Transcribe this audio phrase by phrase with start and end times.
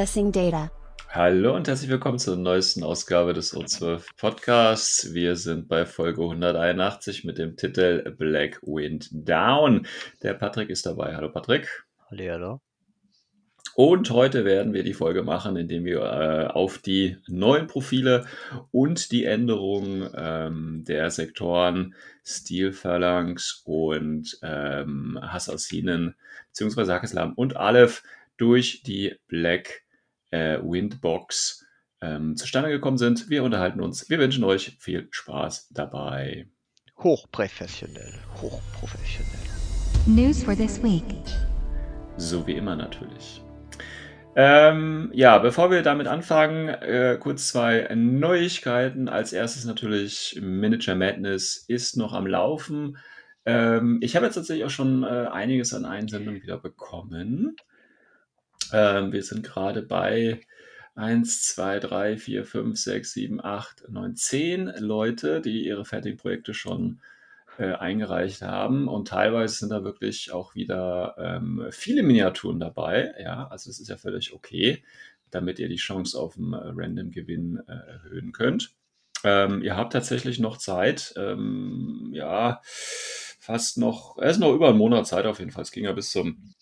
[0.00, 0.70] Accessing data.
[1.10, 5.12] Hallo und herzlich willkommen zur neuesten Ausgabe des O12 Podcasts.
[5.12, 9.86] Wir sind bei Folge 181 mit dem Titel Black Wind Down.
[10.22, 11.14] Der Patrick ist dabei.
[11.14, 11.84] Hallo Patrick.
[12.10, 12.62] Hallo.
[13.74, 18.24] Und heute werden wir die Folge machen, indem wir äh, auf die neuen Profile
[18.70, 21.94] und die Änderungen ähm, der Sektoren
[22.24, 26.14] Steel Phalanx und ähm, Assassinen
[26.54, 26.90] bzw.
[26.90, 28.02] Hakislam und Aleph
[28.38, 29.82] durch die Black
[30.30, 31.64] äh, Windbox
[32.00, 33.28] ähm, zustande gekommen sind.
[33.28, 34.08] Wir unterhalten uns.
[34.08, 36.48] Wir wünschen euch viel Spaß dabei.
[36.98, 38.14] Hochprofessionell.
[38.40, 39.50] Hochprofessionell.
[40.06, 41.04] News for this week.
[42.16, 43.42] So wie immer natürlich.
[44.36, 49.08] Ähm, ja, bevor wir damit anfangen, äh, kurz zwei Neuigkeiten.
[49.08, 52.96] Als erstes natürlich Manager Madness ist noch am Laufen.
[53.44, 57.56] Ähm, ich habe jetzt tatsächlich auch schon äh, einiges an Einsendungen wieder bekommen.
[58.72, 60.40] Ähm, wir sind gerade bei
[60.94, 66.54] 1, 2, 3, 4, 5, 6, 7, 8, 9, 10 Leute, die ihre fertigen Projekte
[66.54, 67.00] schon
[67.58, 68.88] äh, eingereicht haben.
[68.88, 73.14] Und teilweise sind da wirklich auch wieder ähm, viele Miniaturen dabei.
[73.20, 74.82] Ja, also es ist ja völlig okay,
[75.30, 78.74] damit ihr die Chance auf einen äh, Random-Gewinn äh, erhöhen könnt.
[79.24, 81.12] Ähm, ihr habt tatsächlich noch Zeit.
[81.16, 85.62] Ähm, ja, fast noch, es ist noch über einen Monat Zeit auf jeden Fall.
[85.62, 86.54] Es ging ja bis zum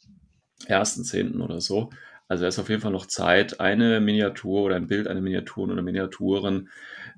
[0.66, 1.40] 1.10.
[1.40, 1.90] oder so.
[2.28, 5.70] Also es ist auf jeden Fall noch Zeit, eine Miniatur oder ein Bild einer Miniaturen
[5.70, 6.68] oder Miniaturen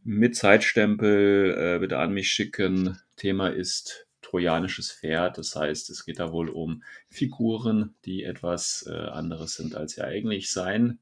[0.05, 2.99] mit Zeitstempel äh, bitte an mich schicken.
[3.17, 5.39] Thema ist trojanisches Pferd.
[5.39, 10.05] Das heißt, es geht da wohl um Figuren, die etwas äh, anderes sind, als sie
[10.05, 11.01] eigentlich sein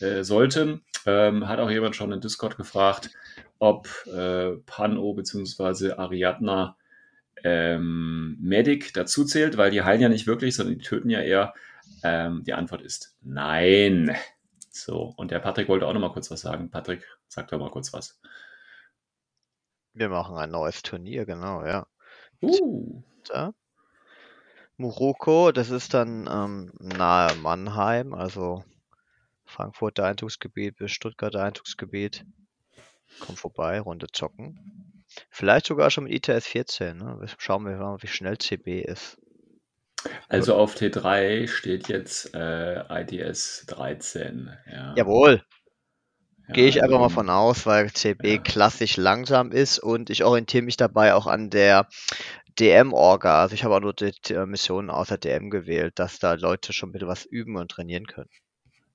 [0.00, 0.82] äh, sollten.
[1.06, 3.10] Ähm, hat auch jemand schon in Discord gefragt,
[3.58, 5.92] ob äh, Pano bzw.
[5.92, 6.76] Ariadna
[7.44, 11.54] ähm, Medic dazu zählt, weil die heilen ja nicht wirklich, sondern die töten ja eher.
[12.02, 14.16] Ähm, die Antwort ist nein.
[14.70, 16.70] So, und der Patrick wollte auch noch mal kurz was sagen.
[16.70, 18.20] Patrick, sag doch mal kurz was.
[19.92, 21.86] Wir machen ein neues Turnier, genau, ja.
[22.40, 23.52] Uh, Da.
[24.76, 28.64] Muroko, das ist dann ähm, nahe Mannheim, also
[29.44, 32.24] Frankfurter Einzugsgebiet bis Stuttgarter Einzugsgebiet.
[33.18, 35.04] Komm vorbei, Runde zocken.
[35.28, 37.26] Vielleicht sogar schon mit ITS 14, ne?
[37.36, 39.19] Schauen wir mal, wie schnell CB ist.
[40.28, 44.50] Also auf T3 steht jetzt äh, IDS 13.
[44.72, 44.94] Ja.
[44.96, 45.42] Jawohl,
[46.48, 48.38] Ja, gehe ich einfach mal also- von aus, weil CB Ja.
[48.42, 51.88] klassisch langsam ist und ich orientiere mich dabei auch an der
[52.58, 53.42] DM-Orga.
[53.42, 54.12] Also ich habe auch nur die
[54.46, 58.28] Missionen außer DM gewählt, dass da Leute schon bisschen was üben und trainieren können.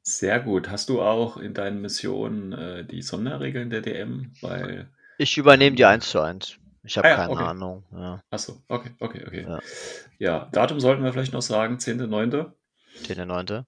[0.03, 0.69] Sehr gut.
[0.69, 4.33] Hast du auch in deinen Missionen äh, die Sonderregeln der DM?
[4.41, 6.57] Weil, Ich übernehme die eins zu eins.
[6.85, 7.44] Ich habe Ah ja, keine okay.
[7.44, 7.84] Ahnung.
[7.91, 9.46] Ja, achso, okay, okay, okay.
[9.47, 9.59] Ja.
[10.18, 12.51] Ja, Datum sollten wir vielleicht noch sagen, 10.9.
[13.07, 13.66] den der neunte.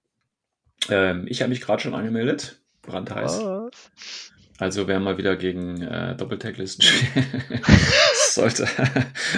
[0.88, 3.42] Ähm, ich habe mich gerade schon angemeldet, brandheiß.
[3.44, 4.32] Was?
[4.58, 6.84] Also wer mal wieder gegen äh, Doppeltag-Listen
[8.30, 8.66] sollte,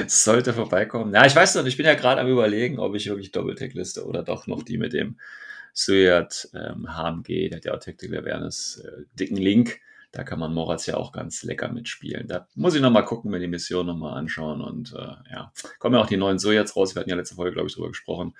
[0.06, 1.14] sollte vorbeikommen.
[1.14, 4.22] Ja, ich weiß noch, ich bin ja gerade am überlegen, ob ich wirklich Doppeltag-Liste oder
[4.22, 5.18] doch noch die mit dem
[5.74, 9.80] Suyat ähm, HMG, der hat ja auch Tactical Awareness, äh, dicken Link.
[10.12, 12.26] Da kann man Moritz ja auch ganz lecker mitspielen.
[12.26, 14.60] Da muss ich nochmal gucken, mir die Mission nochmal anschauen.
[14.60, 16.94] Und äh, ja, kommen ja auch die neuen Suyats raus.
[16.94, 18.34] Wir hatten ja letzte Folge, glaube ich, drüber gesprochen.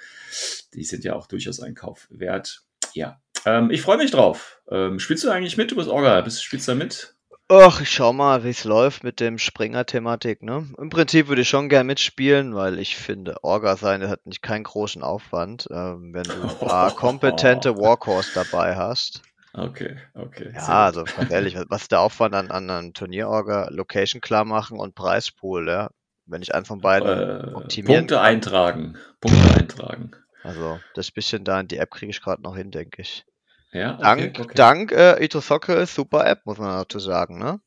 [0.74, 2.62] Die sind ja auch durchaus ein Kauf wert.
[2.92, 4.60] Ja, ähm, ich freue mich drauf.
[4.70, 5.70] Ähm, spielst du eigentlich mit?
[5.70, 6.20] Du bist Orga.
[6.22, 7.14] Bist, spielst du da mit?
[7.52, 10.68] Ach, ich schau mal, wie es läuft mit dem Springer-Thematik, ne?
[10.78, 14.62] Im Prinzip würde ich schon gern mitspielen, weil ich finde, Orga sein hat nicht keinen
[14.62, 19.22] großen Aufwand, ähm, wenn du ein paar kompetente Warcores dabei hast.
[19.52, 20.52] Okay, okay.
[20.54, 23.68] Ja, also ganz ehrlich, was der Aufwand an, an einem Turnierorga?
[23.70, 25.90] Location klar machen und Preispool, ja?
[26.26, 28.24] Wenn ich einen von beiden Äh, optimieren Punkte kann.
[28.24, 28.98] eintragen.
[29.20, 30.12] Punkte eintragen.
[30.44, 33.24] Also, das bisschen da in die App kriege ich gerade noch hin, denke ich.
[33.72, 34.54] Ja, okay, Dank, okay.
[34.54, 37.60] dank äh, Ito Soccer ist super App, muss man dazu sagen, ne?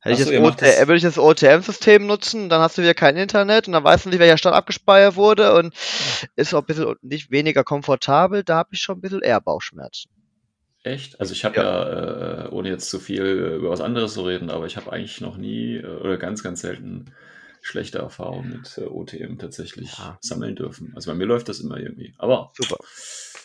[0.00, 2.94] Hätte ich so, das OT das- würde ich das OTM-System nutzen, dann hast du wieder
[2.94, 5.74] kein Internet und dann weißt du nicht, welcher Stand abgespeichert wurde und
[6.36, 8.42] ist auch ein bisschen nicht weniger komfortabel.
[8.44, 10.10] Da habe ich schon ein bisschen eher Bauchschmerzen.
[10.84, 11.20] Echt?
[11.20, 14.66] Also ich habe ja, äh, ohne jetzt zu viel über was anderes zu reden, aber
[14.66, 17.12] ich habe eigentlich noch nie äh, oder ganz, ganz selten
[17.60, 20.18] schlechte Erfahrungen mit äh, OTM tatsächlich Ja.
[20.20, 20.92] sammeln dürfen.
[20.96, 22.14] Also bei mir läuft das immer irgendwie.
[22.18, 22.78] Aber Super.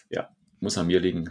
[0.10, 0.30] ja,
[0.60, 1.26] muss an mir liegen.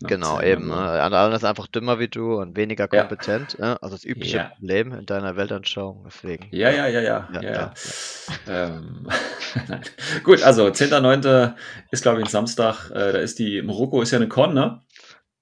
[0.00, 0.08] Ne?
[0.08, 0.66] Genau, eben.
[0.68, 0.74] Ne?
[0.76, 3.00] andere ist einfach dümmer wie du und weniger Ja.
[3.04, 3.56] kompetent.
[3.58, 3.76] Ja?
[3.76, 4.44] Also das übliche Ja.
[4.50, 6.02] Problem in deiner Weltanschauung.
[6.04, 6.48] Deswegen.
[6.50, 7.74] Ja, ja, ja, ja, Ja, ja, ja.
[8.46, 9.08] ja, Ähm.
[10.22, 11.54] Gut, also 10.9.
[11.90, 12.90] ist, glaube ich, ein Samstag.
[12.90, 14.82] Äh, da ist die, Marokko ist ja eine Con, ne?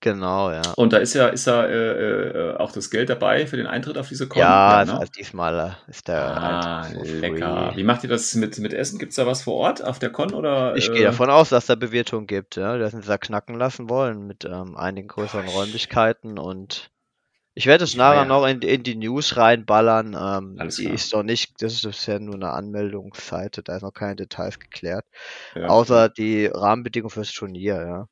[0.05, 0.61] Genau, ja.
[0.77, 3.97] Und da ist ja, ist ja äh, äh, auch das Geld dabei für den Eintritt
[3.97, 4.39] auf diese Con.
[4.41, 5.01] Ja, ne?
[5.17, 7.71] diesmal äh, ist der Ah, so lecker.
[7.71, 7.79] free.
[7.79, 8.99] Wie macht ihr das mit, mit Essen?
[8.99, 10.77] Gibt es da was vor Ort auf der Con oder?
[10.77, 13.89] Ich äh, gehe davon aus, dass da Bewirtung gibt, ja, dass sie da knacken lassen
[13.89, 16.91] wollen mit ähm, einigen größeren Räumlichkeiten und
[17.55, 20.09] ich werde es nachher ja- noch in, in die News reinballern.
[20.09, 20.95] Ähm, Alles die klar.
[20.97, 25.07] ist doch nicht, das ist bisher nur eine Anmeldungsseite, da ist noch keine Details geklärt,
[25.55, 28.09] Ja, außer die Rahmenbedingungen fürs Turnier, ja.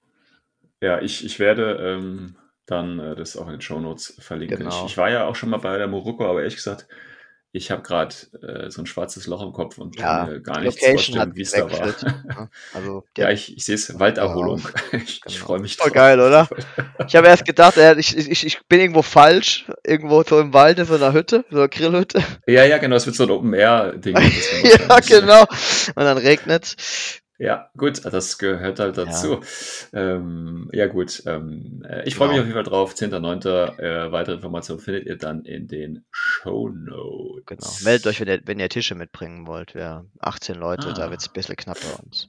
[0.82, 2.36] Ja, ich, ich werde ähm,
[2.66, 4.58] dann äh, das auch in den Shownotes verlinken.
[4.58, 4.84] Genau.
[4.86, 6.86] Ich, ich war ja auch schon mal bei der Morocco, aber ehrlich gesagt,
[7.54, 10.60] ich habe gerade äh, so ein schwarzes Loch im Kopf und Ja, kann mir gar
[10.62, 11.86] Location vorstellen, wie es da war.
[11.86, 14.62] Ja, Also Ja, ich, ich sehe es, Walderholung.
[14.92, 15.46] Ich, ich Genau.
[15.46, 15.94] freue mich Voll drauf.
[15.94, 16.48] geil, oder?
[17.06, 20.78] ich habe erst gedacht, äh, ich, ich, ich bin irgendwo falsch, irgendwo so im Wald
[20.78, 22.22] in so einer Hütte, so einer Grillhütte.
[22.46, 24.16] Ja, ja, genau, es wird so ein Open-Air-Ding.
[24.16, 25.42] ja, genau.
[25.42, 26.74] Und dann regnet
[27.42, 29.40] Ja, gut, das gehört halt dazu.
[29.92, 31.24] Ähm, ja, gut.
[31.26, 32.42] Ähm, äh, ich freue mich Genau.
[32.42, 32.94] auf jeden Fall drauf.
[32.94, 33.78] 10.9.
[33.80, 37.44] Äh, weitere Informationen findet ihr dann in den Show Notes.
[37.46, 37.66] Genau.
[37.82, 39.74] Meldet euch, wenn ihr, wenn ihr Tische mitbringen wollt.
[39.74, 41.10] Wir 18 Leute, da Ah.
[41.10, 42.28] wird es ein bisschen knapp bei uns.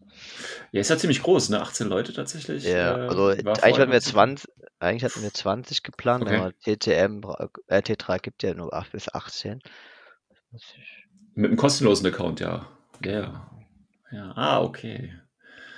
[0.71, 1.62] Ja, ist ja ziemlich groß, ne?
[1.62, 2.63] 18 Leute tatsächlich.
[2.63, 4.50] Ja, äh, also war eigentlich vorher hatten wir noch zu- 20,
[4.80, 6.38] eigentlich hatten wir 20 geplant, Okay.
[6.38, 9.60] aber TTM, bra- äh, T3 gibt ja nur 8 bis 18.
[10.50, 11.06] Muss ich-
[11.36, 12.65] Mit einem kostenlosen Account, ja.
[13.06, 13.50] Ja, ja.
[14.13, 15.12] Ja, ah, okay.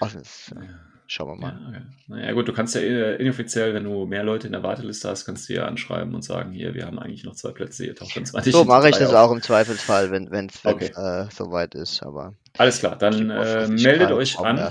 [0.02, 0.62] Also, Ja.
[1.08, 1.68] schauen wir Ja, mal.
[1.70, 1.82] okay.
[2.08, 5.26] Naja, gut, du kannst ja äh, inoffiziell, wenn du mehr Leute in der Warteliste hast,
[5.26, 8.16] kannst du ja anschreiben und sagen, hier, wir haben eigentlich noch zwei Plätze, ihr taucht
[8.16, 9.30] dann 20 So mache ich das auf.
[9.30, 10.92] auch im Zweifelsfall, wenn es Okay.
[10.96, 12.04] äh, soweit ist.
[12.04, 14.70] Aber Alles klar, dann äh, meldet euch an.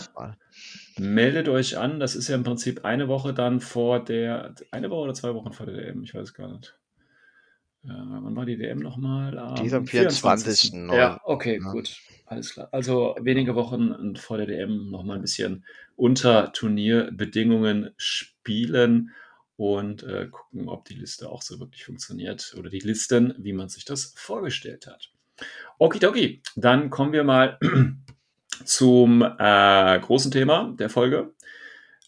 [0.97, 5.01] Meldet euch an, das ist ja im Prinzip eine Woche dann vor der, eine Woche
[5.01, 6.75] oder zwei Wochen vor der DM, ich weiß es gar nicht.
[7.85, 9.33] Äh, wann war die DM nochmal?
[9.59, 10.73] Die ist am 24.
[10.93, 11.73] Ja, okay, Ja.
[11.73, 11.97] gut.
[12.35, 12.69] Alles klar.
[12.73, 15.65] Also wenige Wochen vor der DM nochmal ein bisschen
[15.95, 19.13] unter Turnierbedingungen spielen
[19.55, 23.69] und äh, gucken, ob die Liste auch so wirklich funktioniert oder die Listen, wie man
[23.69, 25.13] sich das vorgestellt hat.
[25.79, 27.57] Okidoki, dann kommen wir mal
[28.65, 31.35] zum äh, großen Thema der Folge.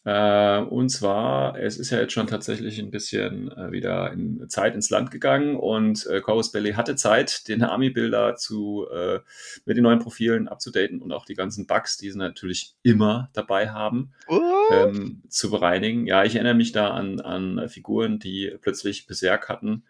[0.07, 4.77] Äh, und zwar, es ist ja jetzt schon tatsächlich ein bisschen äh, wieder in Zeit
[4.77, 9.19] ins Land gegangen und äh, Corvus Belly hatte Zeit, den Army-Builder zu, äh,
[9.65, 13.71] mit den neuen Profilen abzudaten und auch die ganzen Bugs, die sie natürlich immer dabei
[13.71, 14.13] haben,
[14.71, 16.07] ähm, zu bereinigen.
[16.07, 19.83] Ja, ich erinnere mich da an, an Figuren, die plötzlich Berserk hatten,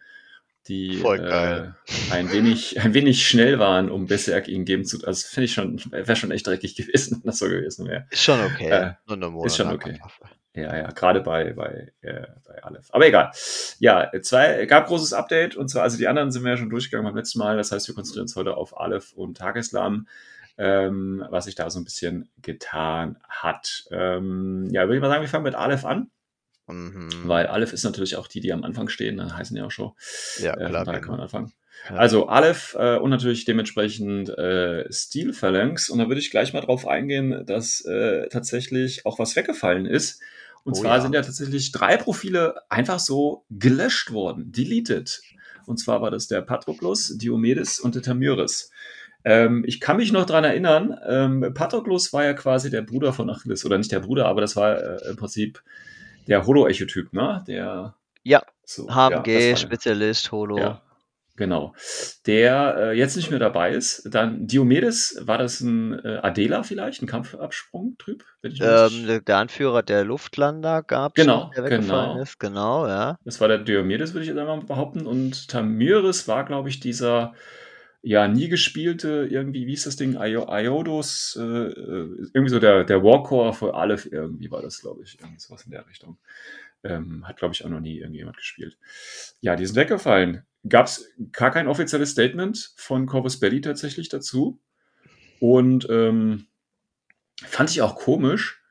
[0.68, 1.70] die äh,
[2.10, 5.04] ein, wenig, ein wenig schnell waren, um Berserk ihnen geben zu.
[5.04, 8.06] Also finde ich schon, wäre schon echt dreckig gewesen, wenn das so gewesen wäre.
[8.10, 8.68] ist schon okay.
[8.68, 9.98] Äh, Nur eine ist schon Monat okay.
[10.54, 12.88] Ja, ja, gerade bei, bei, äh, bei Aleph.
[12.90, 13.30] Aber egal.
[13.78, 17.06] Ja, zwei, gab großes Update und zwar, also die anderen sind wir ja schon durchgegangen
[17.06, 17.58] beim letzten Mal.
[17.58, 20.08] Das heißt, wir konzentrieren uns heute auf Aleph und Tageslam,
[20.56, 23.84] ähm, was sich da so ein bisschen getan hat.
[23.90, 26.10] Ähm, ja, würde ich mal sagen, wir fangen mit Aleph an,
[26.68, 27.08] Mhm.
[27.24, 29.92] weil Aleph ist natürlich auch die, die am Anfang stehen, dann heißen ja auch schon.
[30.40, 30.84] Ja, Äh, klar.
[30.84, 31.22] von daher kann man Genau.
[31.22, 31.52] anfangen.
[31.90, 31.96] Ja.
[31.96, 35.88] Also Aleph äh, und natürlich dementsprechend äh, Steel Phalanx.
[35.90, 40.20] Und da würde ich gleich mal drauf eingehen, dass äh, tatsächlich auch was weggefallen ist.
[40.64, 41.02] Und Oh zwar ja.
[41.02, 45.20] sind ja tatsächlich drei Profile einfach so gelöscht worden, deleted.
[45.66, 48.70] Und zwar war das der Patroklos, Diomedes und der Tamyris.
[49.24, 53.28] Ähm, ich kann mich noch dran erinnern, ähm, Patroklos war ja quasi der Bruder von
[53.30, 55.62] Achilles, oder nicht der Bruder, aber das war äh, im Prinzip
[56.26, 57.44] der Holo-Echotyp, ne?
[57.46, 59.18] Der Ja, so, ja, war der.
[59.18, 60.58] HMG-Spezialist, Holo.
[60.58, 60.82] Ja,
[61.36, 61.74] genau.
[62.26, 64.08] Der äh, jetzt nicht mehr dabei ist.
[64.12, 68.24] Dann Diomedes, war das ein äh, Adela vielleicht, ein Kampfabsprung-Typ?
[68.42, 72.22] Ähm, der, Anführer der Luftlander gab Genau, der weggefallen genau.
[72.22, 72.40] ist.
[72.40, 73.18] Genau, ja.
[73.24, 75.06] Das war der Diomedes, würde ich jetzt einmal behaupten.
[75.06, 77.34] Und Tamiris war, glaube ich, dieser
[78.06, 80.14] ja nie gespielte, irgendwie, wie ist das Ding?
[80.14, 85.02] Io Iodos, äh, äh, irgendwie so der, der Warcore für Aleph, irgendwie war das, glaube
[85.02, 86.16] ich, irgendwie sowas in der Richtung.
[86.84, 88.78] Ähm, hat, glaube ich, auch noch nie irgendjemand gespielt.
[89.40, 90.44] Ja, die sind weggefallen.
[90.68, 94.60] Gab es gar kein offizielles Statement von Corvus Belli tatsächlich dazu.
[95.40, 96.46] Und ähm,
[97.42, 98.62] fand ich auch komisch.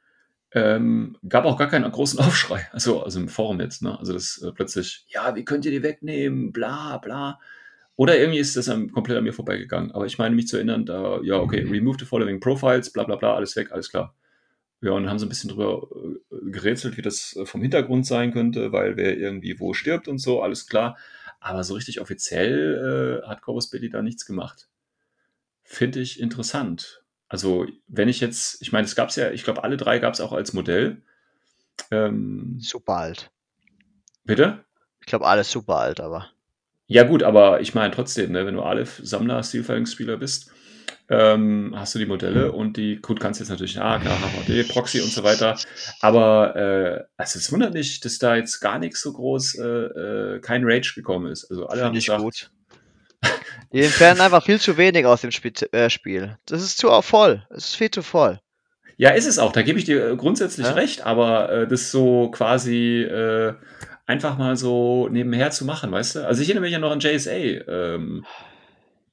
[0.54, 4.00] Ähm, gab auch gar keinen großen Aufschrei, also, also im Forum jetzt, ne?
[4.00, 7.42] Also das äh, plötzlich, ja, wie könnt ihr die wegnehmen, bla bla.
[7.98, 9.92] Oder irgendwie ist das komplett an mir vorbeigegangen.
[9.92, 13.16] Aber ich meine mich zu erinnern, da, ja, okay, remove the following profiles, bla bla
[13.16, 14.16] bla, alles weg, alles klar.
[14.82, 15.88] Ja, und haben sie ein bisschen drüber
[16.32, 20.18] äh, gerätselt, wie das äh, vom Hintergrund sein könnte, weil wer irgendwie wo stirbt und
[20.20, 20.98] so, alles klar.
[21.40, 24.68] Aber so richtig offiziell äh, hat Corvus Belli da nichts gemacht.
[25.64, 27.04] finde ich interessant.
[27.28, 30.14] Also, wenn ich jetzt, ich meine, es gab es ja, ich glaube, alle drei gab
[30.14, 31.02] es auch als Modell.
[31.92, 33.32] Ähm, Super alt.
[34.24, 34.66] bitte?
[35.00, 36.32] Ich glaube, alles super alt, aber.
[36.88, 40.52] Ja, gut, aber ich meine trotzdem, ne, wenn du Aleph-Sammler, Steelfighting-Spieler bist,
[41.10, 45.02] ähm, hast du die Modelle und die, gut, kannst jetzt natürlich, ah, klar, HVD, Proxy
[45.02, 45.58] und so weiter.
[46.02, 50.40] Aber äh, also es wundert mich, dass da jetzt gar nichts so groß, äh, äh,
[50.40, 51.50] kein Rage gekommen ist.
[51.50, 52.52] Also alle haben Finde ich gesagt, gut.
[53.72, 55.54] Die entfernen einfach viel zu wenig aus dem Spiel.
[55.72, 56.38] Äh, Spiel.
[56.46, 57.46] Das ist zu voll.
[57.50, 58.40] Es ist viel zu voll.
[58.98, 60.74] Ja, ist es auch, da gebe ich dir äh, grundsätzlich Ja.
[60.74, 63.54] recht, aber äh, das so quasi äh,
[64.06, 66.28] einfach mal so nebenher zu machen, weißt du?
[66.28, 68.26] Also ich erinnere mich ja noch an JSA ähm,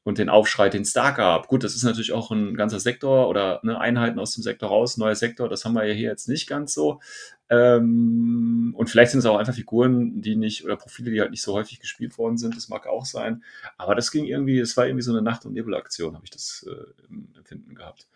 [0.05, 1.49] und den Aufschrei, den da gab.
[1.49, 4.99] Gut, das ist natürlich auch ein ganzer Sektor oder ne, Einheiten aus dem Sektor raus,
[4.99, 7.01] neuer Sektor, das haben wir ja hier jetzt nicht ganz so.
[7.49, 11.43] Ähm, und vielleicht sind es auch einfach Figuren, die nicht, oder Profile, die halt nicht
[11.43, 13.45] so häufig gespielt worden sind, das mag auch sein.
[13.79, 16.67] Aber das ging irgendwie, es war irgendwie so eine Nacht- und Nebelaktion, habe ich das
[16.69, 18.09] äh, im Empfinden gehabt.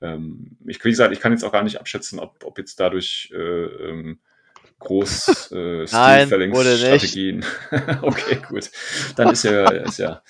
[0.00, 3.32] Ähm, ich, wie gesagt, ich kann jetzt auch gar nicht abschätzen, ob, ob jetzt dadurch
[3.32, 4.18] äh, ähm,
[4.80, 5.86] groß äh.
[6.98, 7.44] Strategien.
[8.02, 8.70] okay, gut.
[9.14, 10.22] Dann ist ja, ist ja,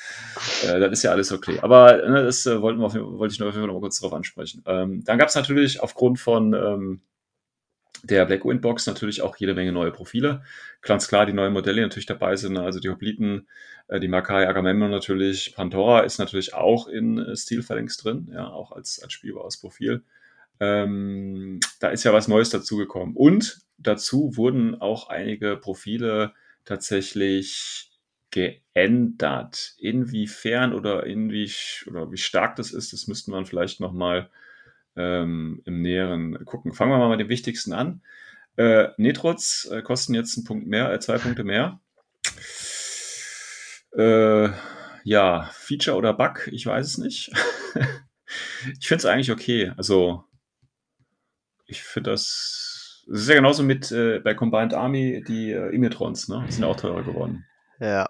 [0.65, 1.59] äh, dann ist ja alles okay.
[1.63, 3.81] Aber ne, das äh, wollten wir auf, wollte ich nur auf jeden Fall noch mal
[3.81, 4.63] kurz darauf ansprechen.
[4.67, 7.01] Ähm, dann gab es natürlich aufgrund von ähm,
[8.03, 10.43] der Black Wind Box natürlich auch jede Menge neue Profile.
[10.83, 12.63] Ganz klar, die neuen Modelle die natürlich dabei sind, ne?
[12.63, 13.49] also die Hopliten,
[13.89, 18.49] äh, die Makai Agamemnon natürlich, Pandora ist natürlich auch in äh, Steel Phalanx drin, ja,
[18.49, 20.03] auch als, als spielbares Profil.
[20.61, 23.17] Ähm, da ist ja was Neues dazugekommen.
[23.17, 27.91] Und dazu wurden auch einige Profile tatsächlich
[28.31, 29.75] geändert.
[29.79, 31.51] Inwiefern oder inwie
[31.87, 34.31] oder wie stark das ist, das müssten wir vielleicht nochmal
[34.97, 36.73] ähm, im Näheren gucken.
[36.73, 38.03] Fangen wir mal mit dem Wichtigsten an.
[38.57, 41.81] Äh, Netrots äh, kosten jetzt einen Punkt mehr, äh, zwei Punkte mehr.
[43.97, 44.51] Äh,
[45.05, 47.33] ja, Feature oder Bug, ich weiß es nicht.
[48.79, 49.73] ich finde es eigentlich okay.
[49.77, 50.25] Also,
[51.71, 53.05] ich finde das.
[53.13, 56.45] Es ist ja genauso mit äh, bei Combined Army die äh, Imitrons, ne?
[56.47, 57.47] Die sind ja auch teurer geworden.
[57.81, 58.09] Ja,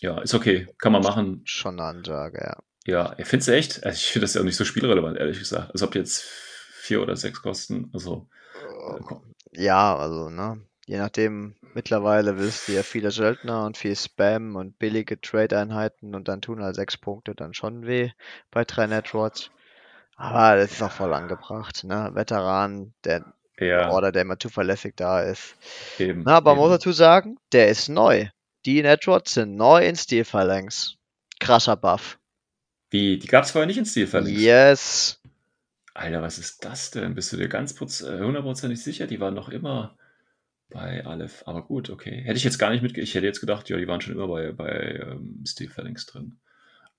[0.00, 0.66] Ja, ist okay.
[0.78, 1.42] Kann man machen.
[1.44, 2.58] schon eine Ansage, ja.
[2.86, 3.84] Ja, ich finde es echt.
[3.84, 5.70] Also ich finde das ja auch nicht so spielrelevant, ehrlich gesagt.
[5.72, 7.90] Also ob die jetzt vier oder sechs kosten.
[7.92, 9.34] Also, äh, komm.
[9.52, 10.62] Ja, also, ne?
[10.86, 16.28] Je nachdem, mittlerweile willst du ja viele Söldner und viel Spam und billige Trade-Einheiten und
[16.28, 18.10] dann tun halt sechs Punkte dann schon weh
[18.50, 19.50] bei drei Netrods.
[20.20, 22.10] Aber das ist auch voll angebracht, ne?
[22.12, 23.24] Veteran, der
[23.58, 25.54] ja, Order, der immer zuverlässig da ist.
[25.98, 26.24] eben.
[26.26, 26.74] Na, aber man muss eben.
[26.74, 28.28] dazu sagen, der ist neu.
[28.66, 30.96] Die Netrods sind neu in Steel Phalanx.
[31.38, 32.18] Krasser Buff.
[32.90, 34.38] Wie, die gab es vorher nicht in Steel Phalanx?
[34.38, 35.20] Yes.
[35.94, 37.14] Alter, was ist das denn?
[37.14, 37.72] Bist du dir ganz
[38.02, 39.06] äh, hundertprozentig sicher?
[39.06, 39.96] Die waren noch immer
[40.68, 41.44] bei Aleph.
[41.46, 42.20] Aber gut, okay.
[42.24, 43.00] Hätte ich jetzt gar nicht mitge...
[43.00, 46.38] Ich hätte jetzt gedacht, ja, die waren schon immer bei, bei ähm, Steel Phalanx drin.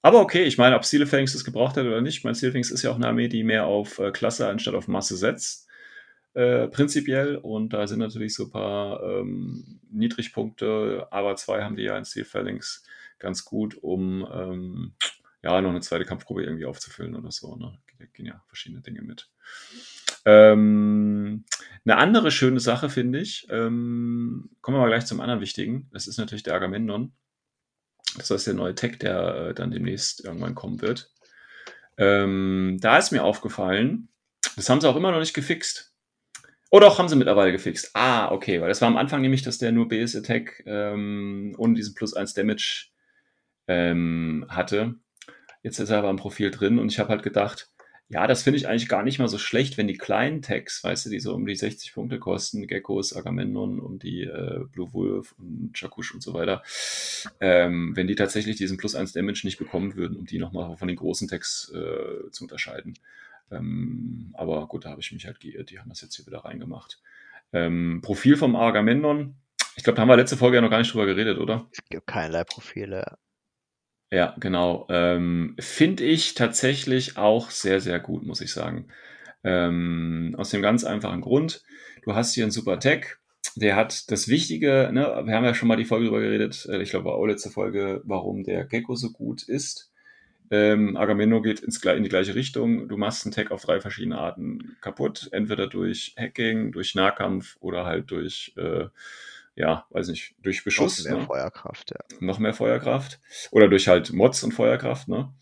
[0.01, 2.17] Aber okay, ich meine, ob Steel Phalanx das gebraucht hat oder nicht.
[2.17, 4.73] Ich meine, Steel Phalanx ist ja auch eine Armee, die mehr auf äh, Klasse anstatt
[4.73, 5.67] auf Masse setzt.
[6.33, 7.35] Äh, prinzipiell.
[7.37, 11.07] Und da sind natürlich so ein paar ähm, Niedrigpunkte.
[11.11, 12.83] Aber zwei haben die ja in Steel Phalanx
[13.19, 14.93] ganz gut, um ähm,
[15.43, 17.55] ja, noch eine zweite Kampfgruppe irgendwie aufzufüllen oder so.
[17.55, 17.77] Ne?
[18.13, 19.29] Gehen ja verschiedene Dinge mit.
[20.25, 21.45] Ähm,
[21.85, 26.07] eine andere schöne Sache finde ich, ähm, kommen wir mal gleich zum anderen wichtigen, das
[26.07, 27.11] ist natürlich der Agamemnon.
[28.17, 31.11] Das ist der neue Tech, der äh, dann demnächst irgendwann kommen wird.
[31.97, 34.09] Ähm, da ist mir aufgefallen,
[34.55, 35.93] das haben sie auch immer noch nicht gefixt.
[36.69, 37.91] Oh doch, haben sie mittlerweile gefixt.
[37.93, 41.73] Ah, okay, weil das war am Anfang nämlich, dass der nur BS Attack ähm, ohne
[41.73, 42.87] diesen plus 1 Damage
[43.67, 44.95] ähm, hatte.
[45.63, 47.70] Jetzt ist er aber im Profil drin und ich habe halt gedacht,
[48.11, 51.05] ja, das finde ich eigentlich gar nicht mal so schlecht, wenn die kleinen Tags, weißt
[51.05, 55.33] du, die so um die 60 Punkte kosten, Geckos, Agamemnon und die äh, Blue Wolf
[55.37, 56.61] und Chakush und so weiter,
[57.39, 60.89] ähm, wenn die tatsächlich diesen plus 1 Damage nicht bekommen würden, um die nochmal von
[60.89, 62.95] den großen Tags äh, zu unterscheiden.
[63.49, 66.39] Ähm, aber gut, da habe ich mich halt geirrt, die haben das jetzt hier wieder
[66.39, 66.99] reingemacht.
[67.53, 69.35] Ähm, Profil vom Agamemnon,
[69.77, 71.67] ich glaube, da haben wir letzte Folge ja noch gar nicht drüber geredet, oder?
[71.71, 73.17] Es gibt keinerlei Profile.
[74.11, 74.87] Ja, genau.
[74.89, 78.87] Ähm, Finde ich tatsächlich auch sehr, sehr gut, muss ich sagen.
[79.43, 81.63] Ähm, aus dem ganz einfachen Grund,
[82.03, 83.17] du hast hier einen super Tech,
[83.55, 86.81] der hat das Wichtige, ne, wir haben ja schon mal die Folge drüber geredet, äh,
[86.81, 89.91] ich glaube, war auch letzte Folge, warum der Gecko so gut ist.
[90.51, 92.89] Ähm, Agamemnon geht ins, in die gleiche Richtung.
[92.89, 95.29] Du machst einen Tech auf drei verschiedene Arten kaputt.
[95.31, 98.87] Entweder durch Hacking, durch Nahkampf oder halt durch, äh,
[99.55, 101.03] ja, weiß nicht, durch Beschuss.
[101.03, 101.25] Noch mehr ne?
[101.25, 102.17] Feuerkraft, ja.
[102.19, 103.19] noch mehr Feuerkraft.
[103.51, 105.33] Oder durch halt Mods und Feuerkraft, ne?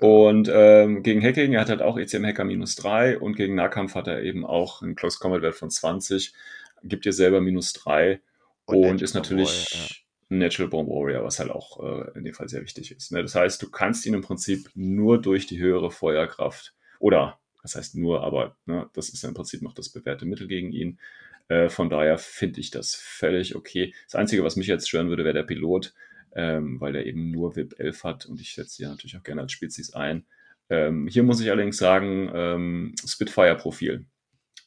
[0.00, 3.94] Und ähm, gegen Hacking, er hat halt auch ECM Hacker minus 3 und gegen Nahkampf
[3.94, 6.34] hat er eben auch einen Close Combat Wert von 20,
[6.82, 8.20] gibt dir selber minus 3
[8.66, 12.62] Und und, ist natürlich Natural Born Warrior, was halt auch äh, in dem Fall sehr
[12.62, 13.10] wichtig ist.
[13.12, 13.22] Ne?
[13.22, 17.96] Das heißt, du kannst ihn im Prinzip nur durch die höhere Feuerkraft oder das heißt
[17.96, 21.00] nur, aber ne, das ist ja im Prinzip noch das bewährte Mittel gegen ihn.
[21.48, 23.94] Äh, von daher finde ich das völlig okay.
[24.04, 25.94] Das Einzige, was mich jetzt stören würde, wäre der Pilot,
[26.34, 29.42] ähm, weil er eben nur VIP 11 hat und ich setze hier natürlich auch gerne
[29.42, 30.26] als Spezies ein.
[30.68, 34.06] Ähm, hier muss ich allerdings sagen, ähm, Spitfire-Profil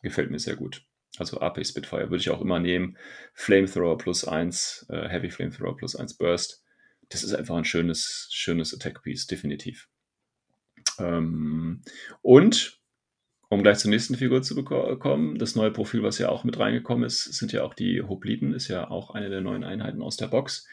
[0.02, 0.86] gefällt mir sehr gut.
[1.18, 2.98] Also AP Spitfire würde ich auch immer nehmen.
[3.34, 6.64] Flamethrower plus 1, äh, Heavy Flamethrower plus 1 Burst.
[7.10, 9.90] Das ist einfach ein schönes, schönes Attack-Piece, definitiv.
[11.00, 11.82] Ähm,
[12.22, 12.79] und
[13.50, 17.04] um gleich zur nächsten Figur zu kommen, das neue Profil, was ja auch mit reingekommen
[17.04, 20.28] ist, sind ja auch die Hopliten, ist ja auch eine der neuen Einheiten aus der
[20.28, 20.68] Box.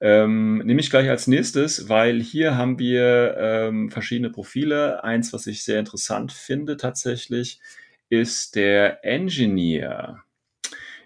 [0.00, 5.02] Ähm, nehme ich gleich als nächstes, weil hier haben wir ähm, verschiedene Profile.
[5.02, 7.60] Eins, was ich sehr interessant finde tatsächlich,
[8.08, 10.22] ist der Engineer.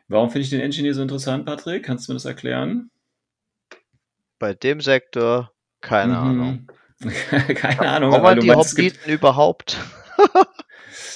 [0.08, 1.84] Warum finde ich den Engineer so interessant, Patrick?
[1.84, 2.90] Kannst du mir das erklären?
[4.38, 6.18] Bei dem Sektor keine mhm.
[6.18, 6.72] Ahnung.
[7.54, 8.12] keine Ahnung.
[8.12, 9.78] Warum die Hopliten überhaupt?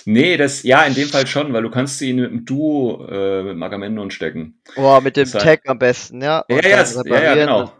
[0.06, 3.42] Nee, das, ja, in dem Fall schon, weil du kannst sie mit dem Duo äh,
[3.42, 4.60] mit dem Agamemnon stecken.
[4.76, 6.44] Boah, mit dem das Tag am besten, ja.
[6.48, 7.72] Ja, ja, ja, genau.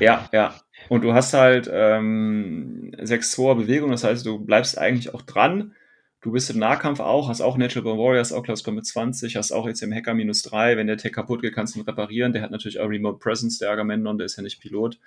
[0.00, 0.54] Ja, ja.
[0.88, 5.74] Und du hast halt ähm, 6-2er Bewegung, das heißt, du bleibst eigentlich auch dran.
[6.20, 9.52] Du bist im Nahkampf auch, hast auch Natural Born Warriors, auch Klaus mit 20, hast
[9.52, 10.76] auch jetzt im Hacker minus 3.
[10.76, 12.32] Wenn der Tech kaputt geht, kannst du ihn reparieren.
[12.32, 14.98] Der hat natürlich auch Remote Presence, der Agamemnon, der ist ja nicht Pilot.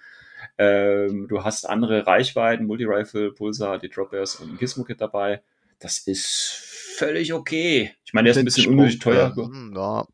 [0.57, 5.41] Ähm, du hast andere Reichweiten, Multi-Rifle, Pulsar, die Dropbears und ein Gizmo-Kit dabei
[5.79, 6.61] das ist
[6.97, 7.93] völlig okay.
[8.05, 9.35] Ich meine, der ist ein bisschen unnötig teuer.
[9.35, 10.07] Hm, ja.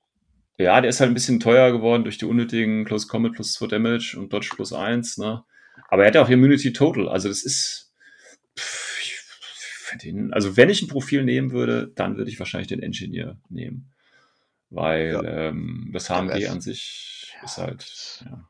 [0.58, 3.68] ja, der ist halt ein bisschen teuer geworden durch die unnötigen Close Combat plus 2
[3.68, 5.18] Damage und Dodge plus 1.
[5.18, 5.44] Ne?
[5.90, 7.08] Aber er hat ja auch Immunity Total.
[7.08, 7.94] Also das ist.
[8.58, 8.92] Pff,
[9.98, 13.92] den, also wenn ich ein Profil nehmen würde, dann würde ich wahrscheinlich den Engineer nehmen.
[14.70, 15.50] Weil ja.
[15.50, 17.44] ähm, das HMG an sich ja.
[17.44, 18.26] ist halt.
[18.26, 18.50] Ja.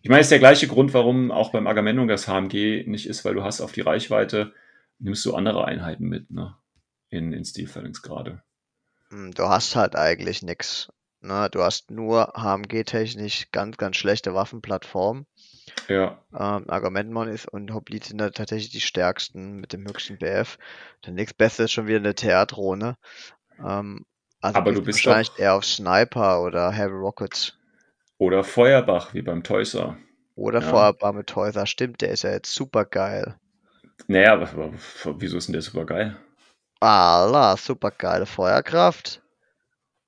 [0.00, 3.24] Ich meine, es ist der gleiche Grund, warum auch beim Agamemnon das HMG nicht ist,
[3.24, 4.52] weil du hast auf die Reichweite
[4.98, 6.56] nimmst du andere Einheiten mit, ne?
[7.10, 7.44] In, in
[8.02, 8.42] gerade.
[9.10, 10.92] Hm, du hast halt eigentlich nichts.
[11.20, 11.48] Ne?
[11.50, 15.26] Du hast nur HMG-technisch ganz, ganz schlechte Waffenplattformen.
[15.88, 16.22] Ja.
[16.32, 20.58] Ähm, Argumentmon ist und Hoblit sind da tatsächlich die stärksten mit dem höchsten BF.
[21.04, 22.96] Der nächstbeste ist schon wieder eine Theatrone.
[23.58, 24.04] Ähm,
[24.40, 27.54] also Aber du bist wahrscheinlich eher auf Sniper oder Heavy Rockets.
[28.18, 29.96] Oder Feuerbach, wie beim Toyser.
[30.34, 30.68] Oder ja.
[30.68, 33.36] Feuerbach mit Toyser, stimmt, der ist ja jetzt super geil.
[34.06, 34.72] Naja, aber, aber
[35.20, 36.16] wieso ist denn der super geil?
[36.80, 39.22] Allah, super geile Feuerkraft.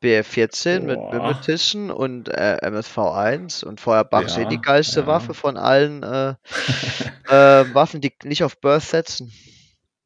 [0.03, 5.07] BF14 mit Mimetischen und äh, MSV1 und Feuerbach ja, die geilste ja.
[5.07, 6.31] Waffe von allen äh,
[7.29, 9.31] äh, Waffen, die nicht auf Burst setzen.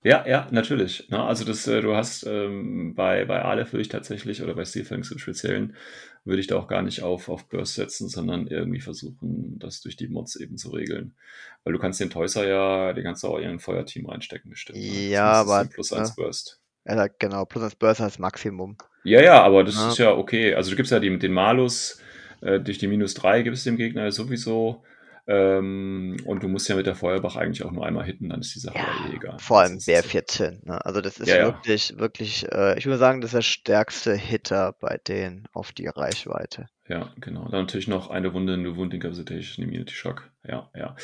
[0.03, 1.07] Ja, ja, natürlich.
[1.09, 1.25] Na, ne?
[1.25, 5.11] also das, äh, du hast ähm, bei, bei Aleph würde ich tatsächlich, oder bei Steelfangs
[5.11, 5.77] im Speziellen,
[6.25, 9.97] würde ich da auch gar nicht auf, auf Burst setzen, sondern irgendwie versuchen, das durch
[9.97, 11.15] die Mods eben zu regeln.
[11.63, 14.79] Weil du kannst den Toyser ja, den kannst du auch in ein Feuerteam reinstecken, bestimmt.
[14.79, 15.09] Ne?
[15.09, 15.65] Ja, aber.
[15.67, 16.15] Plus 1 ne?
[16.17, 16.61] Burst.
[16.87, 18.77] Ja, genau, plus 1 Burst als Maximum.
[19.05, 19.89] Ja, ja, aber das ja.
[19.89, 20.55] ist ja okay.
[20.55, 22.01] Also du gibst ja die, den Malus,
[22.41, 24.83] äh, durch die minus 3 gibst du dem Gegner sowieso
[25.27, 28.55] ähm, und du musst ja mit der Feuerbach eigentlich auch nur einmal hitten, dann ist
[28.55, 29.39] die Sache ja, eh egal.
[29.39, 30.67] Vor allem BR14.
[30.67, 30.85] Ne?
[30.85, 31.99] Also das ist ja, wirklich, ja.
[31.99, 36.67] wirklich, äh, ich würde sagen, das ist der stärkste Hitter bei denen auf die Reichweite.
[36.87, 37.49] Ja, genau.
[37.49, 40.31] Dann natürlich noch eine Wunde, eine Wound Incapacitation, Immunity Shock.
[40.47, 40.95] Ja, ja.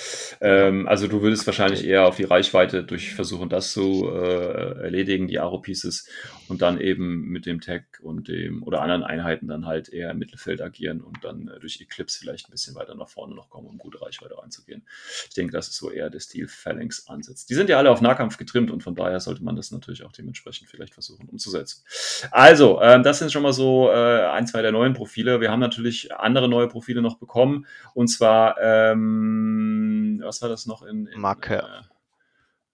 [0.43, 5.29] Ähm, also du würdest wahrscheinlich eher auf die Reichweite durch versuchen, das zu äh, erledigen,
[5.29, 6.07] die Aro-Pieces,
[6.49, 10.19] und dann eben mit dem Tag und dem oder anderen Einheiten dann halt eher im
[10.19, 13.67] Mittelfeld agieren und dann äh, durch Eclipse vielleicht ein bisschen weiter nach vorne noch kommen,
[13.67, 14.83] um gute Reichweite reinzugehen.
[15.29, 17.47] Ich denke, das ist so eher der Stil Phalanx Ansatz.
[17.47, 20.13] Die sind ja alle auf Nahkampf getrimmt und von daher sollte man das natürlich auch
[20.13, 21.83] dementsprechend vielleicht versuchen umzusetzen.
[22.31, 25.41] Also, ähm, das sind schon mal so äh, ein, zwei der neuen Profile.
[25.41, 30.83] Wir haben natürlich andere neue Profile noch bekommen und zwar ähm, was war das noch
[30.83, 31.59] in, in Makai.
[31.59, 31.83] Äh,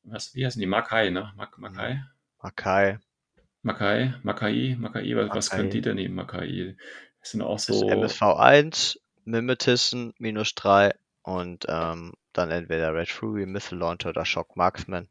[0.05, 0.67] was, wie heißen die?
[0.67, 1.33] Makai, ne?
[1.37, 2.03] Mak Makai?
[2.41, 2.99] Makai.
[3.63, 6.77] Makai, Makai, Makai, was, was können die denn nehmen, Makai?
[7.21, 7.89] Das sind auch so.
[7.89, 15.09] MSV1, Mimetism, minus 3 und ähm, dann entweder Red Fury, Missile Launcher oder Shock Marksman.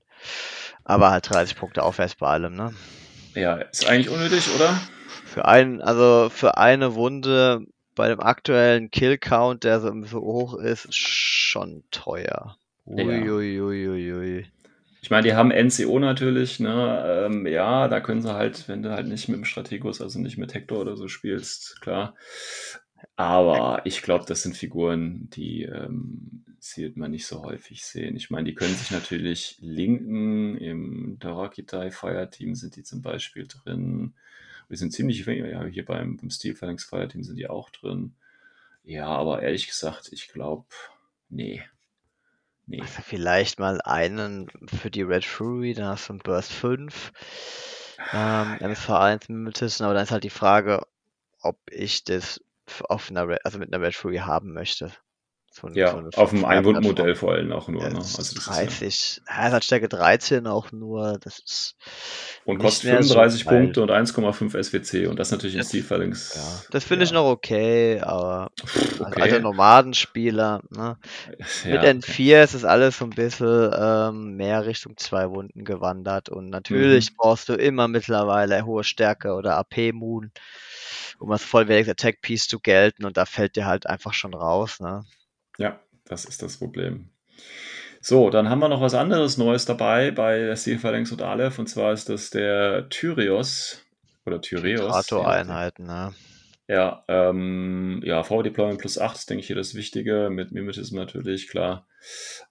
[0.85, 2.73] Aber halt 30 Punkte aufwärts bei allem, ne?
[3.33, 4.79] Ja, ist eigentlich unnötig, oder?
[5.25, 10.93] Für einen, also für eine Wunde bei dem aktuellen Kill-Count, der so, so hoch ist,
[10.93, 12.57] schon teuer.
[12.85, 14.39] Uiuiuiui.
[14.41, 14.45] Ja.
[15.01, 17.27] Ich meine, die haben NCO natürlich, ne?
[17.27, 20.37] Ähm, ja, da können sie halt, wenn du halt nicht mit dem Strategos, also nicht
[20.37, 22.15] mit Hector oder so spielst, klar.
[23.15, 26.43] Aber ich glaube, das sind Figuren, die ähm,
[26.75, 28.15] wird man nicht so häufig sehen.
[28.15, 30.57] Ich meine, die können sich natürlich linken.
[30.57, 34.15] Im Dorakitai Fire Team sind die zum Beispiel drin.
[34.67, 38.15] Wir sind ziemlich, ja, hier beim, beim Steel Phalanx Fire Team sind die auch drin.
[38.83, 40.65] Ja, aber ehrlich gesagt, ich glaube,
[41.29, 41.63] nee.
[42.67, 42.81] Nee.
[42.81, 47.11] Also vielleicht mal einen für die Red Fury, dann hast du einen Burst 5,
[48.11, 50.81] ähm, MSV1 Mimetism, aber dann ist halt die Frage,
[51.41, 52.43] ob ich das
[52.89, 54.91] auf einer Red, also mit einer Red Fury haben möchte.
[55.55, 57.89] So, so Ja, eine auf dem 5er Einwundmodell vor allem auch nur.
[57.89, 58.11] Ne?
[58.15, 61.75] Also ist das ist ja, 30, ja, es hat Stärke 13 auch nur, das ist
[62.45, 63.47] und kostet mehr so 35 geil.
[63.47, 65.83] Punkte und 1,5 SWC und das natürlich in Das, Steel
[66.35, 69.41] ja, das finde ich noch okay, aber Pff, als alter okay.
[69.41, 70.97] Nomadenspieler, ne?
[71.67, 72.15] Mit Ja, okay.
[72.15, 77.07] N4 ist es alles so ein bisschen ähm, mehr Richtung zwei Wunden gewandert und Mhm.
[77.07, 80.31] natürlich brauchst du immer mittlerweile hohe Stärke oder AP-Moon,
[81.19, 85.05] um als vollwertiges Attack-Piece zu gelten und da fällt dir halt einfach schon raus, ne?
[85.57, 87.09] Ja, das ist das Problem.
[88.01, 91.57] So, dann haben wir noch was anderes Neues dabei bei der Steel Phalanx und Aleph
[91.57, 93.81] und zwar ist das der Tyrios
[94.25, 94.81] oder Tyreos.
[94.81, 96.13] Generator-Einheiten, ne?
[96.67, 100.95] Ja, ähm, ja, Forward Deployment plus 8 ist, denke ich, hier das Wichtige, mit Mimetism
[100.95, 101.87] natürlich, klar.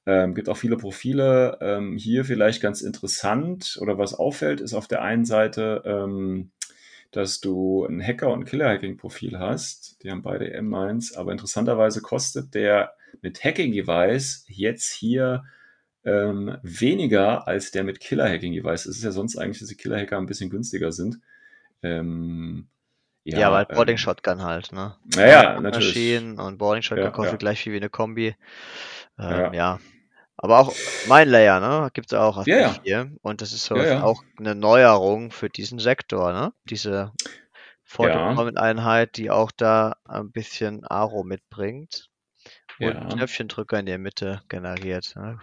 [0.07, 1.59] Ähm, gibt auch viele Profile.
[1.61, 6.53] Ähm, hier vielleicht ganz interessant oder was auffällt, ist auf der einen Seite, ähm,
[7.15, 10.03] dass du ein Hacker- und Killer-Hacking-Profil hast.
[10.03, 15.45] Die haben beide M1, aber interessanterweise kostet der mit Hacking-Device jetzt hier
[16.05, 18.87] ähm, weniger als der mit Killer-Hacking-Device.
[18.87, 21.21] Es ist ja sonst eigentlich, dass die Killer-Hacker ein bisschen günstiger sind.
[21.83, 22.67] Ähm,
[23.23, 24.97] Ja, ja, weil Boarding ähm, Shotgun halt, ne?
[25.05, 25.95] naja, One natürlich.
[25.95, 28.35] Machine und Boarding Shotgun Ja, kostet ja, gleich viel wie eine Kombi.
[29.19, 29.81] Ähm, ja, ja.
[30.37, 30.75] Aber auch
[31.07, 31.91] mein Layer, ne?
[31.93, 33.17] Gibt's auch als ja, ja, P4.
[33.23, 36.53] Und das ist so ja, auch eine Neuerung für diesen Sektor, ne?
[36.65, 37.13] Diese
[37.85, 42.09] Forward ja, Deployment Einheit, die auch da ein bisschen Aro mitbringt
[42.81, 43.09] und ja.
[43.09, 45.15] Knöpfchendrücker in der Mitte generiert.
[45.17, 45.39] Ne?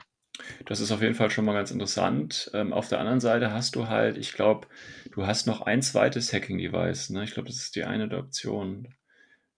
[0.65, 2.51] Das ist auf jeden Fall schon mal ganz interessant.
[2.53, 4.67] Ähm, auf der anderen Seite hast du halt, ich glaube,
[5.11, 7.11] du hast noch ein zweites Hacking-Device.
[7.11, 7.23] Ne?
[7.23, 8.95] Ich glaube, das ist die eine der Optionen.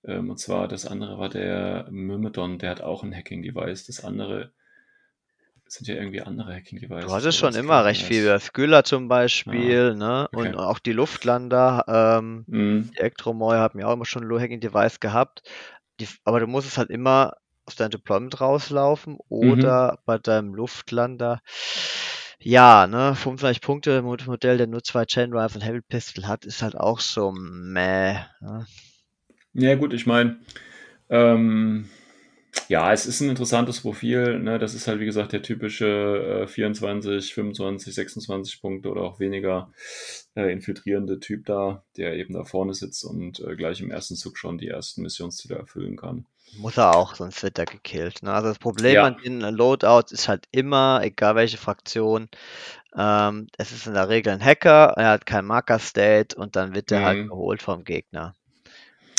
[0.04, 3.86] Ähm, und zwar das andere war der Myrmidon, der hat auch ein Hacking-Device.
[3.86, 4.54] Das andere
[5.74, 6.54] sind ja irgendwie andere
[7.00, 9.08] Du Hacking-Devices, hattest aber schon immer recht viel Skylla zum
[9.46, 10.28] Ah, Beispiel, ne?
[10.32, 10.56] Und okay.
[10.56, 12.94] auch die Luftlander, ähm, Mhm.
[12.94, 15.44] die Elektromoy haben ja auch immer schon ein Low-Hacking-Device gehabt.
[16.00, 17.34] Die, aber du musst es halt immer
[17.66, 19.78] aus deinem Deployment rauslaufen Mhm.
[19.80, 21.42] oder bei deinem Luftlander.
[22.40, 26.46] Ja, ne, 25 Punkte Mod- Modell, der nur zwei Chain Rifle und Heavy Pistol hat,
[26.46, 28.14] ist halt auch so meh.
[28.42, 28.68] Ne?
[29.54, 30.38] Ja, gut, ich meine,
[31.10, 31.90] ähm,
[32.70, 34.40] ja, es ist ein interessantes Profil.
[34.40, 34.60] Ne?
[34.60, 39.72] Das ist halt, wie gesagt, der typische äh, 24, 25, 26 Punkte oder auch weniger
[40.36, 44.38] äh, infiltrierende Typ da, der eben da vorne sitzt und äh, gleich im ersten Zug
[44.38, 46.26] schon die ersten Missionsziele erfüllen kann.
[46.58, 48.22] Muss er auch, sonst wird er gekillt.
[48.22, 48.32] Ne?
[48.32, 52.30] Also das Problem Ja, an den Loadouts ist halt immer, egal welche Fraktion,
[52.96, 56.92] ähm, es ist in der Regel ein Hacker, er hat kein Marker-State und dann wird
[56.92, 57.30] er halt mhm.
[57.30, 58.36] geholt vom Gegner.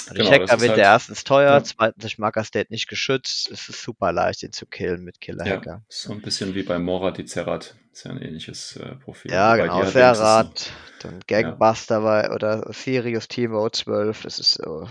[0.07, 3.51] Genau, das Hacker ist wird er halt, erstens teuer, ja, zweitens durch Marker-State nicht geschützt.
[3.51, 5.83] Es ist super leicht, ihn zu killen mit ja, Killer-Hacker.
[5.89, 7.77] so ein bisschen wie bei Mora die Zerrat.
[7.93, 13.29] Ist ja ein ähnliches äh, Profil, Ja, genau, Serrat, dann ja, Gangbuster bei, oder Sirius
[13.29, 14.89] Timo 12, das ist so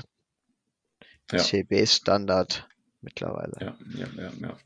[1.32, 1.40] ja.
[1.40, 2.68] CB-Standard
[3.02, 3.54] mittlerweile.
[3.60, 4.58] Ja, ja, ja, ja.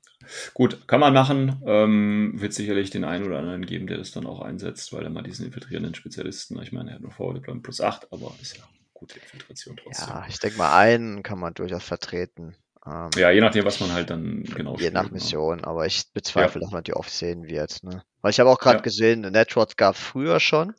[0.53, 1.62] Gut, kann man machen.
[1.65, 5.10] Ähm, wird sicherlich den einen oder anderen geben, der das dann auch einsetzt, weil er
[5.10, 8.63] mal diesen infiltrierenden Spezialisten, ich meine, er hat nur Forward plus 8, aber ist ja
[8.97, 10.07] gute Infiltration trotzdem.
[10.07, 12.55] Ja, ich denke mal, einen kann man durchaus vertreten.
[12.86, 15.12] Ähm, Ja, je nachdem, was man halt dann genau je nach spielt.
[15.13, 15.19] Ne?
[15.19, 17.83] Mission, aber ich Ja, bezweifle, dass man die oft sehen wird.
[17.83, 18.03] Ne?
[18.21, 20.73] Weil ich habe auch gerade ja, gesehen, Netrods gab es früher schon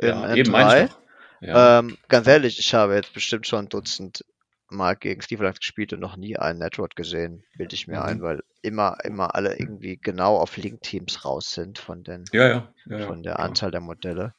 [0.00, 0.88] in ja, eben meine ich N3.
[0.88, 0.98] doch.
[1.40, 4.24] Ja, Ähm, ganz ehrlich, ich habe jetzt bestimmt schon ein Dutzend
[4.70, 8.22] Mal gegen Steve gespielt und noch nie einen Netrod gesehen, bilde ich mir ein, mhm.
[8.22, 12.98] weil immer, immer alle irgendwie genau auf Link-Teams raus sind von den, ja, ja, ja,
[12.98, 13.46] ja, von der klar.
[13.46, 14.34] Anzahl der Modelle.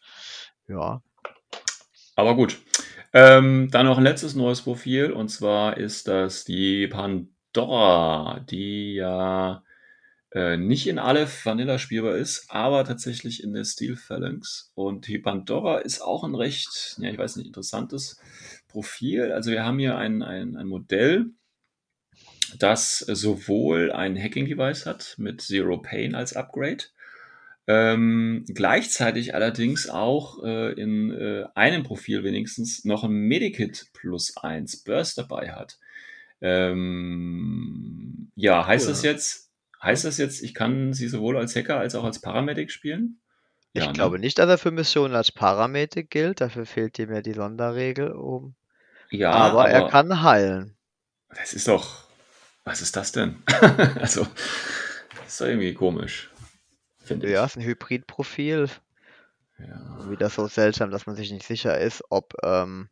[0.67, 1.01] Ja,
[2.15, 2.59] Aber gut.
[3.11, 9.63] Ähm, dann noch ein letztes neues Profil und zwar ist das die Pandora, die ja
[10.31, 14.71] äh, nicht in Aleph Vanilla spielbar ist, aber tatsächlich in der Steel Phalanx.
[14.75, 18.19] Und die Pandora ist auch ein recht, ja, ich weiß nicht, interessantes
[18.67, 19.31] Profil.
[19.31, 21.31] Also wir haben hier ein, ein, ein Modell,
[22.59, 26.85] das sowohl ein Hacking-Device hat mit Zero Pain als Upgrade,
[27.69, 34.83] ähm, gleichzeitig allerdings auch äh, in äh, einem Profil wenigstens noch ein Medikit plus 1
[34.83, 35.79] Burst dabei hat.
[36.41, 39.03] Ähm, ja, heißt das cool.
[39.03, 39.51] jetzt,
[39.83, 43.21] heißt das jetzt, ich kann sie sowohl als Hacker als auch als Paramedic spielen?
[43.73, 44.19] Ich Ja, glaube ne?
[44.19, 48.55] nicht, dass er für Missionen als Paramedic gilt, dafür fehlt ihm ja die Sonderregel oben.
[49.11, 50.77] Ja, Aber er aber kann heilen.
[51.29, 52.05] das ist doch,
[52.63, 53.43] was ist das denn?
[53.99, 54.25] Also,
[55.15, 56.28] das ist doch irgendwie komisch,
[57.09, 57.45] finde Ja, ich.
[57.45, 58.69] ist ein Hybridprofil.
[59.59, 62.89] Ja, Wieder so seltsam, dass man sich nicht sicher ist, ob ähm,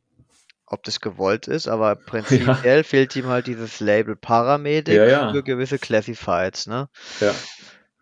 [0.68, 5.32] ob das gewollt ist, aber prinzipiell fehlt ihm halt dieses Label Paramedic Ja, ja.
[5.32, 6.90] für gewisse Classifieds, ne?
[7.20, 7.34] Ja.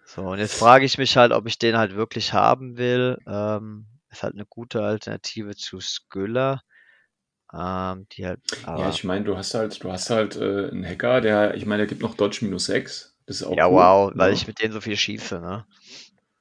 [0.06, 3.18] So, und jetzt frage ich mich halt, ob ich den halt wirklich haben will.
[3.28, 6.62] Ähm, ist halt eine gute Alternative zu Skylla.
[7.54, 8.42] Ähm, die halt,
[8.76, 11.80] Ja, ich meine, du hast halt, du hast halt äh, einen Hacker, der, ich meine,
[11.80, 13.16] der gibt noch Dodge minus 6.
[13.26, 13.72] Das ist auch ja, cool.
[13.72, 14.34] wow, weil Ja.
[14.34, 15.66] ich mit denen so viel schieße, ne?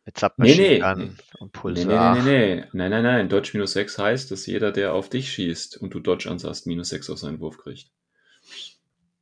[0.06, 1.10] Mit Submachine nee, Gun nee.
[1.38, 2.14] und Nee, Pulsar.
[2.16, 2.64] nee, nee, nee, nee.
[2.72, 3.28] Nein, nein, nein.
[3.28, 6.90] Dodge minus 6 heißt, dass jeder, der auf dich schießt und du Dodge ansahst, minus
[6.90, 7.88] 6 auf seinen Wurf kriegt.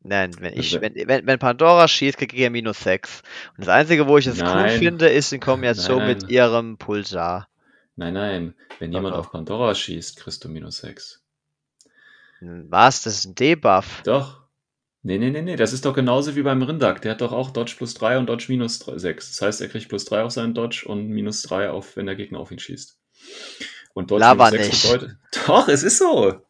[0.05, 3.23] Nein, wenn ich, Also- wenn, wenn, wenn Pandora schießt, kriege ich ja minus 6.
[3.57, 6.31] Und das Einzige, wo ich es cool finde, ist in Kombination Nein, mit nein.
[6.31, 7.49] ihrem Pulsar.
[7.95, 8.55] Nein, nein.
[8.81, 9.21] Wenn jemand doch.
[9.21, 11.23] auf Pandora schießt, kriegst du minus 6.
[12.41, 13.03] Hm, Was?
[13.05, 14.03] Das ist ein Debuff.
[14.03, 14.42] Doch.
[15.05, 15.57] Nee, nee, nee, nee.
[15.57, 17.03] Das ist doch genauso wie beim Rindak.
[17.03, 19.31] Der hat doch auch Dodge plus 3 und Dodge minus 3, 6.
[19.31, 22.15] Das heißt, er kriegt plus 3 auf seinen Dodge und minus 3 auf, wenn der
[22.15, 22.97] Gegner auf ihn schießt.
[23.95, 24.93] Und Dodge Laber minus 6 nicht.
[24.93, 25.17] bedeutet.
[25.47, 26.41] Doch, es ist so.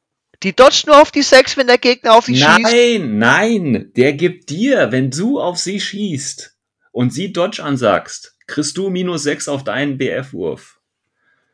[0.43, 2.63] Die dodge nur auf die 6, wenn der Gegner auf sie schießt.
[2.63, 3.93] Nein, nein.
[3.97, 6.57] Der gibt dir, wenn du auf sie schießt
[6.91, 10.79] und sie Dodge ansagst, kriegst du minus 6 auf deinen BF-Wurf.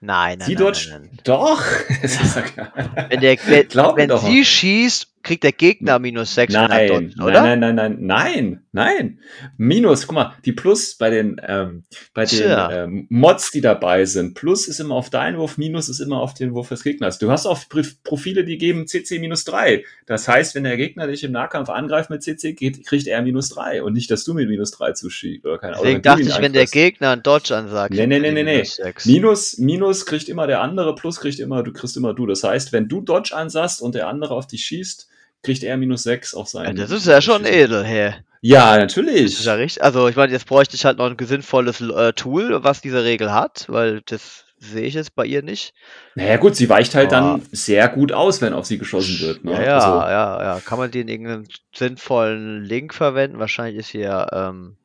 [0.01, 0.89] Nein, nein, Sie nein, Dodge.
[0.91, 1.21] nein, nein.
[1.25, 1.63] Doch.
[2.03, 2.73] Das ist ja klar.
[3.09, 7.27] Wenn, der, wenn, wenn sie schießt, kriegt der Gegner minus 6, wenn er Nein, nein,
[7.27, 7.43] oder?
[7.43, 9.19] nein, nein, nein, nein, nein.
[9.57, 12.85] Minus, guck mal, die Plus bei den, ähm, bei den Tja.
[12.85, 14.35] ähm, Mods, die dabei sind.
[14.35, 17.19] Plus ist immer auf deinen Wurf, Minus ist immer auf den Wurf des Gegners.
[17.19, 17.59] Du hast auch
[18.05, 19.85] Profile, die geben CC minus 3.
[20.07, 23.49] Das heißt, wenn der Gegner dich im Nahkampf angreift mit CC, geht, kriegt er minus
[23.51, 25.45] 3 und nicht, dass du mit minus 3 zuschiebst.
[25.45, 26.67] Oder keine Deswegen dachte ich, wenn der.
[26.69, 28.63] Gegner einen Dodge ansagt, Nee, nee, nee, nee, nee.
[29.07, 29.59] minus 6.
[29.59, 32.27] Minus, kriegt immer der andere, Plus kriegt immer, du kriegst immer du.
[32.27, 35.08] Das heißt, wenn du Dodge ansahst und der andere auf dich schießt,
[35.43, 36.77] kriegt er minus 6 auf Ja, seinen.
[36.77, 38.15] das ist ja schon edel, hey.
[38.41, 39.23] Ja, Das natürlich.
[39.39, 39.83] ist ja richtig.
[39.83, 43.33] Also, ich meine, jetzt bräuchte ich halt noch ein sinnvolles äh, Tool, was diese Regel
[43.33, 45.73] hat, weil das sehe ich jetzt bei ihr nicht.
[46.15, 49.45] Naja, gut, sie weicht halt Aber- dann sehr gut aus, wenn auf sie geschossen wird.
[49.45, 49.53] Ne?
[49.53, 50.61] Ja, ja, Also, ja, ja.
[50.61, 53.39] Kann man die in irgendeinen sinnvollen Link verwenden?
[53.39, 54.77] Wahrscheinlich ist hier, ähm,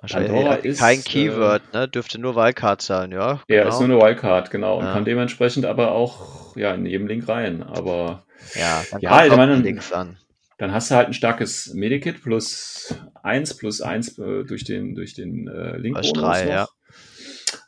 [0.00, 1.88] wahrscheinlich Pandora äh, ist, kein äh, Keyword, ne?
[1.88, 3.40] Dürfte nur Wildcard sein, ja.
[3.48, 3.68] ja, genau.
[3.68, 4.78] ist nur eine Wildcard, genau.
[4.78, 4.92] Und Ja.
[4.92, 7.62] kann dementsprechend aber auch ja, in jedem Link rein.
[7.62, 10.16] Aber ja, dann Ja, ich meine- Links an.
[10.58, 15.14] dann hast du halt ein starkes Medikit plus 1 plus 1 äh, durch den, durch
[15.14, 16.68] den äh, link Plus drei, ja.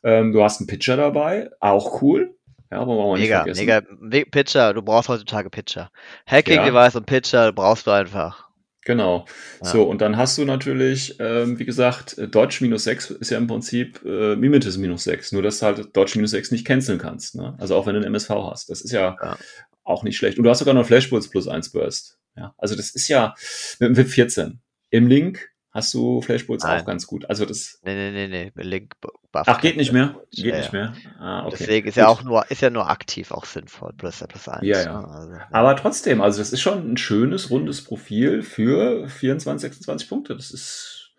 [0.05, 2.35] Ähm, du hast einen Pitcher dabei, auch cool.
[2.71, 3.61] Ja, aber wollen wir nicht Mega, vergessen.
[3.61, 3.83] mega.
[3.99, 5.91] Me- Pitcher, du brauchst heutzutage Pitcher.
[6.27, 6.65] Hacking Ja.
[6.67, 8.48] Device und Pitcher brauchst du einfach.
[8.89, 9.27] Genau.
[9.63, 9.69] Ja.
[9.71, 13.37] So, und dann hast du natürlich, ähm, wie gesagt, äh, Dodge minus 6 ist ja
[13.37, 16.99] im Prinzip äh, Mimetis minus 6, nur dass du halt Dodge minus 6 nicht canceln
[16.99, 17.35] kannst.
[17.35, 17.55] Ne?
[17.59, 18.71] Also auch wenn du einen MSV hast.
[18.71, 19.37] Das ist ja, Ja.
[19.85, 20.39] auch nicht schlecht.
[20.39, 22.19] Und du hast sogar noch Flashbolts plus 1 Burst.
[22.35, 23.35] Ja, also das ist ja
[23.79, 24.59] mit dem VIP 14.
[24.89, 26.81] Im Link hast du Flashbolts Nein.
[26.81, 27.29] auch ganz gut.
[27.29, 27.81] Also das.
[27.85, 28.63] Nee, nee, nee, nee.
[28.63, 29.43] Link bu- buff.
[29.47, 30.21] Ach, geht nicht mehr?
[30.31, 30.79] Geht Ja, nicht ja.
[30.79, 30.95] mehr.
[31.19, 31.57] Ah, okay.
[31.61, 32.19] Deswegen ist ja Gut.
[32.19, 33.93] auch nur, ist ja nur aktiv auch sinnvoll.
[33.97, 34.67] Plus, plus eins.
[34.67, 35.05] Ja, ja.
[35.05, 40.35] Also, Aber trotzdem, also das ist schon ein schönes, rundes Profil für 24, 26 Punkte.
[40.37, 41.13] Das ist,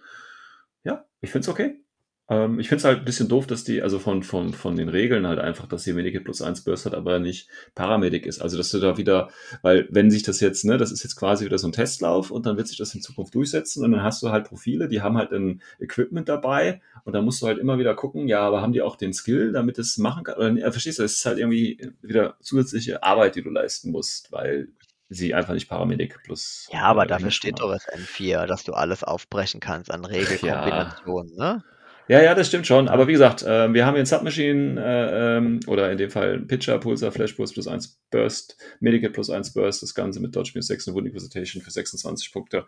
[0.83, 1.81] ja, ich finde es okay.
[2.29, 4.87] Ähm, ich finde es halt ein bisschen doof, dass die, also von, von, von den
[4.87, 8.39] Regeln halt einfach, dass die Medikit plus 1 Burst hat, aber nicht Paramedic ist.
[8.39, 9.29] Also, dass du da wieder,
[9.63, 12.45] weil wenn sich das jetzt, ne, das ist jetzt quasi wieder so ein Testlauf und
[12.45, 15.17] dann wird sich das in Zukunft durchsetzen und dann hast du halt Profile, die haben
[15.17, 18.73] halt ein Equipment dabei und dann musst du halt immer wieder gucken, ja, aber haben
[18.73, 20.35] die auch den Skill, damit es machen kann?
[20.35, 24.31] Oder, äh, verstehst du, das ist halt irgendwie wieder zusätzliche Arbeit, die du leisten musst,
[24.31, 24.67] weil
[25.09, 26.67] sie einfach nicht Paramedic plus.
[26.71, 31.35] Ja, aber äh, dafür steht doch das N4, dass du alles aufbrechen kannst an Regelkombinationen,
[31.35, 31.63] ne?
[32.09, 32.87] Ja, ja, das stimmt schon.
[32.87, 36.33] Aber wie gesagt, äh, wir haben hier ein Submachine äh, ähm, oder in dem Fall
[36.33, 40.35] ein Pitcher, Pulsar, Flash Pulse plus 1 Burst, Medicate plus 1 Burst, das Ganze mit
[40.35, 42.65] Dodge minus 6 und Wound Visitation für 26 Punkte.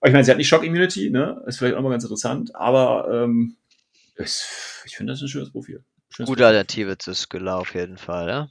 [0.00, 1.42] Aber ich meine, sie hat nicht Shock Immunity, ne?
[1.46, 3.56] Ist vielleicht auch mal ganz interessant, aber ähm,
[4.16, 5.82] es, ich finde das ist ein schönes Profil.
[6.10, 6.44] Schönes Gute Profil.
[6.44, 8.50] Alternative zu Skylla auf jeden Fall, ja?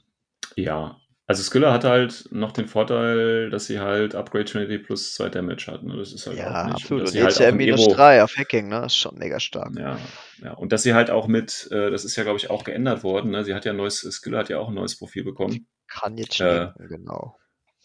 [0.56, 0.96] Ja.
[1.28, 5.66] Also Skylla hat halt noch den Vorteil, dass sie halt Upgrade Trinity plus 2 Damage
[5.68, 5.82] hat.
[5.84, 5.96] Ne?
[5.96, 6.74] Das ist halt Ja, auch nicht.
[6.74, 7.04] absolut.
[7.04, 8.80] dass sie halt auch minus Evo- 3 auf Hacking, ne?
[8.80, 9.70] Das ist schon mega stark.
[9.78, 9.98] Ja,
[10.42, 10.52] ja.
[10.54, 13.30] Und dass sie halt auch mit, äh, das ist ja, glaube ich, auch geändert worden.
[13.30, 13.44] Ne?
[13.44, 15.66] Sie hat ja ein neues, Skilla hat ja auch ein neues Profil bekommen.
[15.88, 17.36] Kann jetzt Äh, schmecken, genau.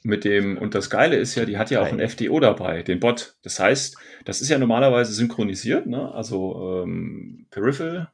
[0.04, 2.00] Mit dem, und das Geile ist ja, die hat ja auch ein.
[2.00, 3.36] FDO dabei, den Bot.
[3.44, 6.12] Das heißt, das ist ja normalerweise synchronisiert, ne?
[6.14, 8.10] Also ähm, Peripheral.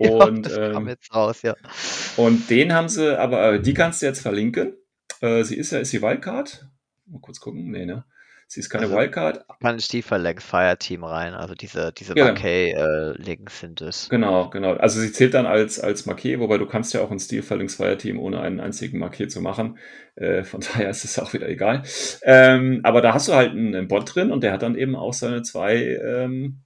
[0.08, 1.54] Und, ja, das kam ähm, jetzt raus, ja.
[2.16, 4.74] und den haben sie, aber äh, die kannst du jetzt verlinken.
[5.20, 6.66] Äh, sie ist ja, ist sie Wildcard?
[7.06, 7.70] Mal kurz gucken.
[7.70, 8.04] Nee, ne?
[8.52, 9.44] Sie ist keine Also- Wildcard.
[9.60, 12.24] Kann ich die verlängst Fireteam rein, also diese, diese Ja.
[12.24, 14.08] Marquet-Links sind es.
[14.08, 14.72] Genau, genau.
[14.72, 17.96] Also sie zählt dann als, als Marquet, wobei du kannst ja auch ein Phalanx Fire
[17.96, 19.78] Team ohne einen einzigen Marquet zu machen.
[20.16, 21.82] Äh, von daher ist es auch wieder egal.
[22.22, 24.96] Ähm, aber da hast du halt einen, einen Bot drin und der hat dann eben
[24.96, 26.62] auch seine zwei ähm,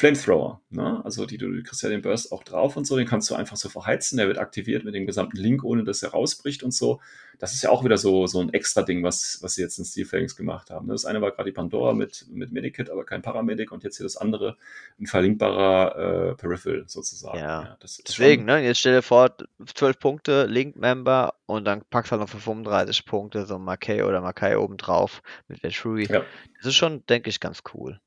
[0.00, 0.62] Flamethrower.
[0.70, 1.04] Ne?
[1.04, 3.58] Also die, du kriegst ja den Burst auch drauf und so, den kannst du einfach
[3.58, 7.02] so verheizen, der wird aktiviert mit dem gesamten Link, ohne dass er rausbricht und so.
[7.38, 9.84] Das ist ja auch wieder so, so ein extra Ding, was, was sie jetzt in
[9.84, 10.86] Steel Flames gemacht haben.
[10.86, 10.92] Ne?
[10.92, 14.04] Das eine war gerade die Pandora mit, mit Medikit, aber kein Paramedic und jetzt hier
[14.04, 14.56] das andere,
[14.98, 17.38] ein verlinkbarer äh, Peripheral sozusagen.
[17.38, 17.76] Ja.
[17.82, 19.36] ist Deswegen, schon, ne, jetzt stell dir vor,
[19.66, 24.02] 12 Punkte, Link-Member und dann packst du halt noch für 35 Punkte so ein Mackay
[24.02, 26.06] oder Mackay obendrauf mit Venturi.
[26.10, 26.24] Ja.
[26.56, 28.00] Das ist schon, denke ich, ganz cool.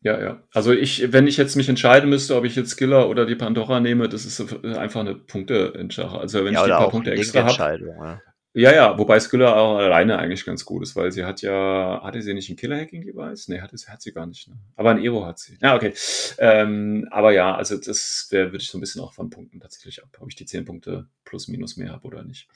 [0.00, 0.42] Ja, ja.
[0.54, 3.80] Also ich, wenn ich jetzt mich entscheiden müsste, ob ich jetzt Skiller oder die Pandora
[3.80, 6.18] nehme, das ist einfach eine Punkte-Sache.
[6.18, 7.84] Also wenn ja, ich die paar Punkte extra habe.
[7.84, 8.20] Ja.
[8.58, 12.20] Ja, ja, wobei Skiller auch alleine eigentlich ganz gut ist, weil sie hat ja, hatte
[12.22, 13.46] sie nicht ein Killer-Hacking-Device?
[13.46, 14.48] Nee, hat, hat sie gar nicht.
[14.48, 14.56] Ne?
[14.74, 15.56] Aber ein Evo hat sie.
[15.62, 15.94] Ja, okay.
[16.38, 20.08] Ähm, aber ja, also das würde ich so ein bisschen auch von Punkten tatsächlich ab,
[20.18, 22.48] ob ich die 10 Punkte plus minus mehr habe oder nicht.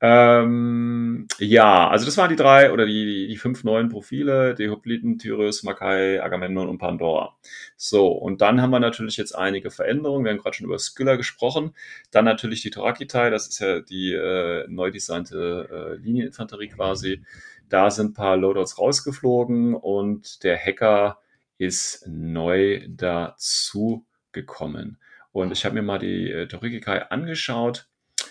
[0.00, 5.18] Ähm, ja, also das waren die drei oder die, die, fünf neuen Profile, die Hopliten,
[5.18, 7.36] Tyrus, Makai, Agamemnon und Pandora.
[7.76, 10.24] So, und dann haben wir natürlich jetzt einige Veränderungen.
[10.24, 11.74] Wir haben gerade schon über Skiller gesprochen.
[12.10, 17.22] Dann natürlich die Torakitai, das ist ja die äh, neu designte äh, Linieninfanterie quasi.
[17.68, 21.20] Da sind ein paar Loadouts rausgeflogen und der Hacker
[21.58, 24.98] ist neu dazu gekommen.
[25.32, 27.88] Und ich habe mir mal die äh, Torakitai angeschaut.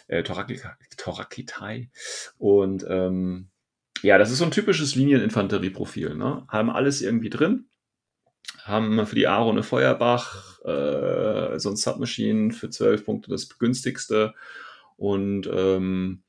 [0.07, 1.89] Äh, Torakitai.
[2.37, 3.49] Und ähm,
[4.01, 6.15] ja, das ist so ein typisches Linieninfanterieprofil.
[6.15, 6.45] Ne?
[6.47, 7.67] Haben alles irgendwie drin
[8.67, 14.33] haben für die Aro eine Feuerbach, äh, so ein Submachine für 12 Punkte das günstigste.
[14.97, 16.23] Und ähm,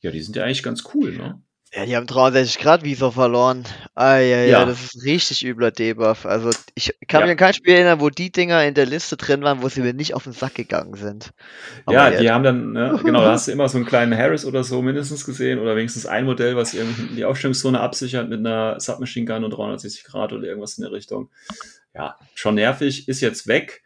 [0.00, 1.40] ja, die sind ja eigentlich ganz cool, ne?
[1.72, 3.62] Ja, die haben 63 Grad Visor verloren.
[3.94, 4.64] Ah, ja, ja, Ja.
[4.64, 6.26] das ist ein richtig übler Debuff.
[6.26, 7.26] Also ich kann Ja.
[7.26, 9.80] mich an kein Spiel erinnern, wo die Dinger in der Liste drin waren, wo sie
[9.80, 11.30] mir nicht auf den Sack gegangen sind.
[11.86, 14.44] Aber ja, die haben dann, ne, genau, da hast du immer so einen kleinen Harris
[14.44, 18.80] oder so mindestens gesehen oder wenigstens ein Modell, was irgendwie die Aufstellungszone absichert mit einer
[18.80, 21.30] Submachine Gun und 360 Grad oder irgendwas in der Richtung.
[21.94, 23.82] Ja, schon nervig, ist jetzt weg.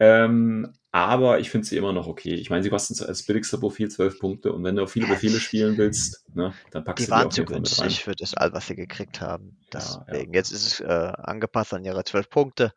[0.00, 0.72] Ähm,
[1.06, 2.34] aber ich finde sie immer noch okay.
[2.34, 5.40] Ich meine, sie kosten als billigster Profil 12 Punkte und wenn du auf viele Befehle
[5.40, 8.66] spielen willst, ne, dann packst Die du die waren zu günstig für das All, was
[8.66, 9.56] sie gekriegt haben.
[9.72, 10.06] Ja, ja.
[10.08, 12.72] Deswegen, jetzt ist es äh, angepasst an ihre 12 Punkte.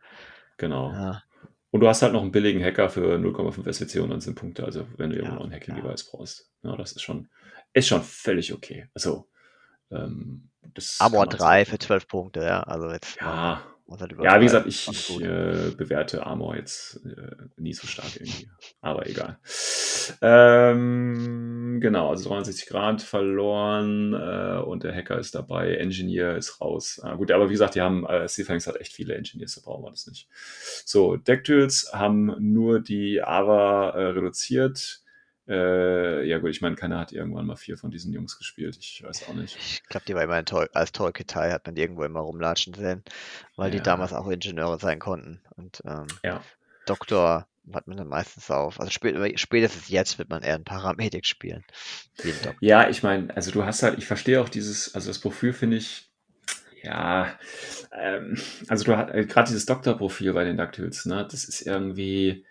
[0.58, 0.92] Genau.
[0.94, 1.24] Ja,
[1.72, 4.88] Und du hast halt noch einen billigen Hacker für 0,5 SWC und 19 Punkte, also
[4.98, 5.58] wenn du irgendwo Ja, noch ein ja.
[5.58, 6.50] Hacking-Device brauchst.
[6.64, 7.30] Ja, das ist schon,
[7.74, 8.88] ist schon völlig okay.
[8.94, 9.28] Also,
[9.92, 12.64] ähm, das man 3 so- für 12 Punkte, ja.
[12.64, 13.62] Also jetzt Ja,
[14.22, 18.50] ja, wie gesagt, ich, ich äh, bewerte Armor jetzt äh, nie so stark irgendwie.
[18.82, 19.40] Aber egal.
[20.22, 27.00] Ähm, genau, also 63 Grad verloren äh, und der Hacker ist dabei, Engineer ist raus.
[27.04, 29.84] Ah, gut, aber wie gesagt, die haben, äh, Seafangs hat echt viele Engineers, da brauchen
[29.84, 30.28] wir das nicht.
[30.86, 35.04] So, Decktools haben nur die Ava äh, reduziert.
[35.48, 38.78] Äh, ja gut, ich meine, keiner hat irgendwann mal vier von diesen Jungs gespielt.
[38.80, 39.58] Ich weiß auch nicht.
[39.58, 43.04] Ich glaube, die war immer Tol als Tolketei, hat man die irgendwo immer rumlatschen sehen,
[43.56, 43.84] weil die Ja.
[43.84, 45.42] damals auch Ingenieure sein konnten.
[45.56, 46.44] Und ähm, Ja.
[46.86, 48.80] Doktor hat man dann meistens auf.
[48.80, 51.64] Also spät, spätestens jetzt wird man eher ein Paramedik spielen.
[52.60, 55.78] Ja, ich meine, also du hast halt, ich verstehe auch dieses, also das Profil finde
[55.78, 56.10] ich,
[56.84, 57.38] ja,
[57.96, 62.46] ähm, also du hast äh, gerade dieses Doktorprofil bei den Dactyls, ne, das ist irgendwie,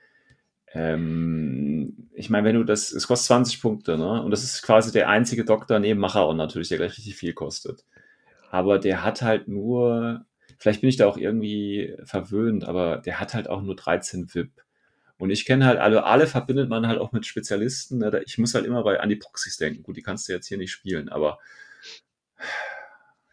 [0.72, 4.92] ähm, ich meine, wenn du das, es kostet 20 Punkte, ne, und das ist quasi
[4.92, 7.85] der einzige Doktor neben Macher natürlich, der gleich richtig viel kostet.
[8.50, 10.24] Aber der hat halt nur,
[10.59, 14.52] vielleicht bin ich da auch irgendwie verwöhnt, aber der hat halt auch nur 13 VIP.
[15.18, 17.98] Und ich kenne halt alle, alle verbindet man halt auch mit Spezialisten.
[17.98, 18.22] Ne?
[18.24, 19.83] Ich muss halt immer bei an die Proxys denken.
[19.83, 21.38] Gut, die kannst du jetzt hier nicht spielen, aber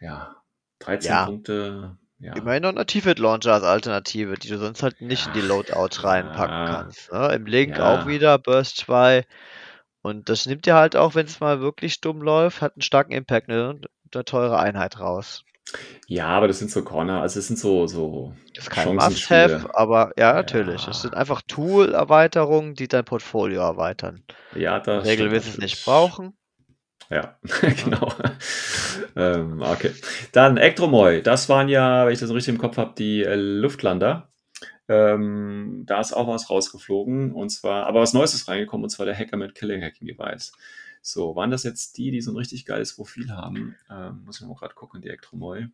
[0.02, 0.36] ja,
[0.80, 1.26] 13 Ja.
[1.26, 2.34] Punkte, ja.
[2.34, 6.04] Immerhin noch eine Tifit Launcher als Alternative, die du sonst halt nicht in die Loadout
[6.04, 6.66] reinpacken Ja.
[6.66, 7.12] kannst.
[7.12, 7.34] Ne?
[7.34, 7.86] Im Link Ja.
[7.86, 9.26] auch wieder, Burst 2.
[10.02, 13.12] Und das nimmt dir halt auch, wenn es mal wirklich dumm läuft, hat einen starken
[13.12, 13.80] Impact, ne?
[14.14, 15.44] Eine teure Einheit raus.
[16.08, 18.96] Ja, aber das sind so Corner, also es sind so, so Das ist kein.
[18.96, 20.86] Must-Have, aber ja, natürlich.
[20.86, 20.92] Ja.
[20.92, 24.24] Es sind einfach Tool-Erweiterungen, die dein Portfolio erweitern.
[24.56, 26.37] Ja, In das der Regel du es nicht brauchen.
[27.10, 27.38] Ja,
[27.84, 28.14] genau.
[29.16, 29.92] ähm, okay.
[30.34, 31.22] Dann Ektromoy.
[31.22, 34.30] Das waren ja, wenn ich das richtig im Kopf habe, die äh, Luftlander.
[34.90, 39.06] Ähm, da ist auch was rausgeflogen und zwar, aber was Neues ist reingekommen und zwar
[39.06, 40.54] der Hacker mit Killing Hacking Device.
[41.02, 43.76] So, waren das jetzt die, die so ein richtig geiles Profil haben?
[43.90, 45.68] Ähm, muss ich mal gerade gucken, die Ektromoy.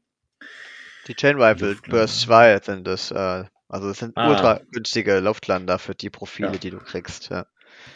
[1.07, 1.97] Die Chain Rifle Luftlander.
[1.99, 4.29] Burst 2 sind das, äh, also es sind Ah.
[4.29, 6.57] ultra günstige Luftlander für die Profile, Ja.
[6.57, 7.29] die du kriegst.
[7.29, 7.45] Ja.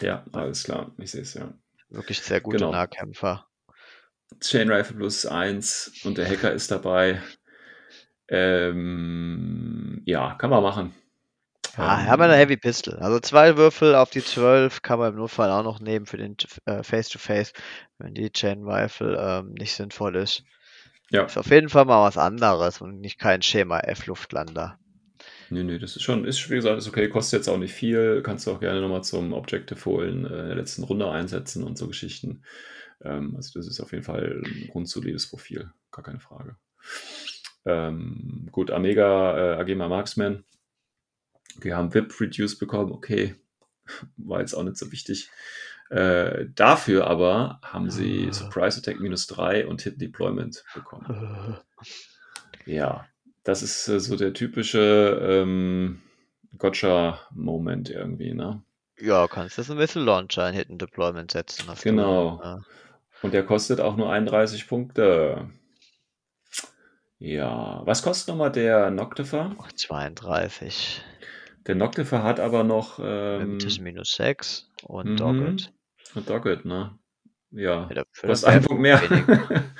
[0.01, 1.53] Ja, alles klar, ich sehe es ja.
[1.89, 2.71] Wirklich sehr gute Genau.
[2.71, 3.47] Nahkämpfer.
[4.41, 7.21] Chain Rifle plus 1 und der Hacker ist dabei.
[8.29, 10.93] Ähm, ja, kann man machen.
[11.77, 12.95] Ah, Ähm, haben wir eine Heavy Pistol.
[12.95, 16.35] Also zwei Würfel auf die 12 kann man im Notfall auch noch nehmen für den
[16.65, 17.53] äh, Face-to-Face,
[17.99, 20.43] wenn die Chain Rifle ähm, nicht sinnvoll ist.
[21.09, 24.77] Ja, Ist auf jeden Fall mal was anderes und nicht kein Schema F-Luftlander.
[25.49, 28.21] Nee, nee, das ist schon, ist wie gesagt, ist okay, kostet jetzt auch nicht viel.
[28.23, 31.77] Kannst du auch gerne nochmal zum Objective holen, äh, in der letzten Runde einsetzen und
[31.77, 32.43] so Geschichten.
[33.01, 36.57] Ähm, also das ist auf jeden Fall ein grundsolides Profil, gar keine Frage.
[37.65, 40.43] Ähm, gut, Amiga, äh, Agema Marksman.
[41.59, 43.35] Wir haben VIP Reduce bekommen, okay,
[44.17, 45.29] war jetzt auch nicht so wichtig.
[45.89, 51.57] Äh, dafür aber haben sie Surprise Attack minus 3 und Hit Deployment bekommen.
[52.65, 53.07] Ja,
[53.47, 56.01] das ist äh, so der typische ähm,
[56.57, 58.61] Gotcha-Moment irgendwie, ne?
[58.99, 61.65] Ja, kannst das ein bisschen Launcher in Hidden Deployment setzen.
[61.67, 62.41] hast du, Genau.
[62.43, 62.61] ja.
[63.21, 65.49] Und der kostet auch nur 31 Punkte.
[67.19, 69.55] Ja, was kostet nochmal der Noctifer?
[69.59, 71.01] Ach, 32.
[71.65, 75.17] Der Noctifer hat aber noch ähm, minus 6 und mhm.
[75.17, 75.73] Dogged.
[76.15, 76.97] und Dogged, ne?
[77.51, 79.01] Ja, Ja, kostet einen Punkt mehr.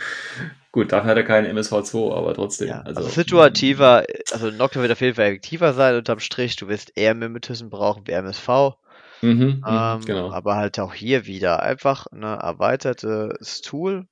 [0.78, 2.67] Gut, dafür hat er keinen MSV2, aber trotzdem.
[2.67, 6.55] Ja, also, also situativer, also Nocturne wird auf jeden Fall effektiver sein unterm Strich.
[6.55, 8.78] Du wirst eher Mimetism brauchen wie MSV.
[9.21, 10.32] Mhm, mhm, Ähm, genau.
[10.32, 14.07] aber halt auch hier wieder einfach ein erweitertes Tool.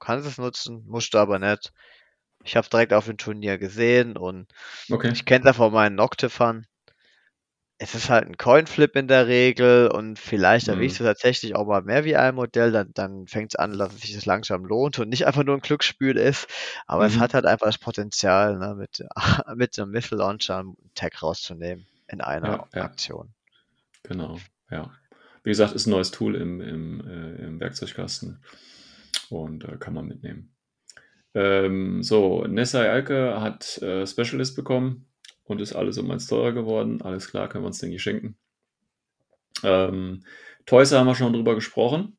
[0.00, 1.72] Kannst es nutzen, musst du aber nicht.
[2.44, 4.48] Ich habe direkt auf dem Turnier gesehen und
[4.92, 5.12] Okay.
[5.12, 6.66] ich kenne da von meinen Noctifern.
[7.84, 10.74] Es ist halt ein Coinflip in der Regel und vielleicht Mhm.
[10.74, 13.92] erwischst du tatsächlich auch mal mehr wie ein Modell, dann, dann fängt es an, dass
[13.92, 16.46] es sich das langsam lohnt und nicht einfach nur ein Glücksspiel ist.
[16.86, 17.20] Aber es Mhm.
[17.20, 19.04] hat halt einfach das Potenzial, ne, mit,
[19.56, 22.82] mit so einem Missile Launcher einen Tag rauszunehmen in einer Ja, ja.
[22.82, 23.34] Aktion.
[24.04, 24.38] Genau,
[24.70, 24.90] ja.
[25.42, 28.44] Wie gesagt, ist ein neues Tool im, im, äh, im Werkzeugkasten
[29.30, 30.54] und äh, kann man mitnehmen.
[31.34, 35.06] Ähm, so, Nessai Alke hat äh, Specialist bekommen
[35.44, 37.02] und ist alles um eins teurer geworden.
[37.02, 38.36] Alles klar, können wir uns, ich, schenken.
[39.62, 40.24] Ähm,
[40.66, 42.16] Toys haben wir schon drüber gesprochen.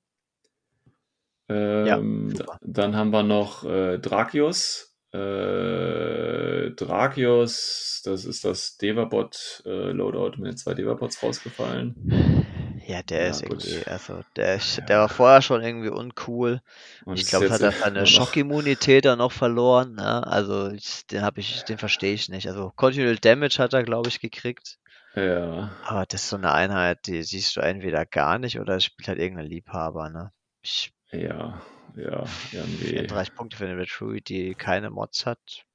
[1.49, 4.95] Ähm, da- dann haben wir noch äh, Drakios.
[5.11, 12.42] Äh, Drakios, das ist das Devabot äh, Loadout mit den zwei Devabots rausgefallen.
[12.85, 13.63] Ja, der Ja, ist gut.
[13.63, 14.83] irgendwie, also der, Ja.
[14.87, 16.61] der war vorher schon irgendwie uncool.
[17.05, 19.95] Und Ich glaube, hat er seine Schockimmunität dann noch verloren.
[19.95, 20.25] Ne?
[20.27, 22.47] Also ich, den habe ich, den verstehe ich nicht.
[22.47, 24.77] Also Continual Damage hat er, glaube ich, gekriegt.
[25.15, 28.85] Ja, Aber das ist so eine Einheit, die siehst du entweder gar nicht oder es
[28.85, 30.09] spielt halt irgendein Liebhaber.
[30.09, 30.31] Ne?
[30.63, 31.61] Ich, ja,
[31.95, 32.97] ja, irgendwie.
[32.97, 35.65] 34 Punkte für eine Retreat, die keine Mods hat.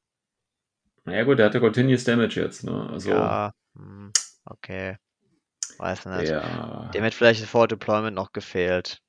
[1.04, 2.88] Na ja, gut, der hatte Continuous Damage jetzt, ne?
[2.90, 4.12] Also, Ja, hm,
[4.44, 4.98] okay.
[5.78, 6.30] Weiß nicht.
[6.30, 6.90] ja.
[6.94, 9.00] Dem hätte vielleicht das Forward Deployment noch gefehlt.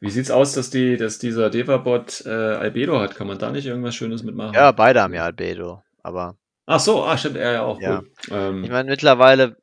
[0.00, 3.14] Wie sieht's aus, dass die, dass dieser Devabot äh, Albedo hat?
[3.14, 4.54] Kann man da nicht irgendwas Schönes mitmachen?
[4.54, 5.82] Ja, beide haben ja Albedo.
[6.02, 6.36] Aber
[6.66, 7.80] Ach so, ah, stimmt, er ja auch.
[7.80, 7.98] Ja.
[8.00, 8.10] Cool.
[8.30, 9.56] Ähm, ich meine, mittlerweile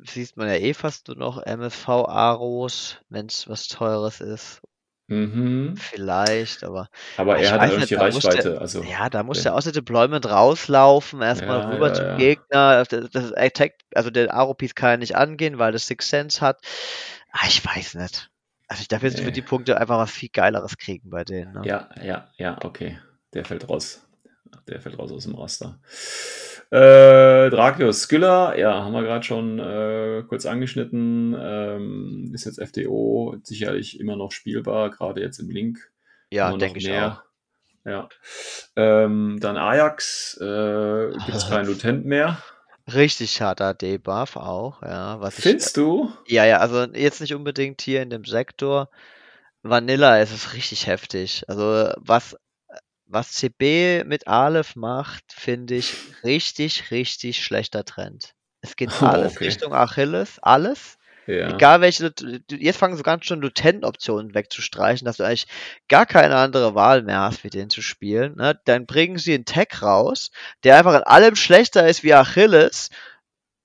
[0.00, 4.60] siehst man ja eh fast nur noch MSV-Aros, wenn es was Teures ist.
[5.08, 5.76] Mhm.
[5.76, 8.60] Vielleicht, aber Aber Ich er hat weiß ja auch nicht, die da der- Reichweite.
[8.60, 12.04] Also, ja, da muss der- der aus dem Deployment rauslaufen, erstmal Ja, rüber ja, zum
[12.06, 12.16] ja.
[12.16, 12.84] Gegner.
[12.84, 16.60] Das, das Attack, also der Aro-Piece kann ja nicht angehen, weil das Six Sense hat.
[17.32, 18.30] Ah, ich weiß nicht.
[18.68, 21.52] Also da wirst du für die Punkte einfach was viel Geileres kriegen bei denen.
[21.52, 21.62] Ne?
[21.64, 22.98] Ja, ja, ja, okay.
[23.32, 24.02] Der fällt raus.
[24.66, 25.78] Der fällt raus aus dem Raster.
[26.70, 31.36] Äh, Drakios Skylla, ja, haben wir gerade schon äh, kurz angeschnitten.
[31.38, 35.78] Ähm, ist jetzt FDO sicherlich immer noch spielbar, gerade jetzt im Link.
[36.30, 37.22] Ja, denke ich auch.
[37.84, 38.08] Ja.
[38.74, 42.42] Ähm, dann Ajax, äh, gibt es keinen Lutent mehr.
[42.92, 45.20] Richtig harter Debuff auch, ja.
[45.20, 46.12] Was ich, Findest du?
[46.26, 48.90] Ja, ja, also jetzt nicht unbedingt hier in dem Sektor.
[49.62, 51.44] Vanilla ist es richtig heftig.
[51.48, 52.36] Also was,
[53.06, 55.94] was CB mit Aleph macht, finde ich
[56.24, 58.34] richtig, richtig schlechter Trend.
[58.60, 59.46] Es geht Oh, alles okay.
[59.46, 60.98] Richtung Achilles, alles.
[61.26, 61.48] Ja.
[61.52, 62.12] Egal welche,
[62.50, 65.48] jetzt fangen so ganz schon Lieutenant-Optionen wegzustreichen, dass du eigentlich
[65.88, 68.36] gar keine andere Wahl mehr hast, wie den zu spielen.
[68.36, 68.60] Ne?
[68.64, 70.30] Dann bringen sie einen Tag raus,
[70.62, 72.90] der einfach in allem schlechter ist wie Achilles.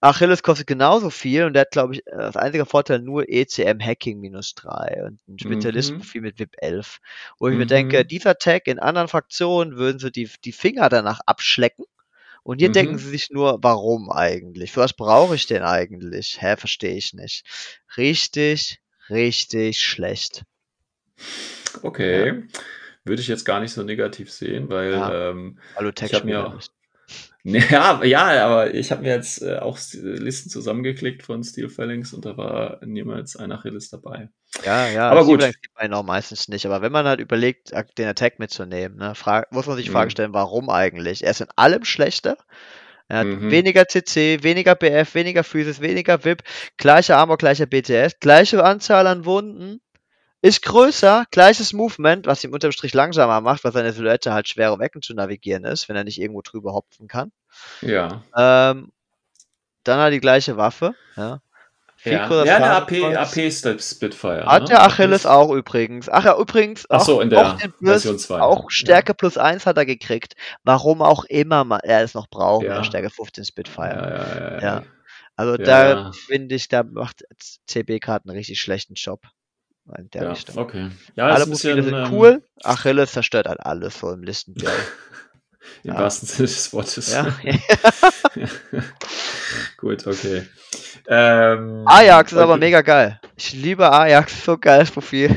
[0.02, 3.80] Achilles kostet genauso viel und der hat, glaube ich, äh, als einziger Vorteil nur ECM
[3.80, 6.99] Hacking minus 3 und ein Spezialistenprofil mit VIP 11.
[7.38, 7.70] Wo ich mir Mhm.
[7.70, 11.86] denke, dieser Tag in anderen Fraktionen würden sie die, die Finger danach abschlecken.
[12.43, 12.74] Und hier Mhm.
[12.74, 14.72] denken sie sich nur, warum eigentlich?
[14.72, 16.41] Für was brauche ich den eigentlich?
[16.41, 17.45] Hä, verstehe ich nicht.
[17.95, 18.80] Richtig,
[19.12, 20.41] richtig schlecht.
[21.84, 22.43] Okay.
[23.04, 25.30] Würde ich jetzt gar nicht so negativ sehen, weil Ja.
[25.30, 26.72] ähm, Hallo Ich hab Tech-Spieler mir- nicht.
[27.43, 32.14] Ja, ja, aber ich habe mir jetzt äh, auch S- Listen zusammengeklickt von Steel Phalanx
[32.14, 34.30] und da war niemals ein Achilles dabei.
[34.64, 35.41] Ja, ja, Aber gut.
[35.41, 36.66] Sieht man auch meistens nicht.
[36.66, 39.14] Aber wenn man halt überlegt, den Attack mitzunehmen, ne,
[39.49, 40.09] muss man sich Mhm.
[40.09, 41.24] stellen, warum eigentlich?
[41.24, 42.38] Er ist in allem schlechter.
[43.07, 43.49] Er hat Mhm.
[43.51, 46.43] weniger CC, weniger BF, weniger Physis, weniger VIP,
[46.78, 49.82] gleicher Armor, gleicher BTS, gleiche Anzahl an Wunden.
[50.42, 54.74] Ist größer, gleiches Movement, was ihn unterm Strich langsamer macht, weil seine Silhouette halt schwer
[54.74, 57.32] um Ecken zu navigieren ist, wenn er nicht irgendwo drüber hopfen kann.
[57.82, 58.24] Ja.
[58.36, 58.92] Ähm,
[59.84, 61.42] dann hat er die gleiche Waffe, ja.
[62.04, 62.92] Ja, größer ja eine AP.
[63.16, 64.46] AP Spitfire.
[64.48, 64.70] Hat ne?
[64.70, 66.10] der Achilles auch übrigens.
[66.10, 68.42] Ach ja, übrigens Ach auch, so, in der auch, Plus, Version 2.
[68.42, 70.34] auch Stärke plus 1 hat er gekriegt.
[70.64, 72.78] Warum auch immer man, er es noch braucht, Ja.
[72.78, 72.84] ja.
[72.84, 73.88] Stärke 15 Ja, Spitfire.
[73.88, 74.62] ja, ja, ja.
[74.62, 74.84] Ja.
[75.36, 76.12] Also Ja, da ja.
[76.12, 77.24] finde ich, da macht
[77.68, 79.22] CB-Card einen richtig schlechten Job.
[79.98, 80.58] In der ja, Richtung.
[80.58, 80.89] okay.
[81.16, 82.44] Ja, Alle ein bisschen, Profile sind ähm, cool.
[82.64, 84.74] Achilles zerstört halt alles so im Listenduell.
[85.84, 86.00] Im Ja.
[86.00, 87.14] wahrsten Sinne des Wortes.
[87.14, 87.28] ja.
[89.78, 90.48] Gut, okay.
[91.08, 93.20] Ähm, Ajax ist aber mega geil.
[93.36, 95.36] Ich liebe Ajax, so geiles Profil.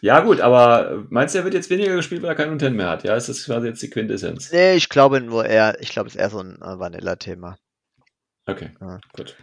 [0.00, 2.88] Ja, gut, aber meinst du, er wird jetzt weniger gespielt, weil er keinen Intent mehr
[2.88, 3.04] hat?
[3.04, 4.50] Ja, ist das quasi jetzt die Quintessenz?
[4.50, 7.56] Nee, ich glaube nur eher, ich glaube, es ist eher so ein äh, Vanilla-Thema.
[8.46, 8.98] Okay, Ja.
[9.12, 9.36] gut.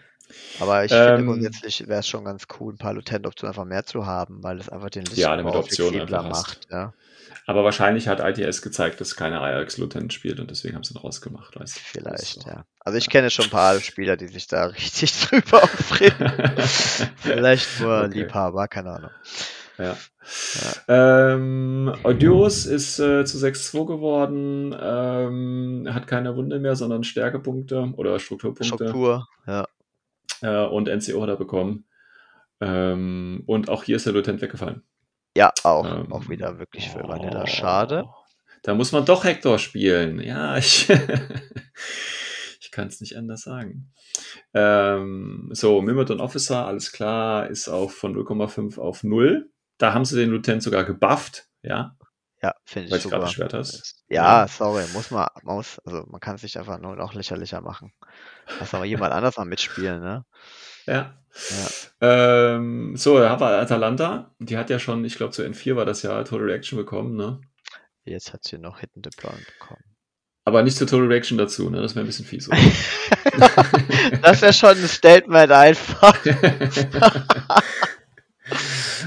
[0.54, 3.86] Aber ich Ähm, finde grundsätzlich wäre es schon ganz cool, ein paar Lutent-Optionen einfach mehr
[3.86, 6.58] zu haben, weil es einfach den Ja, Optionen flexibler einfach hast.
[6.58, 6.68] macht.
[6.70, 6.94] Ja,
[7.46, 11.60] Aber wahrscheinlich hat ITS gezeigt, dass keine Ajax-Lutent spielt und deswegen haben sie ihn rausgemacht.
[11.60, 11.82] Weißt du?
[11.84, 12.46] vielleicht, So.
[12.46, 12.66] ja.
[12.80, 16.34] Also ich kenne schon ein paar Spieler, die sich da richtig drüber aufregen.
[17.16, 18.08] Vielleicht nur Okay.
[18.08, 19.12] Liebhaber, keine Ahnung.
[19.78, 20.02] Ja.
[20.88, 28.20] Ähm, Odyrus ist äh, zu 6-2 geworden, ähm, hat keine Wunde mehr, sondern Stärkepunkte oder
[28.20, 29.00] Strukturpunkte.
[29.00, 29.68] Struktur, ja.
[30.42, 31.86] Äh, und NCO hat er bekommen.
[32.62, 34.84] Ähm, und auch hier ist der Lutent weggefallen.
[35.36, 37.48] Ja, auch, Ähm, auch wieder wirklich für oh, Vanilla.
[37.48, 38.06] Schade.
[38.64, 40.20] Da muss man doch Hector spielen.
[40.20, 40.90] Ja, ich,
[42.60, 43.94] ich kann es nicht anders sagen.
[44.54, 49.50] Ähm, so, Mimodon Officer, alles klar, ist auch von 0,5 auf 0.
[49.78, 51.96] Da haben sie den Lutent sogar gebufft, ja,
[52.42, 53.28] Ja, finde weil ich ich gerade super.
[53.28, 54.04] beschwert hast.
[54.10, 57.94] Ja, sorry, muss man, muss, also man kann es sich einfach nur noch lächerlicher machen.
[58.60, 60.26] Lass mal jemand anders mal mitspielen, ne?
[60.86, 61.14] Ja.
[62.02, 64.34] Ähm, so, da haben wir Atalanta.
[64.39, 67.41] Die hat ja schon, ich glaube, zu N4 war das ja Total Reaction bekommen, ne?
[68.04, 69.84] Jetzt hat sie noch Hidden Deployment bekommen.
[70.45, 71.82] Aber nicht zur Total Reaction dazu, ne?
[71.82, 72.50] Das wäre ein bisschen fies.
[74.22, 76.18] Das wäre schon ein Statement einfach.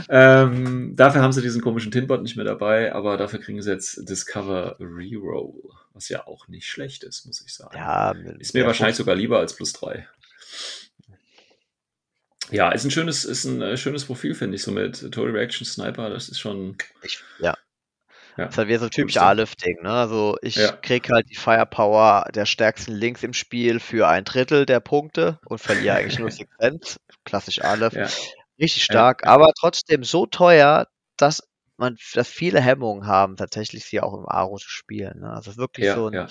[0.08, 4.08] ähm, dafür haben sie diesen komischen Tinbot nicht mehr dabei, aber dafür kriegen sie jetzt
[4.08, 7.76] Discover Reroll, was ja auch nicht schlecht ist, muss ich sagen.
[7.76, 10.08] Ja, Ist mir wahrscheinlich sogar lieber als plus 3.
[12.50, 15.66] Ja, ist ein schönes, ist ein äh, schönes Profil, finde ich, so mit Total Reaction
[15.66, 16.76] Sniper, das ist schon.
[17.02, 17.56] Ich, ja.
[18.36, 19.28] Ja, Das ist halt wieder so typisch Gutes Ding.
[19.28, 19.90] A-Lifting, ne?
[19.90, 20.72] Also ich Ja.
[20.72, 25.58] krieg halt die Firepower der stärksten Links im Spiel für ein Drittel der Punkte und
[25.58, 26.98] verliere eigentlich nur Sequenz.
[27.24, 27.96] Klassisch A-Lift.
[27.96, 28.08] Ja.
[28.58, 30.86] Richtig stark, aber trotzdem so teuer,
[31.16, 31.42] dass
[31.82, 35.20] man, dass viele Hemmungen haben, tatsächlich sie auch im Aro zu spielen.
[35.20, 35.30] Ne?
[35.30, 36.26] Also wirklich Ja, so ein ja.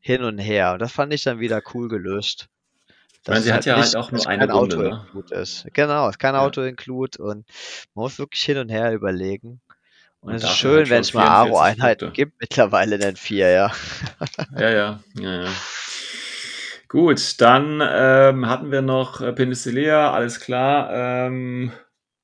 [0.00, 0.72] Hin und Her.
[0.74, 2.48] Und das fand ich dann wieder cool gelöst.
[3.22, 5.06] Ich meine, sie hat es ja halt nicht- auch nur kein Runde, ne?
[5.30, 5.66] Ist.
[5.72, 6.42] Genau, es ist kein Ja.
[6.42, 7.46] Auto-Include und
[7.94, 9.60] man muss wirklich hin und her überlegen.
[10.20, 13.16] Und, Und es ist schön, halt wenn es mal 44 Aro-Einheiten gibt, mittlerweile in den
[13.16, 13.72] vier, ja.
[14.58, 15.50] Ja, ja, ja, ja.
[16.88, 20.90] Gut, dann ähm, hatten wir noch äh, Penicillea, alles klar.
[20.92, 21.72] Ähm,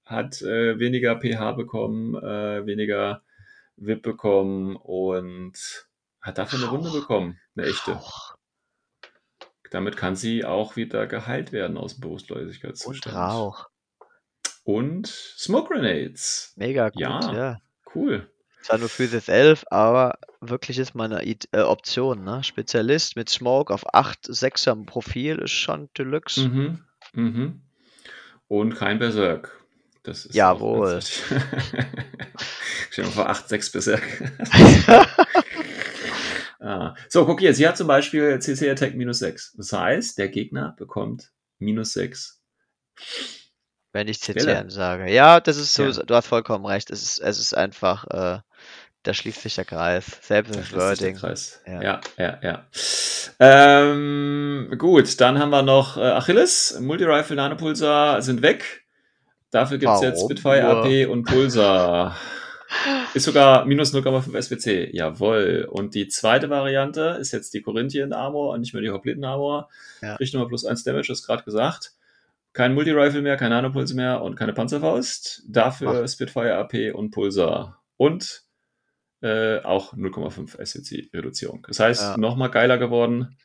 [0.04, 3.22] hat äh, weniger pH bekommen, äh, weniger
[3.76, 5.54] VIP bekommen und
[6.20, 7.00] hat dafür eine Wunde Rauch.
[7.00, 8.00] bekommen, eine echte.
[9.70, 13.16] Damit kann sie auch wieder geheilt werden aus dem und Bewusstlosigkeitszustand.
[13.16, 13.68] Rauch.
[14.64, 16.52] Und Smoke Grenades.
[16.56, 17.32] Mega gut, Ja.
[17.32, 17.58] ja.
[17.94, 18.28] Cool.
[18.62, 22.44] Zwar nur Physis 11, aber wirklich ist mal eine äh, Option, ne?
[22.44, 26.48] Spezialist mit Smoke auf 8, 6 am Profil ist schon Deluxe.
[26.48, 26.84] Mhm.
[27.14, 27.62] Mhm.
[28.46, 29.61] Und kein Berserk.
[30.04, 31.00] Das ist Jawohl.
[32.90, 34.02] Stell dir mal vor, 8, 6 Berserk.
[36.60, 36.94] ah.
[37.08, 39.54] So, guck hier, sie hat zum Beispiel CC Attack minus 6.
[39.56, 42.40] Das heißt, der Gegner bekommt minus 6.
[43.92, 44.20] Wenn ich.
[44.20, 45.10] CCN sage.
[45.12, 46.02] Ja, das ist so, Ja.
[46.02, 46.90] du hast vollkommen recht.
[46.90, 48.40] Es ist, es ist einfach, äh,
[49.02, 50.06] da schließt sich der Kreis.
[50.22, 51.16] Selbst im Wording.
[51.16, 51.60] Kreis.
[51.66, 51.82] Ja.
[51.82, 52.66] Ja, ja, ja.
[53.38, 58.81] Ähm, gut, dann haben wir noch äh, Achilles, Multi-Rifle, Nanopulsar sind weg.
[59.52, 60.66] Dafür gibt es jetzt Spitfire?
[60.66, 62.16] AP und Pulsar.
[63.12, 64.90] Ist sogar minus 0,5 SWC.
[64.96, 65.68] Jawohl.
[65.70, 69.68] Und die zweite Variante ist jetzt die Corinthian Armor und nicht mehr die Hopliten Armor.
[70.00, 70.16] Ja.
[70.16, 71.92] Kriegt nochmal plus 1 Damage, hast gerade gesagt.
[72.54, 75.42] Kein Multi-Rifle mehr, kein Nanopulse mehr und keine Panzerfaust.
[75.46, 76.08] Dafür Ach.
[76.08, 77.82] Spitfire AP und Pulsar.
[77.98, 78.42] Und
[79.20, 81.64] äh, auch 0,5 SWC-Reduzierung.
[81.68, 82.16] Das heißt, Ja.
[82.16, 83.36] nochmal geiler geworden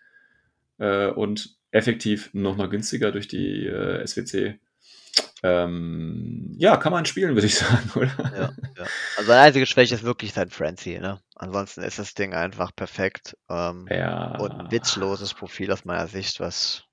[0.78, 4.60] äh, und effektiv nochmal günstiger durch die äh, SWC.
[5.48, 8.12] Ähm, ja, kann man spielen, würde ich sagen, oder?
[8.36, 8.86] Ja, ja.
[9.18, 11.22] Also seine einzige Schwäche ist wirklich sein Frenzy, ne?
[11.36, 13.38] Ansonsten ist das Ding einfach perfekt.
[13.50, 14.36] Ähm, Ja.
[14.38, 16.84] und ein witzloses Profil aus meiner Sicht, was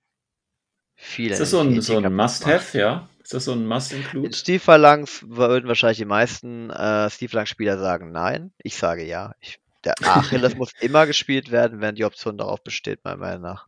[0.94, 1.32] viele.
[1.32, 3.08] Ist das so ein, so ein Must-Have, ja?
[3.22, 4.36] Ist das so ein In Must-Include?
[4.36, 8.52] Stiefphalanx würden wahrscheinlich die meisten äh, Stiefphalanx-Spieler sagen nein.
[8.58, 9.32] Ich sage ja.
[9.40, 13.66] Ich, der Achilles muss immer gespielt werden, wenn die Option darauf besteht, meiner Meinung nach.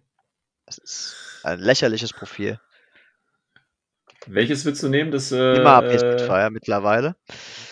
[0.67, 2.61] Das ist ein lächerliches Profil.
[4.27, 5.11] Welches willst du nehmen?
[5.11, 7.17] Das, äh, Immer AP äh, Spitfire mittlerweile.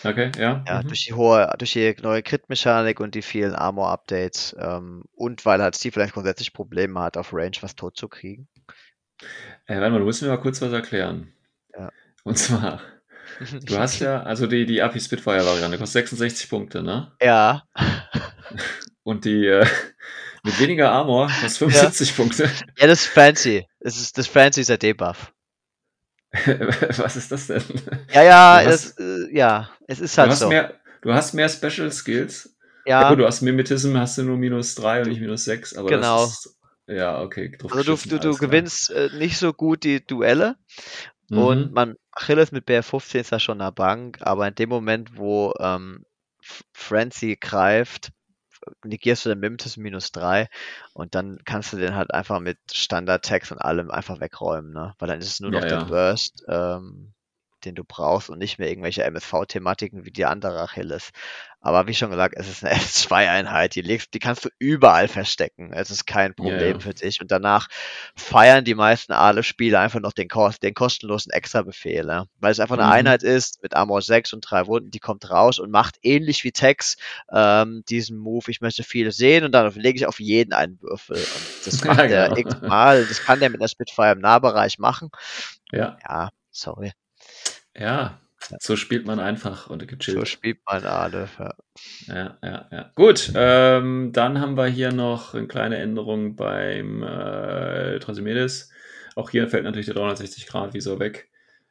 [0.04, 0.64] okay, ja.
[0.66, 0.88] Ja, mhm.
[0.88, 5.76] durch die hohe, durch die neue Crit-Mechanik und die vielen Armor-Updates ähm, und weil halt
[5.76, 8.48] Stiefphalanx grundsätzlich Probleme hat, auf Range was tot zu kriegen.
[9.66, 11.32] Äh, warte mal, du musst mir mal kurz was erklären.
[11.76, 11.90] Ja.
[12.22, 12.80] Und zwar,
[13.66, 17.12] du hast ja, also die, die API Spitfire-Variante kostet 66 Punkte, ne?
[17.20, 17.62] ja,
[19.04, 19.66] Und die äh,
[20.42, 22.50] mit weniger Armor kostet 75 Punkte.
[22.78, 23.66] ja, das ist fancy.
[23.80, 25.33] Das ist das fancy ist der Debuff.
[26.98, 27.62] was ist das denn?
[28.12, 30.48] Ja, ja, Du es, äh, ja, es ist Du halt hast, so.
[30.48, 32.56] mehr, du hast mehr Special Skills.
[32.86, 35.74] Ja, Ja, gut, du hast Mimetism, hast du nur minus 3 und nicht minus 6,
[35.76, 36.24] aber Genau.
[36.24, 36.56] das ist.
[36.86, 37.56] Ja, okay.
[37.70, 38.48] also du, du, du klar.
[38.48, 40.56] gewinnst äh, nicht so gut die Duelle
[41.30, 41.72] und Mhm.
[41.72, 46.04] man Achilles mit BR15 ist da schon eine Bank, aber in dem Moment, wo ähm,
[46.72, 48.10] Frenzy greift,
[48.84, 50.48] negierst du den Mimetism minus 3
[50.94, 54.94] und dann kannst du den halt einfach mit Standard-Tags und allem einfach wegräumen, ne?
[54.98, 55.78] Weil dann ist es nur noch Ja, der.
[55.78, 57.12] Burst, ähm,
[57.64, 61.10] den du brauchst und nicht mehr irgendwelche MSV-Thematiken wie die andere Achilles.
[61.60, 65.72] Aber wie schon gesagt, es ist eine S2-Einheit, die, legst, die kannst du überall verstecken.
[65.72, 66.80] Es ist kein Ja, Problem ja.
[66.80, 67.20] für dich.
[67.22, 67.68] Und danach
[68.16, 72.26] feiern die meisten Aale-Spieler einfach noch den, Kost, den kostenlosen Extra-Befehl, ne?
[72.40, 72.88] weil es einfach eine Mhm.
[72.88, 76.52] Einheit ist mit Armor 6 und drei Wunden, die kommt raus und macht ähnlich wie
[76.52, 76.96] Tex
[77.32, 81.26] ähm, diesen Move, ich möchte viele sehen und dann lege ich auf jeden einen Würfel.
[81.26, 82.36] Und das Ja, macht er genau.
[82.36, 83.06] x-mal.
[83.06, 85.10] Das kann der mit einer Spitfire im Nahbereich machen.
[85.72, 86.92] Ja, Ja, sorry.
[87.76, 88.20] Ja.
[88.60, 90.28] So spielt man einfach und So gechillt.
[90.28, 91.28] spielt man Aale.
[91.38, 91.54] Ja.
[92.06, 92.92] Ja, ja, ja.
[92.94, 98.70] Gut, ähm, dann haben wir hier noch eine kleine Änderung beim äh, Trasimedes.
[99.16, 101.30] Auch hier fällt natürlich der 360 Grad Visor weg.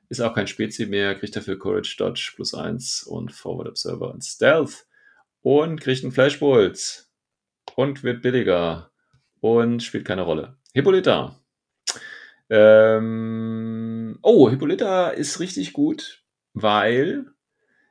[0.10, 4.24] Ist auch kein Spezi mehr, kriegt dafür Courage Dodge plus 1 und Forward Observer und
[4.24, 4.86] Stealth.
[5.42, 7.06] Und kriegt einen Flashbolt.
[7.76, 8.92] Und wird billiger.
[9.42, 10.58] Und spielt keine Rolle.
[10.74, 11.40] Hippolyta.
[12.50, 13.63] Ähm,
[14.22, 17.26] oh, Hippolyta ist richtig gut, weil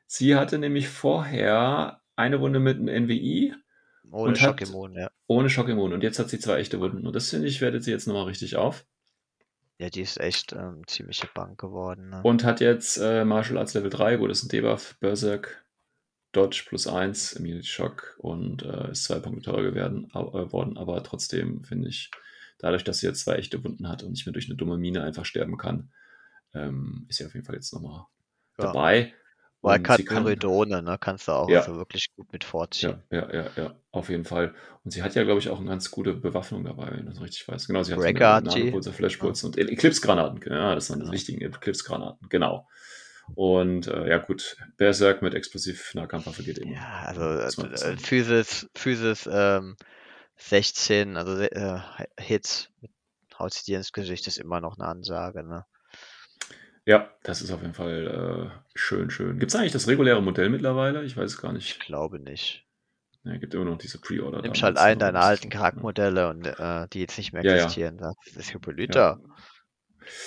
[0.07, 3.55] sie hatte nämlich vorher eine Wunde mit einem NWI
[4.11, 5.11] Ohne Schockimmun, ja.
[5.27, 5.93] ohne Schockimmun.
[5.93, 7.07] Und jetzt hat sie zwei echte Wunden.
[7.07, 8.87] Und das finde ich, wertet sie jetzt nochmal richtig auf.
[9.79, 12.11] Ja, die ist echt ähm, ziemliche Bank geworden.
[12.11, 12.20] Ne?
[12.23, 15.64] Und hat jetzt äh, Martial Arts Level 3, wo das ein Debuff, Berserk,
[16.31, 20.79] Dodge plus 1, Immunity Shock und äh, ist zwei Punkte teurer geworden, äh, worden.
[20.79, 22.11] Aber trotzdem finde ich,
[22.59, 25.03] dadurch, dass sie jetzt zwei echte Wunden hat und nicht mehr durch eine dumme Mine
[25.03, 25.91] einfach sterben kann,
[26.55, 28.07] ähm, ist sie auf jeden Fall jetzt nochmal
[28.59, 28.66] Ja.
[28.66, 29.14] dabei.
[29.64, 31.61] Kann- Pyridone, ne, kannst du auch Ja.
[31.61, 33.00] also wirklich gut mit vorziehen.
[33.11, 34.55] Ja, ja, ja, ja, auf jeden Fall.
[34.82, 37.20] Und sie hat ja, glaube ich, auch eine ganz gute Bewaffnung dabei, wenn ich das
[37.20, 37.68] richtig weiß.
[37.68, 38.42] Genau, sie hat Breaker
[38.92, 40.40] Flashpulse und Eclipse-Granaten.
[40.50, 41.11] Ja, das sind Genau.
[41.11, 42.68] die wichtigen Eclipse-Granaten, genau.
[43.36, 46.72] Und äh, ja, gut, Berserk mit Explosiv-Nahkampfwaffe geht immer.
[46.72, 47.98] Ja, also äh, sagen.
[47.98, 49.76] Physis, Physis ähm,
[50.38, 51.78] 16, also äh,
[52.18, 52.68] Hits,
[53.38, 55.64] haut sie dir ins Gesicht, ist immer noch eine Ansage, ne?
[56.85, 59.39] Ja, das ist auf jeden Fall äh, schön, schön.
[59.39, 61.05] Gibt es eigentlich das reguläre Modell mittlerweile?
[61.05, 61.80] Ich weiß es gar Ich nicht.
[61.87, 62.66] glaube nicht.
[63.24, 64.43] Ja, gibt immer noch diese Pre-Order.
[64.43, 67.57] Nimmst halt einen deiner alten so, Charaktermodelle und äh, die jetzt nicht mehr Ja, ja.
[67.59, 67.99] existieren.
[67.99, 69.20] Das ist Hippolyta.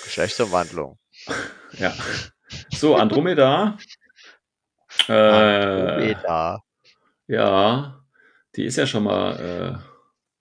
[0.04, 0.98] Geschlechtsumwandlung.
[1.26, 1.34] Ja.
[1.78, 1.94] ja.
[2.70, 3.76] So, Andromeda.
[5.08, 6.62] Äh, Andromeda.
[7.26, 8.02] Ja,
[8.54, 9.95] die ist ja schon mal äh,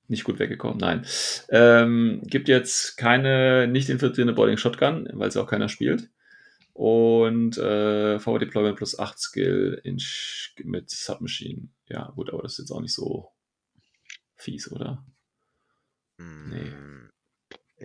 [0.08, 0.78] nicht gut weggekommen.
[0.78, 1.06] Nein.
[1.50, 6.10] Ähm, gibt jetzt keine nicht infiltrierende Boarding Shotgun, weil sie auch keiner spielt.
[6.74, 9.98] Und äh, Forward Deployment plus 8 Skill in
[10.64, 11.70] mit Submachine.
[11.88, 13.32] Ja, gut, aber das ist jetzt auch nicht so
[14.36, 15.06] fies, oder?
[16.20, 17.10] Hm,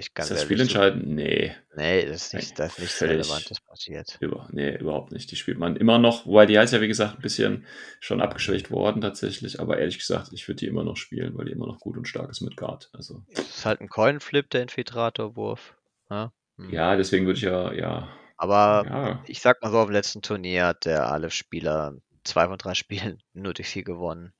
[0.00, 1.06] Ich ganz ist das ehrlich so- spielentscheidend?
[1.08, 3.02] Nee, Nee, das ist, nicht, das ist nichts.
[3.02, 4.16] Relevantes passiert.
[4.20, 5.30] über, nee, überhaupt nicht.
[5.30, 7.64] Die spielt man immer noch, wobei die ist ja, wie gesagt, ein bisschen
[8.00, 9.60] schon abgeschwächt worden tatsächlich.
[9.60, 12.08] Aber ehrlich gesagt, ich würde die immer noch spielen, weil die immer noch gut und
[12.08, 12.90] stark ist mit Guard.
[12.92, 13.22] Also.
[13.28, 15.74] Es ist halt ein Coinflip, der Infiltratorwurf.
[16.08, 16.32] Ne?
[16.56, 16.70] Hm.
[16.70, 20.22] Ja, deswegen würde ich ja, ja, Aber ja, ich sag mal so, auf dem letzten
[20.22, 21.94] Turnier hat der alle Spieler
[22.24, 22.74] zwei von drei
[23.14, 24.32] Spielen nur durch sie gewonnen.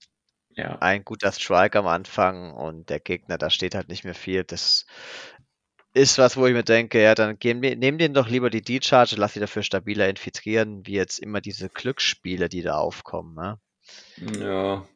[0.57, 4.43] ja, Ein guter Strike am Anfang und der Gegner, da steht halt nicht mehr viel.
[4.45, 4.85] Das
[5.95, 9.17] ist was, wo ich mir denke, ja, dann die- nehmen den doch lieber die D-Charge,
[9.17, 13.35] lass sie dafür stabiler infiltrieren, wie jetzt immer diese Glücksspiele, die da aufkommen.
[13.35, 13.59] Ne?
[14.41, 14.87] ja.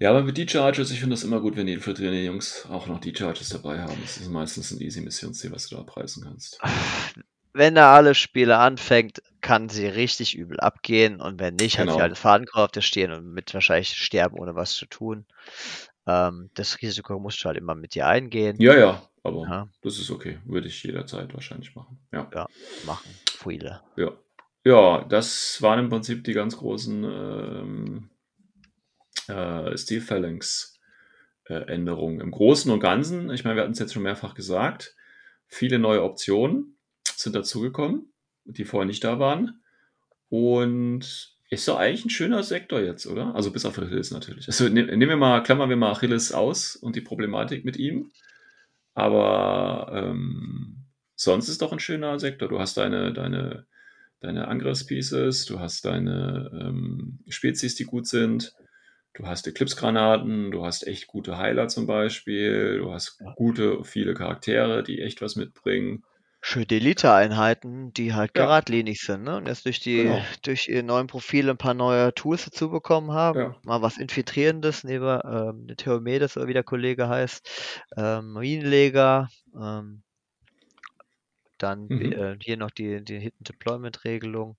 [0.00, 3.00] Ja, aber mit D-Charges, ich finde das immer gut, wenn die infiltrierenden Jungs auch noch
[3.00, 3.98] D-Charges dabei haben.
[4.00, 6.60] Das ist meistens ein easy Missionsziel, was du da preisen kannst.
[7.52, 11.96] Wenn er alle Spiele anfängt, kann sie richtig übel abgehen und wenn nicht, hat Genau.
[11.96, 15.26] sie halt einen Fadenkreuz auf der Stirn und mit wahrscheinlich sterben, ohne was zu tun.
[16.08, 18.56] Ähm, das Risiko musst du halt immer mit dir eingehen.
[18.58, 19.68] Ja, ja, aber Ja.
[19.82, 20.38] das ist okay.
[20.46, 21.98] Würde ich jederzeit wahrscheinlich machen.
[22.12, 22.28] Ja.
[22.34, 22.46] Ja,
[22.86, 23.82] machen viele.
[23.96, 24.12] Ja.
[24.64, 28.10] Ja, das waren im Prinzip die ganz großen ähm,
[29.28, 30.78] äh, Steel Phalanx
[31.44, 32.20] äh, Änderungen.
[32.20, 34.96] Im Großen und Ganzen, ich meine, wir hatten es jetzt schon mehrfach gesagt,
[35.46, 38.12] viele neue Optionen sind dazugekommen,
[38.44, 39.62] die vorher nicht da waren.
[40.28, 43.34] Und ist doch eigentlich ein schöner Sektor jetzt, oder?
[43.34, 44.46] Also bis auf Achilles natürlich.
[44.48, 48.10] Also ne, nehmen wir mal, klammern wir mal Achilles aus und die Problematik mit ihm.
[48.94, 50.84] Aber ähm,
[51.14, 52.48] sonst ist doch ein schöner Sektor.
[52.48, 53.66] Du hast deine, deine,
[54.20, 58.54] deine Angriffspieces, du hast deine ähm, Spezies, die gut sind.
[59.14, 64.82] Du hast Eclipse-Granaten, du hast echt gute Heiler zum Beispiel, du hast gute, viele Charaktere,
[64.82, 66.04] die echt was mitbringen.
[66.40, 68.48] Schöne Elite-Einheiten, die halt Ja.
[68.48, 69.36] geradlinig sind, ne?
[69.36, 70.28] Und jetzt durch die Genau.
[70.42, 73.54] durch ihre neuen Profile ein paar neue Tools dazu bekommen haben.
[73.54, 73.60] Ja.
[73.62, 77.84] Mal was Infiltrierendes neben ähm, der Theomedes oder wie der Kollege heißt.
[77.96, 80.02] Ähm, Minenleger, ähm,
[81.58, 82.12] dann Mhm.
[82.12, 84.56] äh, hier noch die, die Hidden Deployment-Regelung.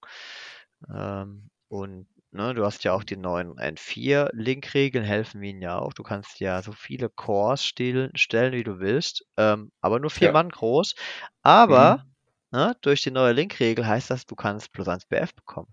[0.94, 5.94] Ähm, und ne, du hast ja auch die neuen N4-Link-Regeln, helfen ihnen ja auch.
[5.94, 10.30] Du kannst ja so viele Cores stehlen, stellen, wie du willst, ähm, aber nur vier
[10.30, 10.32] Ja.
[10.32, 10.96] Mann groß.
[11.44, 12.10] Aber Mhm.
[12.52, 15.72] ne, durch die neue Link-Regel heißt das, du kannst plus 1 BF bekommen.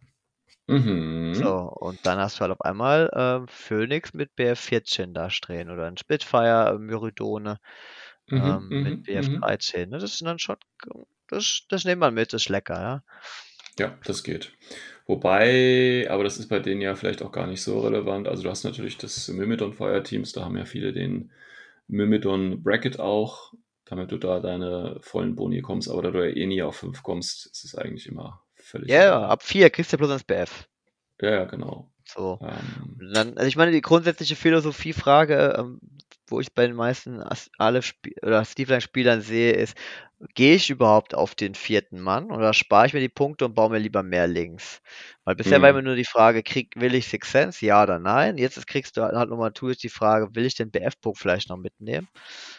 [0.68, 1.32] Mhm.
[1.32, 5.70] So, und dann hast du halt auf einmal ähm, Phoenix mit BF 14 da stehen
[5.70, 7.58] oder ein Spitfire, äh, Myridone
[8.30, 9.40] Mhm, ähm, mit mhm, BF mhm.
[9.40, 9.90] 13.
[9.90, 9.98] Ne?
[9.98, 10.56] Das sind dann schon,
[11.28, 13.02] das, das nehmen wir mit, das ist lecker, ja.
[13.78, 14.52] Ja, das geht.
[15.06, 18.26] Wobei, aber das ist bei denen ja vielleicht auch gar nicht so relevant.
[18.26, 21.30] Also du hast natürlich das Myrmidon Feuerteams, da haben ja viele den
[21.86, 23.54] Myrmidon Bracket auch,
[23.84, 27.04] damit du da deine vollen Boni kommst, aber da du ja eh nie auf 5
[27.04, 29.30] kommst, ist es eigentlich immer völlig Ja, ja, egal.
[29.30, 30.68] ab 4 kriegst du plus 1 BF.
[31.20, 31.90] Ja, ja, genau.
[32.08, 32.40] So.
[32.40, 35.80] Ähm, Dann, also ich meine, die grundsätzliche Philosophiefrage, ähm,
[36.28, 39.76] wo ich bei den meisten Sp oder Steve-Spielern sehe, ist,
[40.34, 43.70] gehe ich überhaupt auf den vierten Mann oder spare ich mir die Punkte und baue
[43.70, 44.80] mir lieber mehr links?
[45.24, 45.82] Weil bisher war immer Mhm.
[45.82, 48.38] nur die Frage, krieg, will ich Six Sense, ja oder nein?
[48.38, 51.48] Jetzt ist, kriegst du halt halt nochmal durch die Frage, will ich den BF-Punkt vielleicht
[51.50, 52.08] noch mitnehmen?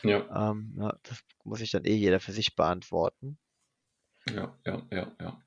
[0.04, 3.40] ja, Ähm, ja, das muss sich dann eh jeder für sich beantworten.
[4.34, 5.42] ja, ja, ja, ja.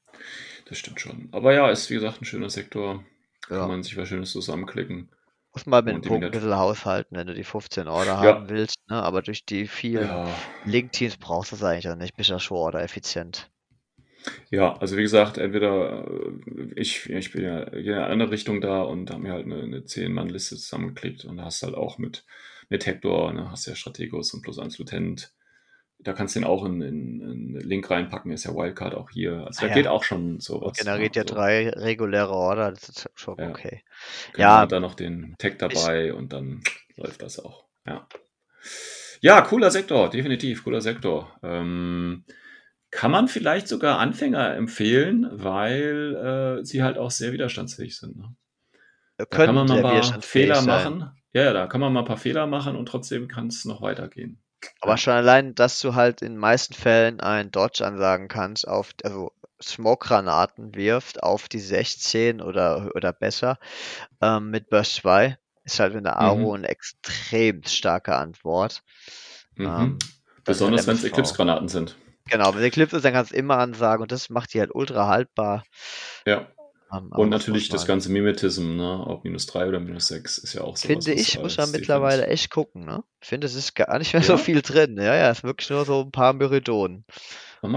[0.66, 1.28] Das stimmt schon.
[1.32, 3.05] Aber ja, ist wie gesagt ein schöner Sektor.
[3.51, 3.66] Kann Ja.
[3.68, 5.11] man sich was Schönes zusammenklicken.
[5.53, 8.78] Muss mal mit die Punkten ein bisschen haushalten, wenn du die 15 Order haben willst,
[8.88, 9.03] ne?
[9.03, 10.09] Aber durch die vielen.
[10.64, 12.16] Link-Teams brauchst du es eigentlich auch nicht.
[12.16, 13.51] Bist ja schon Order effizient.
[14.51, 18.82] Ja, also wie gesagt, entweder äh, ich, ich bin ja in eine andere Richtung da
[18.82, 22.24] und habe mir halt eine, eine 10-Mann-Liste zusammengeklickt und da hast halt auch mit,
[22.68, 25.32] mit Hector, ne, hast ja Strategos und plus 1 Lieutenant.
[26.03, 29.44] Da kannst du den auch in, in, Link reinpacken, ist ja Wildcard auch hier.
[29.46, 29.74] Also Ah da ja.
[29.74, 30.78] geht auch schon sowas.
[30.78, 30.84] Ne?
[30.84, 33.82] generiert ja Also, drei reguläre Order, das ist schon ja, okay.
[34.32, 36.62] genau, Ja, und dann noch den Tech ich, dabei und dann
[36.96, 37.66] läuft das auch.
[37.86, 38.07] Ja.
[39.20, 41.38] Ja, cooler Sektor, definitiv, cooler Sektor.
[41.42, 42.24] Ähm,
[42.90, 48.16] kann man vielleicht sogar Anfänger empfehlen, weil äh, sie halt auch sehr widerstandsfähig sind.
[48.16, 48.34] Ne?
[49.16, 50.66] Da kann man mal ein paar Fehler sein.
[50.66, 51.11] machen.
[51.32, 53.82] Ja, ja, da kann man mal ein paar Fehler machen und trotzdem kann es noch
[53.82, 54.42] weitergehen.
[54.80, 58.90] Aber schon allein, dass du halt in den meisten Fällen einen Dodge ansagen kannst, auf,
[59.04, 59.32] also
[59.62, 63.58] Smoke-Granaten wirft auf die 16 oder, oder besser
[64.20, 66.54] ähm, mit Burst 2, ist halt mit der Aro mhm.
[66.64, 68.82] eine extrem starke Antwort.
[69.56, 69.66] Mhm.
[69.66, 69.98] Ähm,
[70.44, 71.04] Besonders wenn es.
[71.04, 71.96] Eclipse-Granaten sind.
[72.30, 75.08] Genau, wenn Clip ist, dann kannst du immer ansagen und das macht die halt ultra
[75.08, 75.64] haltbar.
[76.26, 76.46] Ja.
[76.91, 79.07] Aber Und natürlich das ganze Mimetism, ne?
[79.07, 82.22] Ob minus 3 oder minus 6 ist ja auch sowas, Finde ich, muss man mittlerweile
[82.22, 82.32] Defense.
[82.32, 83.05] echt gucken, ne?
[83.20, 84.38] Ich finde, es ist gar nicht mehr so Ja?
[84.38, 84.97] viel drin.
[84.97, 87.05] Ja, ja, es ist wirklich nur so ein paar Myridonen.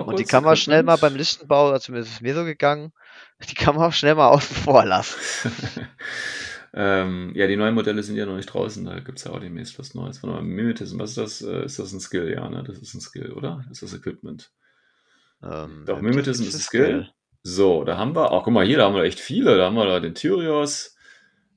[0.04, 1.16] Und die kann man schnell mal beim.
[1.16, 2.94] Listenbau, also zumindest ist es mir so gegangen,
[3.50, 5.20] die kann man auch schnell mal außen vor lassen.
[6.74, 9.40] ähm, ja, die neuen Modelle sind ja noch nicht draußen, da gibt es ja auch
[9.40, 10.24] demnächst was Neues.
[10.24, 11.42] Warte mal, Mimetism, was ist das?
[11.42, 12.32] Äh, Ist das ein Skill?
[12.32, 12.64] Ja, ne?
[12.66, 13.66] Das ist ein Skill, oder?
[13.72, 14.52] Ist das Equipment?
[15.44, 16.86] Ähm, Doch, Mimetism ist ein Skill.
[16.86, 17.14] Skill.
[17.44, 19.58] So, da haben wir, ach guck mal, hier, da haben wir echt viele.
[19.58, 20.96] Da haben wir da den Tyrios,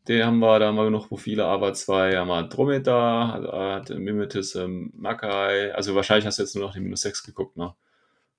[0.08, 3.44] den haben wir, da haben wir genug Profile, aber zwei haben wir Andromeda, hat,
[3.90, 5.72] hat Mimetism, Makai.
[5.74, 7.74] Also wahrscheinlich hast du jetzt nur noch den minus 6 geguckt, ne?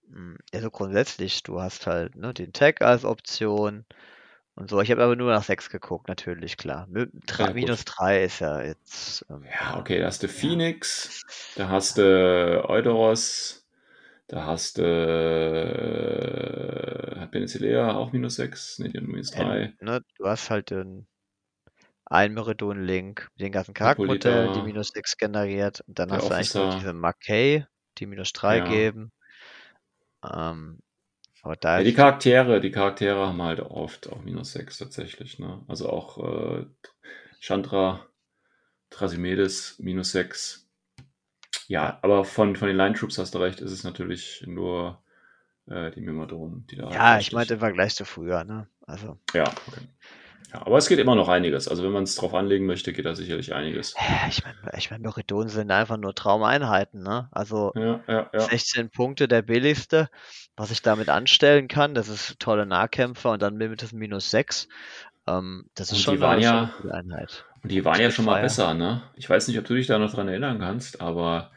[0.09, 3.85] Mm, Ja, so grundsätzlich, du hast halt ne, den Tag als Option
[4.55, 4.81] und so.
[4.81, 6.87] Ich habe aber nur nach 6 geguckt, natürlich, klar.
[7.27, 7.85] Drei- Ja, Minus gut.
[7.85, 10.33] 3 ist ja jetzt, ähm, Ja, okay, da hast du ja.
[10.33, 11.21] Phoenix,
[11.55, 13.66] da hast du Eudoros,
[14.28, 16.17] da hast du äh,
[17.19, 19.73] hat Penicillea auch minus 6, ne, die hat minus En, 3.
[19.82, 21.07] ne, du hast halt den
[22.09, 25.82] mit den ganzen Charaktermodellen, die minus 6 generiert.
[25.88, 27.65] Und dann hast du eigentlich nur diese Officer, Marquet,
[27.97, 28.65] die minus 3 ja.
[28.67, 29.11] geben.
[30.23, 30.80] Ähm,
[31.43, 35.63] aber da Ja, die Charaktere, die Charaktere haben halt oft auch minus 6 tatsächlich, ne?
[35.67, 36.65] Also auch äh,
[37.39, 38.07] Chandra
[38.89, 40.66] Trasimedes minus 6.
[41.68, 45.01] Ja, aber von, von den Line Troops hast du recht, ist es natürlich nur
[45.68, 46.89] äh, die Mimodon, die da.
[46.89, 48.68] Ja, ich meinte im Vergleich zu früher, ne?
[48.86, 49.18] Also.
[49.34, 49.82] Ja, okay.
[50.53, 51.68] Ja, aber es geht immer noch einiges.
[51.68, 53.95] Also wenn man es drauf anlegen möchte, geht da sicherlich einiges.
[54.30, 57.28] Ich meine, ich mein, Meridonen sind einfach nur Traumeinheiten, ne?
[57.32, 58.39] Also Ja, ja, ja.
[58.39, 60.09] 16 Punkte der billigste.
[60.55, 64.70] Was ich damit anstellen kann, das ist tolle Nahkämpfer und dann mit minus 6.
[65.28, 67.43] Ähm, das ist Und schon die waren eine ja- Einheit.
[67.61, 69.03] Und die waren ja schon mal besser, ne?
[69.18, 71.51] Ich weiß nicht, ob du dich da noch dran erinnern kannst, aber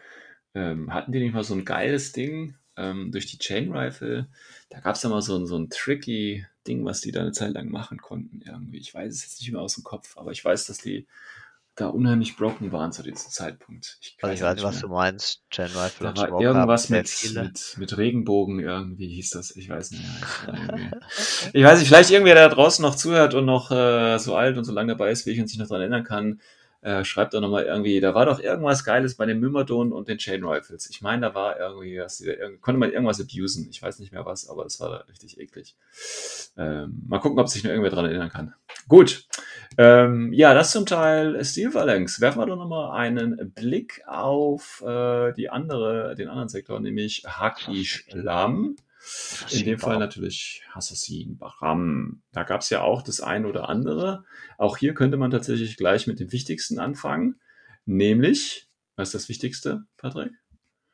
[0.55, 4.29] ähm, hatten die nicht mal so ein geiles Ding ähm, durch die Chain Rifle?
[4.69, 7.33] Da gab es ja mal so ein, so ein tricky Ding, was die da eine
[7.33, 8.79] Zeit lang machen konnten irgendwie.
[8.79, 11.07] Ich weiß es jetzt nicht mehr aus dem Kopf, aber ich weiß, dass die
[11.81, 13.99] da unheimlich broken waren zu diesem Zeitpunkt.
[14.03, 14.83] Ich Also ich weiß was mehr.
[14.83, 15.43] du meinst.
[15.51, 19.57] Chain Rifle Da war irgendwas mit, mit, mit Regenbogen irgendwie hieß das.
[19.57, 20.05] Ich weiß nicht.
[21.53, 24.59] Ich, weiß nicht, vielleicht irgendwer, der da draußen noch zuhört und noch äh, so alt
[24.59, 26.41] und so lange dabei ist, wie ich und sich noch dran erinnern kann,
[26.83, 30.19] äh, schreibt doch nochmal irgendwie, da war doch irgendwas Geiles bei den Myrmidon und den
[30.19, 30.89] Chain Rifles.
[30.91, 33.69] Ich meine, da war irgendwie, was irg- konnte man irgendwas abusen.
[33.71, 35.77] Ich weiß nicht mehr was, aber es war da richtig eklig.
[36.57, 38.55] Ähm, mal gucken, ob sich noch irgendwer dran erinnern kann.
[38.89, 39.27] Gut.
[39.79, 42.21] Ähm, ja, das zum Teil Steel Phalanx.
[42.21, 47.85] Werfen wir doch nochmal einen Blick auf äh, die andere, den anderen Sektor, nämlich Haki
[47.85, 48.77] Schlam.
[49.51, 52.23] In dem Fall natürlich Assassin Baram.
[52.33, 54.25] Da gab es ja auch das ein oder andere.
[54.59, 57.41] Auch hier könnte man tatsächlich gleich mit dem Wichtigsten anfangen.
[57.87, 60.33] Nämlich, was ist das Wichtigste, Patrick?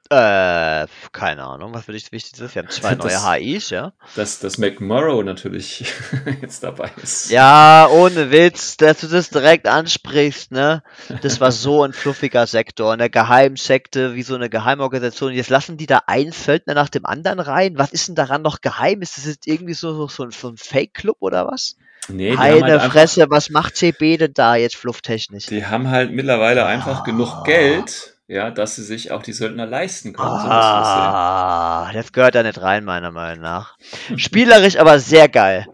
[0.09, 2.55] Äh, keine Ahnung, was für dich das Wichtigste ist.
[2.55, 3.93] Wir haben zwei Das- neue HIs, ja.
[4.15, 5.85] Dass, dass McMurrow natürlich
[6.41, 7.31] jetzt dabei ist.
[7.31, 10.83] Ja, ohne Witz, dass du das direkt ansprichst, ne?
[11.23, 15.33] Das war so ein fluffiger Sektor, eine Geheimsekte, wie so eine Geheimorganisation.
[15.33, 17.79] Jetzt lassen die da einen Söldner nach dem anderen rein.
[17.79, 19.03] Was ist denn daran noch geheim?
[19.03, 21.77] Ist das jetzt irgendwie so, so, ein, so ein Fake-Club oder was?
[22.09, 25.47] Nee, Meine halt einfach, Fresse, was macht CB denn da jetzt flufftechnisch?
[25.47, 27.05] die haben halt mittlerweile einfach Ah.
[27.05, 30.29] genug Geld, ja, dass sie sich auch die Söldner leisten können.
[30.29, 33.77] Ah, das gehört da nicht rein, meiner Meinung nach.
[34.17, 35.67] Spielerisch aber sehr geil.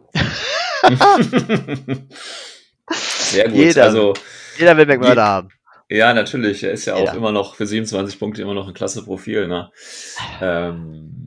[2.92, 3.54] Sehr gut.
[3.54, 3.84] Jeder.
[3.84, 4.12] Also,
[4.58, 5.48] Jeder will McMurder haben.
[5.88, 6.62] Ja, natürlich.
[6.64, 7.14] Er ist ja auch Jeder.
[7.14, 9.46] immer noch für 27 Punkte immer noch ein klasse Profil.
[9.46, 9.70] Ne?
[10.40, 11.21] Ähm,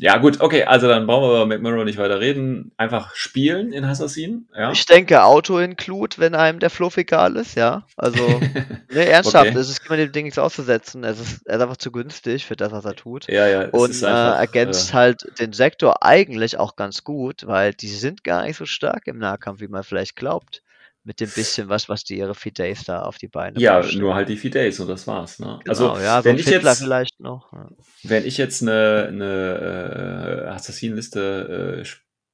[0.00, 2.72] ja, gut, okay, also dann brauchen wir über McMurrow nicht weiter reden.
[2.76, 4.48] Einfach spielen in Assassin.
[4.56, 4.72] Ja.
[4.72, 7.84] Ich denke Auto-Include, wenn einem der Fluff egal ist, ja.
[7.96, 8.18] Also,
[8.90, 9.58] ne, ernsthaft, Okay.
[9.58, 11.04] es ist immer dem Ding nichts auszusetzen.
[11.04, 13.28] Es ist, er ist einfach zu günstig für das, was er tut.
[13.28, 17.72] ja, ja, es Und äh, einfach, ergänzt halt den Sektor eigentlich auch ganz gut, weil
[17.74, 20.62] die sind gar nicht so stark im Nahkampf, wie man vielleicht glaubt.
[21.08, 23.98] Mit dem bisschen was, was die ihre Fidays da auf die Beine ja, pushen.
[23.98, 25.38] nur halt die Fidays und das war's.
[25.38, 25.58] Ne?
[25.64, 27.50] Genau, Also, ja, so wenn ein ich jetzt, vielleicht noch.
[27.54, 27.70] Ja.
[28.02, 31.82] wenn ich jetzt eine, eine äh, Assassin-Liste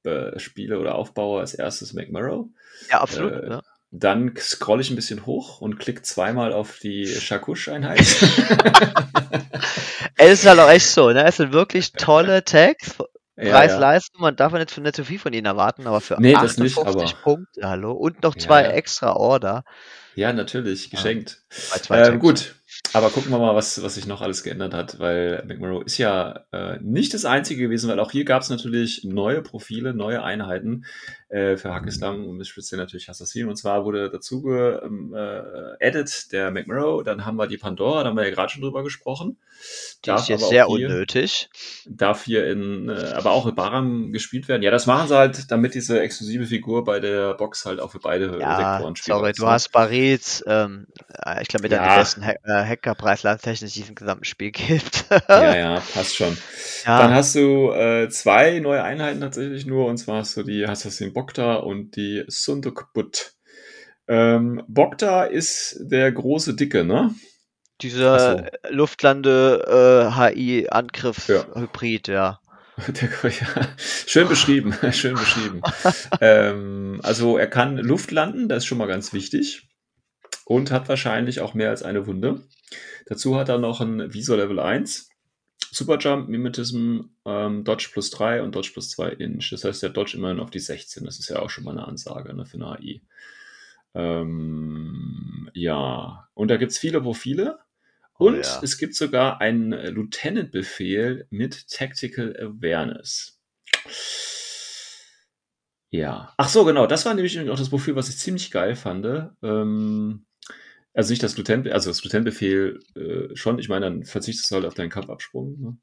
[0.03, 2.47] äh, äh, spiele oder aufbaue, als erstes McMurrow,
[2.89, 3.31] Ja, absolut.
[3.31, 3.61] Äh, ja.
[3.91, 8.05] dann scroll ich ein bisschen hoch und klicke zweimal auf die Shakush-Einheit.
[10.17, 11.25] Es ist halt auch echt so, ne?
[11.25, 12.95] Es sind wirklich tolle Tags.
[13.37, 16.33] Ja, Preis-Leistung, man darf ja nicht, nicht zu viel von ihnen erwarten, aber für Nee,
[16.33, 19.63] das nicht, 58 aber- Punkte, hallo, und noch zwei extra Order.
[20.15, 21.41] Ja, natürlich, geschenkt.
[21.89, 22.55] Ähm, gut,
[22.93, 26.45] aber gucken wir mal, was, was sich noch alles geändert hat, weil McMurrow ist ja
[26.53, 30.85] äh, nicht das Einzige gewesen, weil auch hier gab es natürlich neue Profile, neue Einheiten
[31.29, 33.47] äh, für Hackislam und speziell natürlich Assassin.
[33.49, 38.09] Und zwar wurde dazu ge, ähm, äh, der McMurrow, dann haben wir die Pandora, da
[38.09, 39.37] haben wir ja gerade schon drüber gesprochen.
[40.05, 41.49] Die ist jetzt sehr hier- unnötig.
[41.87, 44.61] darf hier in, äh, aber auch in Baram gespielt werden.
[44.61, 47.99] Ja, das machen sie halt, damit diese exklusive Figur bei der Box halt auch für
[47.99, 49.49] beide Ja, Sektoren spielbar sorry, du ne?
[49.51, 50.87] hast Paris, ähm,
[51.25, 51.87] äh, ich glaube, mit Ja.
[51.87, 55.05] der besten Hack äh, Hackerpreis landtechnisch die es im gesamten Spiel gibt.
[55.29, 56.37] Ja, ja, passt schon.
[56.85, 56.99] Ja.
[56.99, 61.13] Dann hast du äh, zwei neue Einheiten tatsächlich nur, und zwar hast du die Assassin
[61.15, 63.31] Bokta und die Sundukbut.
[64.07, 67.15] Ähm, Bokta ist der große Dicke, ne?
[67.81, 70.11] Dieser Ach Luftlande äh,
[72.07, 72.39] ja.
[73.23, 75.61] Ja, schön beschrieben, schön beschrieben.
[76.19, 79.69] ähm, also er kann Luft landen, das ist schon mal ganz wichtig.
[80.43, 82.43] Und hat wahrscheinlich auch mehr als eine Wunde.
[83.07, 85.09] Dazu hat er noch ein Visor Level 1.
[85.75, 89.49] Superjump, Mimetism, ähm, Dodge plus 3 und Dodge plus 2 Inch.
[89.51, 91.03] Das heißt, der Dodge immerhin auf die 16.
[91.03, 93.01] Das ist ja auch schon mal eine Ansage ne, für eine AI.
[93.93, 97.59] Ähm, ja, und da gibt es viele Profile.
[98.17, 98.61] Oh Und ja.
[98.63, 103.41] es gibt sogar einen äh, Lieutenant-Befehl mit Tactical Awareness.
[105.89, 106.33] Ja.
[106.37, 106.87] Ach so, genau.
[106.87, 109.05] Das war nämlich auch das Profil, was ich ziemlich geil fand.
[109.43, 110.24] Ähm,
[110.95, 113.59] also nicht das Lieutenant, also das Lieutenant-Befehl äh, schon.
[113.59, 115.77] Ich meine, dann verzichtest du halt auf deinen Kampfabsprung, ne?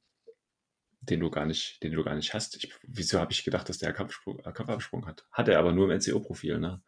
[1.03, 2.57] den du gar nicht, den du gar nicht hast.
[2.57, 5.27] Ich, wieso habe ich gedacht, dass der Kampfsprung, äh, Kampfabsprung hat?
[5.31, 6.81] Hat er aber nur im NCO-Profil, ne?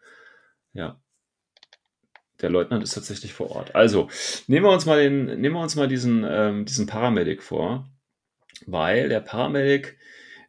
[0.73, 1.01] Ja.
[2.41, 3.75] der Leutnant ist tatsächlich vor Ort.
[3.75, 4.09] Also,
[4.47, 7.89] nehmen wir uns mal, den, nehmen wir uns mal diesen, ähm, diesen Paramedic vor,
[8.67, 9.99] weil der Paramedic,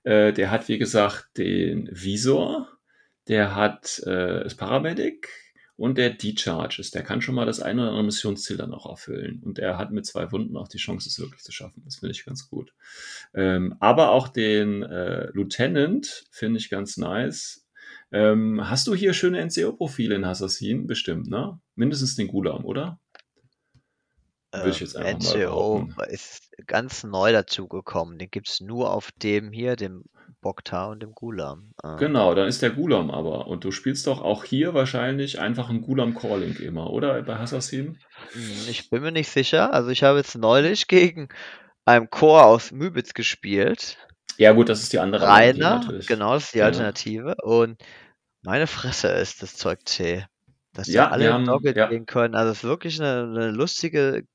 [0.03, 2.69] äh, der hat, wie gesagt, den Visor,
[3.27, 5.29] der hat äh, das Paramedic
[5.77, 6.95] und der Decharge ist.
[6.95, 9.41] Der kann schon mal das eine oder andere Missionsziel dann auch erfüllen.
[9.43, 11.81] Und er hat mit zwei Wunden auch die Chance, es wirklich zu schaffen.
[11.83, 12.73] Das finde ich ganz gut.
[13.33, 17.65] Ähm, aber auch den äh, Lieutenant finde ich ganz nice.
[18.11, 20.87] Ähm, hast du hier schöne NCO-Profile in Assassin?
[20.87, 21.59] Bestimmt, ne?
[21.75, 22.99] Mindestens den Gulam, oder?
[24.57, 28.17] Würde ich jetzt einfach mal NCO ist ganz neu dazugekommen.
[28.17, 30.03] Den gibt es nur auf dem hier, dem
[30.41, 31.71] Bokta und dem Gulam.
[31.81, 31.95] Ah.
[31.95, 33.47] Genau, dann ist der Gulam aber.
[33.47, 37.21] Und du spielst doch auch hier wahrscheinlich einfach einen Gulam Calling immer, oder?
[37.23, 37.97] Bei Assassin?
[38.33, 39.73] Hm, ich bin mir nicht sicher.
[39.73, 41.29] Also ich habe jetzt neulich gegen
[41.85, 43.97] einen Chor aus Mübitz gespielt.
[44.37, 47.35] Ja, gut, das ist die andere Rainer, genau, das ist die Alternative.
[47.39, 47.43] Ja.
[47.43, 47.81] Und
[48.43, 50.25] meine Fresse ist das Zeug zäh.
[50.73, 51.87] Dass ja, alle haben, Dogged ja.
[51.87, 52.35] gehen können.
[52.35, 54.25] Also es ist wirklich eine, eine lustige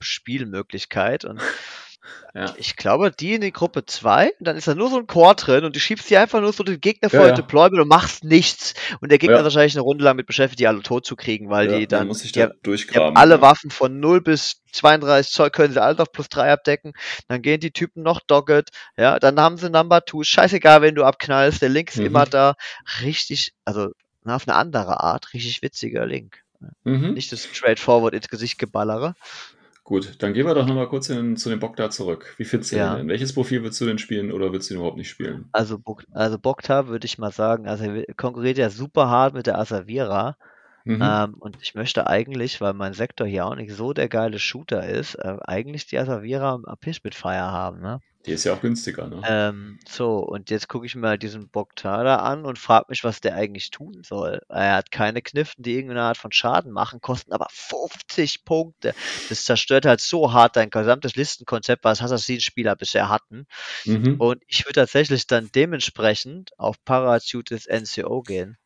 [0.00, 1.24] Spielmöglichkeit.
[1.24, 1.40] Und
[2.34, 2.54] ja.
[2.56, 5.64] Ich glaube, die in die Gruppe 2, dann ist da nur so ein Core drin
[5.64, 7.34] und du schiebst die einfach nur so den Gegner vor ja, ja.
[7.34, 8.74] Deployment und machst nichts.
[9.00, 9.40] Und der Gegner ja.
[9.40, 12.06] ist wahrscheinlich eine Runde lang mit beschäftigt, die alle tot zu kriegen, weil die dann,
[12.06, 15.98] muss ich da die, die alle Waffen von 0 bis 32 Zoll können sie alle
[15.98, 16.92] auf plus 3 abdecken.
[17.28, 18.70] Dann gehen die Typen noch dogged.
[18.96, 20.22] Ja, dann haben sie Number 2.
[20.22, 21.62] Scheißegal, wenn du abknallst.
[21.62, 22.06] Der Link ist mhm.
[22.06, 22.54] immer da.
[23.02, 23.90] Richtig, also
[24.22, 26.42] na, auf eine andere Art, richtig witziger Link.
[26.84, 27.14] Mhm.
[27.14, 29.14] Nicht das straightforward ins Gesicht geballere.
[29.90, 32.36] Gut, dann gehen wir doch nochmal kurz in, zu dem Bokta zurück.
[32.36, 32.90] Wie findest du ja.
[32.90, 33.08] den denn?
[33.08, 35.48] Welches Profil willst du denn spielen oder willst du ihn überhaupt nicht spielen?
[35.50, 35.82] Also,
[36.12, 40.36] also Bokta würde ich mal sagen, also er konkurriert ja super hart mit der Asavira.
[40.84, 41.00] Mhm.
[41.02, 44.86] Ähm, und ich möchte eigentlich, weil mein Sektor hier auch nicht so der geile Shooter
[44.86, 46.64] ist, äh, eigentlich die Asavira am
[47.12, 48.00] Fire haben, ne?
[48.26, 49.22] Die ist ja auch günstiger, ne?
[49.26, 53.22] Ähm, so, und jetzt gucke ich mir halt diesen Boktada an und frage mich, was
[53.22, 54.42] der eigentlich tun soll.
[54.50, 58.94] Er hat keine Kniften, die irgendeine Art von Schaden machen, kosten aber 50 Punkte.
[59.30, 63.46] Das zerstört halt so hart dein gesamtes Listenkonzept, was Assassin-Spieler bisher hatten.
[63.86, 64.16] Mhm.
[64.18, 68.58] Und ich würde tatsächlich dann dementsprechend auf Parachute des NCO gehen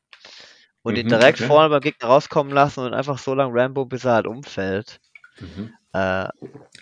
[0.85, 1.49] und ihn mhm, direkt okay.
[1.49, 5.01] vorne beim Gegner rauskommen lassen und einfach so lange Rambo, bis er halt umfällt.
[5.41, 5.72] Mhm.
[5.95, 6.28] Äh,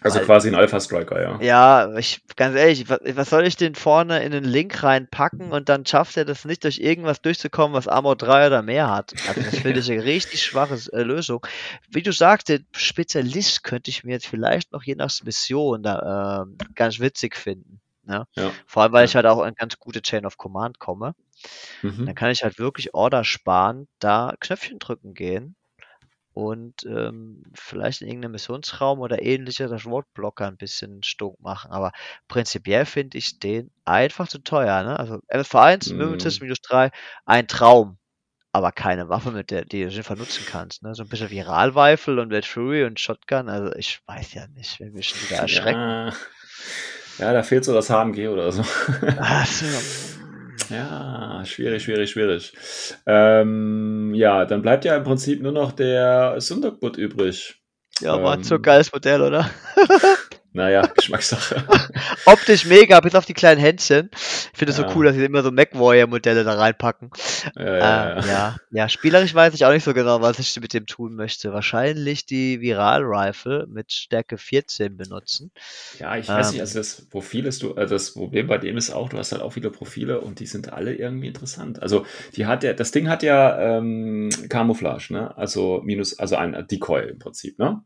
[0.01, 1.41] also weil, quasi ein Alpha-Striker, ja.
[1.41, 5.69] Ja, ich, ganz ehrlich, was, was, soll ich den vorne in den Link reinpacken und
[5.69, 9.15] dann schafft er das nicht durch irgendwas durchzukommen, was Armor 3 oder mehr hat.
[9.29, 11.47] Also das finde ich eine richtig schwache äh, Lösung.
[11.89, 16.47] Wie du sagst, den Spezialist könnte ich mir jetzt vielleicht noch je nach Mission da
[16.49, 17.82] äh, ganz witzig finden.
[18.05, 18.27] Ne?
[18.35, 18.51] Ja.
[18.67, 19.05] Vor allem, weil ja.
[19.07, 21.15] ich halt auch in ganz gute Chain of Command komme.
[21.83, 22.07] Mhm.
[22.07, 25.57] Dann kann ich halt wirklich Order sparen, da Knöpfchen drücken gehen
[26.35, 31.71] und ähm, vielleicht in irgendeinem Missionsraum oder ähnlicher das Roadblocker ein bisschen stunk machen.
[31.73, 31.93] Aber
[32.29, 34.83] prinzipiell finde ich den einfach zu teuer.
[34.83, 34.99] Ne?
[34.99, 36.41] Also MSV1, mhm.
[36.41, 36.91] minus 3,
[37.27, 37.99] ein Traum.
[38.55, 40.83] Aber keine Waffe, mit der die du sinnvoll nutzen kannst.
[40.83, 40.95] Ne?
[40.95, 43.49] So ein bisschen Viralweifel und Red Fury und Shotgun.
[43.49, 45.81] Also ich weiß ja nicht, wenn wir schon wieder erschrecken.
[45.81, 46.13] Ja.
[47.19, 48.63] Ja, da fehlt so das HMG oder so.
[49.19, 49.67] Ach so.
[50.71, 52.53] Ja, schwierig, schwierig, schwierig.
[53.05, 57.63] Ähm, ja, dann bleibt ja im Prinzip nur noch der Sundogbut übrig.
[58.01, 59.51] Ja, ähm, war so geiles Modell, oder?
[60.55, 61.65] Naja, Geschmackssache.
[62.27, 64.11] Optisch mega, bis auf die kleinen Händchen.
[64.13, 64.89] Ich finde es ja.
[64.89, 67.11] so cool, dass sie immer so MacWarrior-Modelle da reinpacken.
[67.57, 68.89] Ja ja, äh, ja, ja.
[68.89, 71.53] spielerisch weiß ich auch nicht so genau, was ich mit dem tun möchte.
[71.53, 75.53] Wahrscheinlich die Viral-Rifle mit Stärke 14 benutzen.
[75.99, 78.77] Ja, ich weiß ähm, nicht, also das Profil ist du, also das Problem bei dem
[78.77, 81.81] ist auch, du hast halt auch viele Profile und die sind alle irgendwie interessant.
[81.83, 82.05] Also
[82.37, 85.37] die hat ja, das Ding hat ja ähm, Camouflage, ne?
[85.37, 87.83] Also minus, also ein Decoy im Prinzip, ne?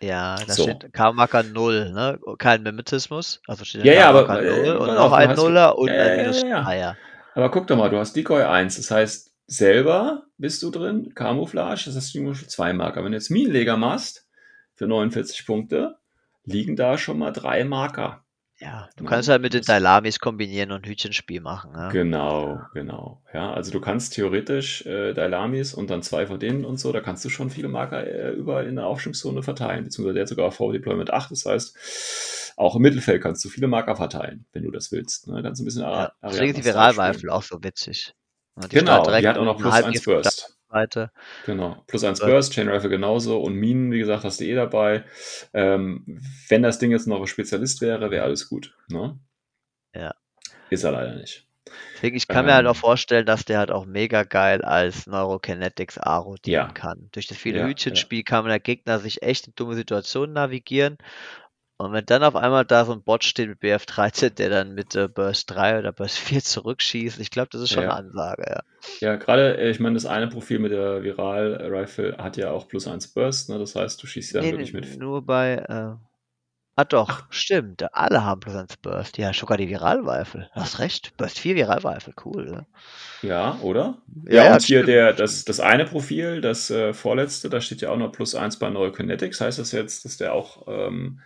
[0.00, 0.64] Ja, da so.
[0.64, 2.18] steht K-Marker 0, ne?
[2.38, 3.40] Kein Mimetismus.
[3.46, 6.48] Also steht ja, ja, aber, 0 äh, und noch ein Nuller und ein Minus ja,
[6.48, 6.74] ja.
[6.74, 6.96] ja.
[7.34, 11.84] Aber guck doch mal, du hast Decoy 1, das heißt, selber bist du drin, Camouflage,
[11.86, 13.04] das heißt, du musst zwei Marker.
[13.04, 14.26] Wenn du jetzt Minenleger machst,
[14.74, 15.96] für 49 Punkte,
[16.44, 18.24] liegen da schon mal drei Marker.
[18.58, 21.72] Ja, du kannst halt mit den Dailamis kombinieren und Hütchenspiel machen.
[21.74, 21.90] Ja.
[21.90, 23.22] Genau, genau.
[23.34, 27.00] Ja, also du kannst theoretisch äh, Dailamis und dann zwei von denen und so, da
[27.00, 30.52] kannst du schon viele Marker äh, überall in der Aufstiegszone verteilen, beziehungsweise der hat sogar
[30.52, 34.90] V-Deployment 8, das heißt, auch im Mittelfeld kannst du viele Marker verteilen, wenn du das
[34.90, 35.28] willst.
[35.28, 35.42] Ne?
[35.42, 38.14] Kannst ein bisschen ja, Deswegen die Viralweifel auch so witzig.
[38.56, 40.55] Die genau, die hat auch noch plus 1 Burst.
[40.68, 41.10] Seite.
[41.44, 45.04] Genau, plus eins Burst, Chain Rifle genauso und Minen, wie gesagt, hast du eh dabei.
[45.54, 48.76] Ähm, wenn das Ding jetzt noch ein Spezialist wäre, wäre alles gut.
[48.88, 49.18] Ne?
[49.94, 50.14] Ja.
[50.70, 51.46] Ist er leider nicht.
[51.94, 52.80] Deswegen, ich kann ähm, mir halt auch ähm.
[52.80, 56.68] vorstellen, dass der halt auch mega geil als Neurokinetics Aro dienen ja.
[56.68, 57.08] kann.
[57.12, 58.24] Durch das viele ja, Hütchenspiel ja.
[58.24, 60.98] kann man der Gegner sich echt in dumme Situationen navigieren
[61.78, 64.94] Und wenn dann auf einmal da so ein Bot steht mit BF13, der dann mit
[64.94, 67.90] äh, Burst 3 oder Burst 4 zurückschießt, ich glaube, das ist schon Ja.
[67.90, 68.62] eine Ansage, ja.
[69.00, 72.86] Ja, gerade, äh, ich meine, das eine Profil mit der Viral-Rifle hat ja auch plus
[72.86, 73.58] 1 Burst, ne?
[73.58, 74.98] Das heißt, du schießt ja Nee, wirklich nee, mit.
[74.98, 75.94] nur bei, äh,
[76.76, 79.18] ah doch, stimmt, alle haben plus 1 Burst.
[79.18, 80.50] Ja, sogar die Viralweifel.
[80.54, 82.66] Du hast recht, Burst 4 Viralweifel, cool.
[83.22, 84.02] Ja, Ja, oder?
[84.28, 87.80] Ja, Ja, und hier stimmt, der, das, das eine Profil, das äh, vorletzte, da steht
[87.80, 89.40] ja auch noch plus 1 bei Neurokinetics.
[89.40, 91.20] Heißt das jetzt, dass der auch ähm,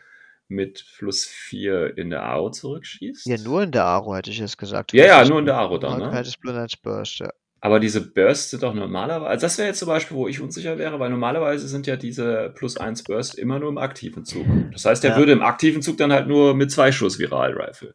[0.51, 3.26] mit plus 4 in der AO zurückschießt?
[3.26, 4.92] Ja, nur in der Aro hätte ich jetzt gesagt.
[4.92, 6.12] Ja, ja, nur in der Aro dann, du ne?
[6.12, 7.30] hättest plus 1 Burst, ja.
[7.62, 10.78] Aber diese Bursts sind doch normalerweise, also das wäre jetzt zum Beispiel, wo ich unsicher
[10.78, 14.46] wäre, weil normalerweise sind ja diese plus 1 Burst immer nur im aktiven Zug.
[14.72, 15.16] Das heißt, er Ja.
[15.18, 17.94] würde im aktiven Zug dann halt nur mit zwei Schuss Viral Rifle.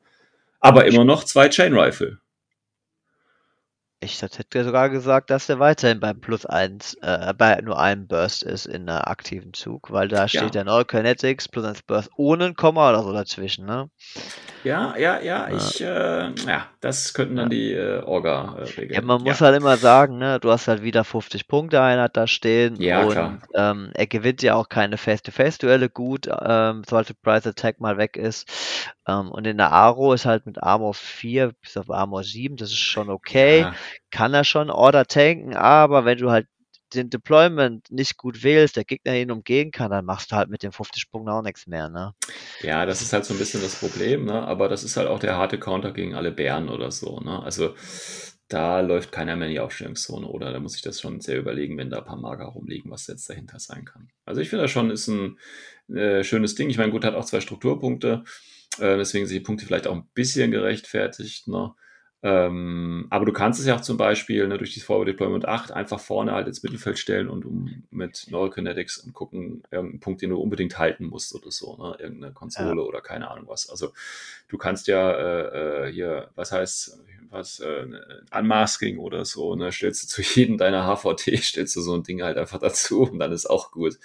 [0.59, 2.19] Aber immer noch zwei Chain Rifle.
[4.05, 8.43] Ich hätte sogar gesagt, dass der weiterhin beim Plus 1, äh, bei nur einem Burst
[8.43, 12.55] ist in der aktiven Zug, weil da steht ja Neurokinetics plus 1 Burst ohne ein
[12.55, 13.89] Komma oder so dazwischen, ne?
[14.63, 15.71] Ja, ja, ja, Ja.
[15.71, 18.95] ich, äh, ja, das könnten dann die äh, Orga äh, regeln.
[18.95, 22.27] Ja, man muss halt immer sagen, ne, du hast halt wieder 50 Punkte Einheit da
[22.27, 23.41] stehen Ja, und klar.
[23.53, 28.49] ähm, er gewinnt ja auch keine Face-to-Face-Duelle gut, ähm, sollte Price Attack mal weg ist.
[29.07, 32.69] Ähm, und in der Aro ist halt mit Armor 4 bis auf Armor 7, das
[32.69, 33.61] ist schon okay.
[33.61, 33.75] Ja,
[34.11, 36.47] kann er schon Order tanken, aber wenn du halt
[36.93, 40.63] den Deployment nicht gut wählst, der Gegner ihn umgehen kann, dann machst du halt mit
[40.63, 42.13] den 50 Punkten auch nichts mehr, ne?
[42.61, 44.41] ja, das ist halt so ein bisschen das Problem, ne?
[44.43, 47.19] aber das ist halt auch der harte Counter gegen alle Bären oder so.
[47.19, 47.41] Ne?
[47.43, 47.75] Also
[48.47, 51.77] da läuft keiner mehr in die Aufstellungszone oder da muss ich das schon sehr überlegen,
[51.77, 54.09] wenn da ein paar Marker rumliegen, was jetzt dahinter sein kann.
[54.23, 55.37] Also ich finde das schon ist ein
[55.89, 56.69] äh, schönes Ding.
[56.69, 58.23] Ich meine, gut, hat auch zwei Strukturpunkte,
[58.79, 61.47] äh, deswegen sind die Punkte vielleicht auch ein bisschen gerechtfertigt.
[61.47, 61.73] Ne?
[62.25, 65.71] Ähm, aber du kannst es ja auch zum Beispiel ne, durch die Forward Deployment 8
[65.71, 70.31] einfach vorne halt ins Mittelfeld stellen und um mit Neurokinetics und gucken, irgendeinen Punkt, den
[70.31, 71.95] du unbedingt halten musst oder so, ne?
[71.99, 73.69] irgendeine Konsole oder keine Ahnung was.
[73.69, 73.93] Also
[74.47, 76.97] du kannst ja äh, äh, hier, was heißt,
[77.29, 77.85] was, äh,
[78.35, 79.71] Unmasking oder so, ne?
[79.71, 83.19] stellst du zu jedem deiner HVT, stellst du so ein Ding halt einfach dazu und
[83.19, 83.99] dann ist auch gut.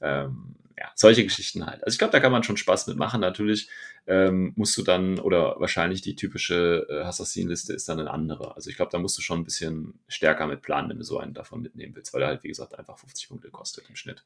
[0.00, 1.82] Ähm, ja, solche Geschichten halt.
[1.82, 3.20] Also ich glaube, da kann man schon Spaß mitmachen.
[3.20, 3.68] Natürlich
[4.08, 8.56] ähm, musst du dann, oder wahrscheinlich die typische äh, Assassin-Liste ist dann eine andere.
[8.56, 11.18] Also ich glaube, da musst du schon ein bisschen stärker mit planen, wenn du so
[11.18, 14.24] einen davon mitnehmen willst, weil er halt, wie gesagt, einfach 50 Punkte kostet im Schnitt.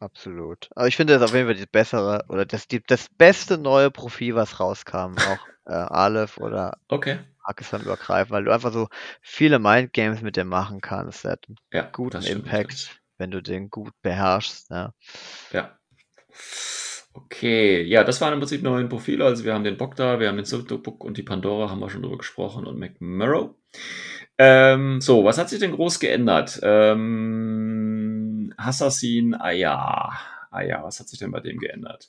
[0.00, 0.68] Absolut.
[0.76, 3.90] Aber ich finde das auf jeden Fall die bessere oder das, die, das beste neue
[3.90, 7.18] Profil, was rauskam, auch äh, Aleph oder Okay.
[7.44, 8.88] Pakistan übergreifend, weil du einfach so
[9.22, 11.24] viele Mindgames mit dem machen kannst.
[11.24, 14.70] Der hat einen Ja, guten das stimmt Impact, wenn du den gut beherrschst.
[14.70, 14.94] Ja.
[15.50, 15.78] Ja.
[17.24, 19.24] Okay, ja, das waren im Prinzip neue Profile.
[19.24, 21.90] Also wir haben den Bock da, wir haben den Silverbook und die Pandora haben wir
[21.90, 23.54] schon drüber gesprochen und McMurrow.
[24.38, 26.60] Ähm, so, was hat sich denn groß geändert?
[26.62, 30.12] Ähm, Assassin, ah ja,
[30.50, 32.08] ah ja, was hat sich denn bei dem geändert?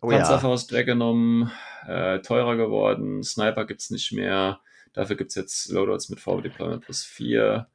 [0.00, 0.18] Oh ja.
[0.18, 1.50] Panzerfaust weggenommen,
[1.86, 4.60] äh, teurer geworden, Sniper gibt's nicht mehr,
[4.94, 7.66] dafür gibt's jetzt Loadouts mit Forward Deployment plus 4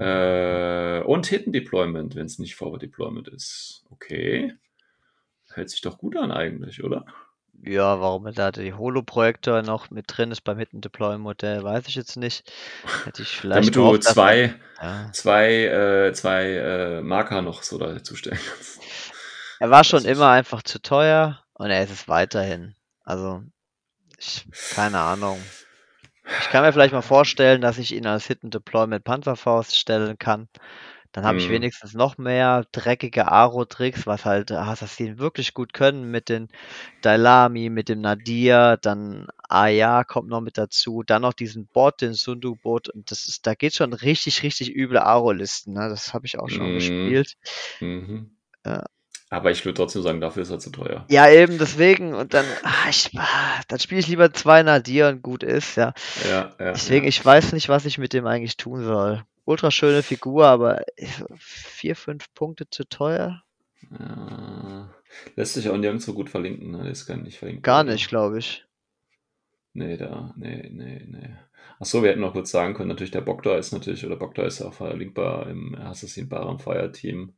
[0.00, 3.84] äh, und Hidden Deployment, wenn es nicht Forward Deployment ist.
[3.90, 4.54] Okay.
[5.54, 7.04] Hört sich doch gut an eigentlich, oder?
[7.62, 11.96] Ja, warum da die Holo-Projektor noch mit drin ist beim Hidden Deploy Modell, weiß ich
[11.96, 12.50] jetzt nicht.
[13.04, 15.10] Hätte ich vielleicht Damit du gehofft, zwei, ja.
[15.12, 18.80] zwei, äh, zwei äh, Marker noch so dazu stellen kannst.
[19.60, 22.76] Er war schon immer einfach zu teuer und er ist es weiterhin.
[23.04, 23.42] Also,
[24.16, 25.42] ich, keine Ahnung.
[26.40, 30.18] Ich kann mir vielleicht mal vorstellen, dass ich ihn als Hidden Deploy mit Panzerfaust stellen
[30.18, 30.48] kann.
[31.12, 31.52] Dann habe ich Mhm.
[31.52, 36.48] wenigstens noch mehr dreckige Aro-Tricks, was halt Assassin wirklich gut können mit den
[37.02, 42.14] Dailami, mit dem Nadir, dann Aya kommt noch mit dazu, dann noch diesen Bot, den
[42.14, 45.88] Sundu-Bot und das ist, da geht schon richtig, richtig üble Aro-Listen, ne?
[45.88, 46.74] Das habe ich auch schon Mhm.
[46.74, 47.34] gespielt.
[47.80, 48.36] Mhm.
[48.66, 48.84] Ja.
[49.30, 51.10] Aber ich würde trotzdem sagen, dafür ist er zu teuer.
[51.10, 55.22] Ja, eben deswegen und dann, ah, ich, ah, dann spiele ich lieber zwei Nadir und
[55.22, 55.94] gut ist, ja.
[56.14, 57.08] Ja, ja, Deswegen, ja.
[57.08, 59.24] ich weiß nicht, was ich mit dem eigentlich tun soll.
[59.48, 60.82] Ultra schöne Figur, aber
[61.38, 63.42] vier, fünf Punkte zu teuer?
[63.90, 64.94] Ja.
[65.36, 66.84] Lässt sich auch nirgendwo gut verlinken, ne?
[66.86, 67.62] Das kann nicht verlinken.
[67.62, 68.66] Gar nicht, glaube ich.
[69.72, 71.36] Nee, da, nee, nee, nee.
[71.78, 74.60] Achso, wir hätten noch kurz sagen können, natürlich der Bogda ist natürlich, oder Bogda ist
[74.60, 77.32] auch verlinkbar im Assassin Baran Fire Team.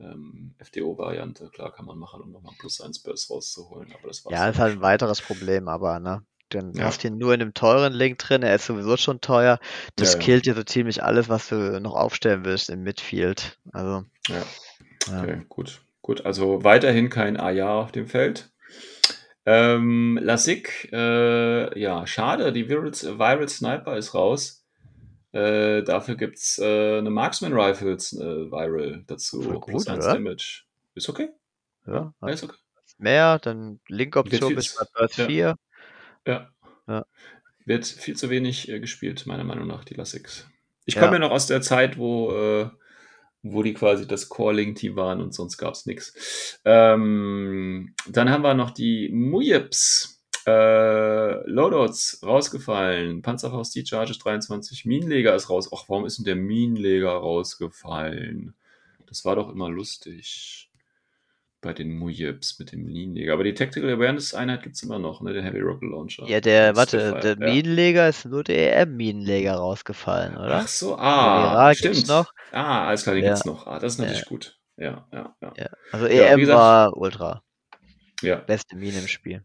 [0.00, 4.34] Ähm, FDO-Variante, klar kann man machen, um nochmal plus 1 Burst rauszuholen, aber das war's
[4.34, 6.24] Ja, ist halt ein weiteres Problem, aber, ne?
[6.50, 6.84] Dann Ja.
[6.84, 9.58] hast du ihn nur in einem teuren Link drin, er ist sowieso schon teuer.
[9.96, 10.24] Das Ja, ja.
[10.24, 13.58] killt dir so ziemlich alles, was du noch aufstellen willst im Midfield.
[13.72, 14.42] Also, Ja,
[15.08, 15.80] okay, gut.
[16.02, 18.50] Gut, also weiterhin kein AJA auf dem Feld.
[19.44, 24.64] Ähm, Lasik, äh, ja, schade, die Viral, Viral Sniper ist raus.
[25.32, 29.42] Äh, dafür gibt's äh, eine Marksman Rifles äh, Viral dazu.
[29.42, 30.14] Voll plus gut, 1 oder?
[30.14, 30.64] Damage.
[30.94, 31.28] Ist okay?
[31.86, 32.12] ja.
[32.20, 32.56] Ja, ist okay.
[32.98, 35.56] mehr, dann linke Wird Option viel bis bei ja, 4.
[36.26, 36.50] ja.
[36.86, 37.04] Ja.
[37.64, 40.46] Wird viel zu wenig äh, gespielt, meiner Meinung nach, die Lassix.
[40.86, 41.02] Ich Ja.
[41.02, 42.70] komme ja noch aus der Zeit, wo, äh,
[43.42, 46.58] wo die quasi das Calling-Team waren und sonst gab es nichts.
[46.64, 50.14] Ähm, dann haben wir noch die Mujips.
[50.46, 53.20] Äh, Loadouts rausgefallen.
[53.20, 54.86] Panzerfaust, die Charges 23.
[54.86, 55.68] Minenleger ist raus.
[55.74, 58.54] Ach, warum ist denn der Minenleger rausgefallen?
[59.06, 60.67] Das war doch immer lustig.
[61.60, 63.32] Bei den Mujips mit dem Minenleger.
[63.32, 65.32] Aber die Tactical Awareness Einheit gibt es immer noch, ne?
[65.32, 66.24] Den Heavy Rocket Launcher.
[66.28, 67.52] Ja, der, warte, der ja.
[67.52, 70.60] Minenleger ist nur der EM-Minenleger rausgefallen, oder?
[70.62, 72.06] Ach so, Der ah, stimmt.
[72.06, 72.32] noch.
[72.52, 73.30] Ah, alles klar, den Ja.
[73.30, 73.66] gibt's noch.
[73.66, 74.28] Ah, das ist natürlich Ja.
[74.28, 74.58] gut.
[74.76, 75.52] Ja, ja, ja.
[75.56, 75.66] Ja.
[75.90, 77.42] Also EM gesagt- war Ultra.
[78.22, 79.42] Ja, Beste Mine im Spiel.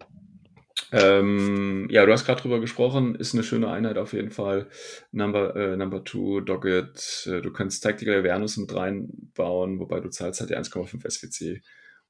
[0.91, 4.67] ähm, ja du hast gerade drüber gesprochen, ist eine schöne Einheit auf jeden Fall.
[5.11, 10.39] Number, äh, Number two, Dogged, äh, du kannst Tactical Awareness mit reinbauen, wobei du zahlst
[10.39, 11.61] halt die 1,5 SWC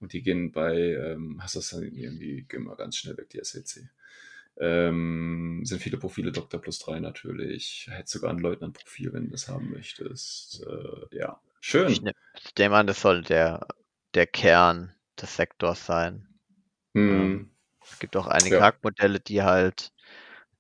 [0.04, 3.90] und die gehen bei, ähm, dann irgendwie, gehen mal ganz schnell weg, die SWC.
[4.60, 7.88] Ähm, sind viele Profile, Doktor plus 3 natürlich.
[7.90, 10.64] Hätte sogar ein Leutnant-Profil, wenn du das haben möchtest.
[10.68, 11.90] Äh, ja, schön.
[11.90, 12.12] Ich, ne,
[12.44, 13.66] ich nehme an, das soll der,
[14.14, 16.28] der Kern des Sektors sein.
[16.94, 17.50] Hm.
[17.82, 18.62] Es gibt auch einige Ja.
[18.62, 19.92] Hackmodelle, die halt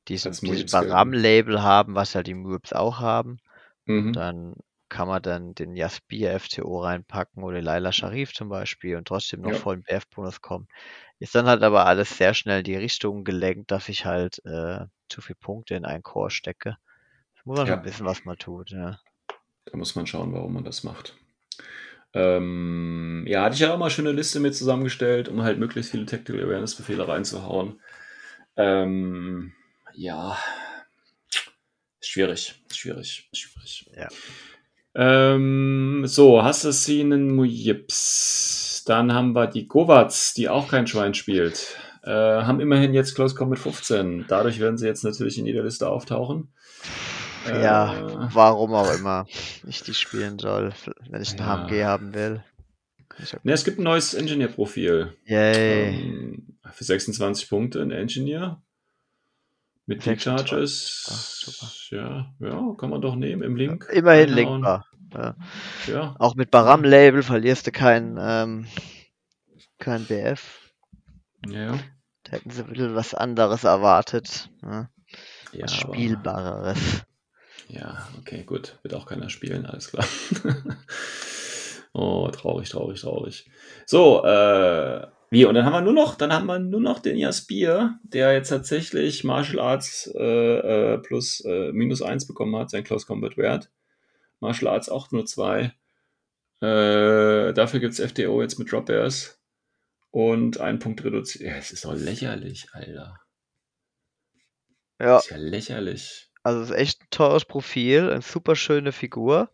[0.07, 0.71] diesen, gelten.
[0.71, 3.39] Baram-Label haben, was halt die Muips auch haben.
[3.85, 4.13] Mhm.
[4.13, 4.55] Dann
[4.93, 9.49] kann man dann den Jaspir FTO reinpacken oder Laila Sharif zum Beispiel und trotzdem noch
[9.49, 9.57] Ja.
[9.57, 10.67] voll BF-Bonus kommen.
[11.19, 14.85] Ist dann halt aber alles sehr schnell in die Richtung gelenkt, dass ich halt äh,
[15.09, 16.77] zu viel Punkte in einen Core stecke.
[17.35, 17.75] Das muss man Ja.
[17.77, 18.69] schon wissen, was man tut.
[18.69, 18.99] Ja.
[19.65, 21.15] Da muss man schauen, warum man das macht.
[22.13, 25.89] Ähm, ja, hatte ich ja auch mal eine schöne Liste mit zusammengestellt, um halt möglichst
[25.91, 27.81] viele Tactical Awareness Befehle reinzuhauen.
[28.55, 29.53] Ähm,
[29.95, 30.37] ja,
[32.01, 33.89] schwierig, schwierig, schwierig.
[33.95, 34.07] Ja.
[34.95, 38.83] Ähm, so, Assassinen Mujips.
[38.85, 41.77] Dann haben wir die Govats, die auch kein Schwein spielt.
[42.03, 44.25] Äh, haben immerhin jetzt Close Combat 15.
[44.27, 46.49] Dadurch werden sie jetzt natürlich in jeder Liste auftauchen.
[47.47, 49.25] ja, Äh, warum auch immer
[49.67, 50.73] ich die spielen soll,
[51.09, 51.65] wenn ich einen Ja.
[51.67, 52.43] HMG haben will.
[53.19, 55.13] Auch- Ne, es gibt ein neues Engineer-Profil.
[55.25, 55.89] Yay.
[55.95, 58.61] Ähm, für 26 Punkte ein Engineer.
[59.85, 60.47] Mit 26.
[60.47, 61.87] Charges.
[61.91, 63.87] Ja, ja, kann man doch nehmen im Link.
[63.91, 64.35] Immerhin reinhauen.
[64.63, 64.85] linkbar.
[65.13, 65.35] Ja.
[65.87, 68.65] Ja, Auch mit Baram-Label verlierst du kein, ähm,
[69.79, 70.71] kein BF.
[71.47, 71.77] ja.
[72.25, 74.49] Da hätten sie ein bisschen was anderes erwartet.
[74.61, 74.89] Ne?
[75.51, 77.03] ja Was aber- Spielbareres.
[77.67, 78.79] Ja, okay, gut.
[78.81, 80.05] Wird auch keiner spielen, alles klar.
[81.93, 83.49] oh, traurig, traurig, traurig.
[83.85, 87.17] So, äh, wie, und dann haben wir nur noch, dann haben wir nur noch den
[87.17, 92.83] Jaspir, der jetzt tatsächlich Martial Arts äh, äh, plus äh, minus eins bekommen hat, sein
[92.83, 93.71] Close Combat Wert.
[94.39, 95.73] Martial Arts auch nur zwei.
[96.61, 99.39] Äh, dafür gibt's FDO jetzt mit Drop Bears.
[100.11, 101.49] Und einen Punkt reduziert.
[101.49, 103.19] Ja, es ist doch lächerlich, Alter.
[105.01, 106.29] Ja, ist ja lächerlich.
[106.43, 109.49] also es ist echt ein teures Profil, eine super schöne Figur.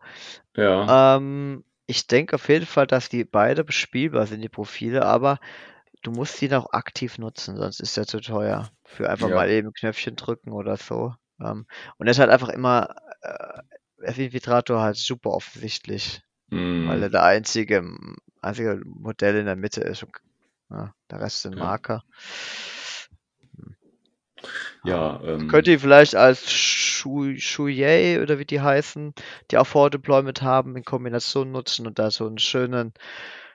[0.57, 1.15] Ja.
[1.15, 5.39] Ähm, ich denke auf jeden Fall, dass die beide bespielbar sind, die Profile, aber
[6.03, 8.69] du musst die auch aktiv nutzen, sonst ist der zu teuer.
[8.85, 9.35] Für einfach Ja.
[9.35, 11.15] mal eben Knöpfchen drücken oder so.
[11.41, 11.65] Ähm,
[11.97, 13.61] und er ist halt einfach immer, äh,
[14.23, 16.21] Infiltrator halt super offensichtlich,
[16.83, 17.11] weil er Hm.
[17.11, 17.83] der einzige,
[18.41, 20.03] einzige Modell in der Mitte ist.
[20.03, 20.13] Und,
[20.71, 21.57] ja, der Rest sind Ja.
[21.57, 22.03] Marker.
[24.83, 29.13] Ja, ähm, Könnt ihr vielleicht als Shu- Shuye oder wie die heißen,
[29.51, 32.93] die auch Forward Deployment haben, in Kombination nutzen und da so einen schönen,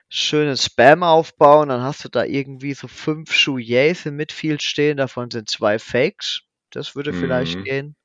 [0.09, 1.69] schönen Spam aufbauen.
[1.69, 6.41] Dann hast du da irgendwie so fünf Shuyes im Midfield stehen, davon sind zwei Fakes.
[6.71, 7.63] Das würde vielleicht Mhm.
[7.63, 7.95] gehen.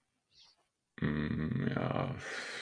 [1.00, 2.14] Mm, ja.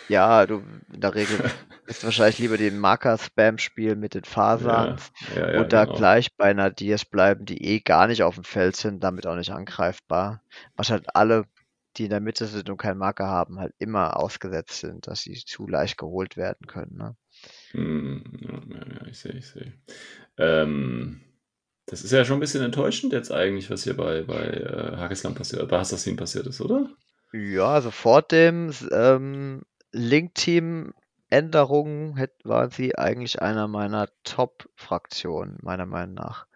[0.08, 0.62] Ja, du
[0.92, 1.42] in der Regel
[1.86, 4.24] ist wahrscheinlich lieber den Marker-Spam spielen mit den
[4.54, 5.86] Ja, Fasans ja, ja, und da genau.
[5.86, 9.36] gleich bei einer DS bleiben, die eh gar nicht auf dem Feld sind, damit auch
[9.36, 10.42] nicht angreifbar.
[10.76, 11.44] Was halt alle,
[11.96, 15.34] die in der Mitte sind und keinen Marker haben, halt immer ausgesetzt sind, dass sie
[15.44, 16.96] zu leicht geholt werden können.
[16.96, 17.16] Ne?
[17.74, 19.72] Mm, ja, ja, ja, ich sehe, ich sehe.
[20.38, 21.20] Ähm,
[21.86, 25.34] das ist ja schon ein bisschen enttäuschend jetzt eigentlich, was hier bei, bei äh, Hakislam
[25.34, 26.90] passiert, bei Assassin passiert ist, oder?
[27.32, 36.14] Ja, also vor dem ähm, Link-Team-Änderungen hätt- waren sie eigentlich einer meiner Top-Fraktionen, meiner Meinung
[36.14, 36.46] nach.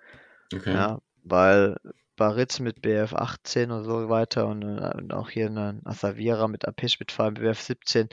[0.54, 0.72] Okay.
[0.72, 1.76] Ja, weil
[2.16, 6.66] Baritz mit BF 18 und so weiter und, äh, und auch hier eine Asavira mit
[6.66, 8.08] Apish mit vor allem BF 17,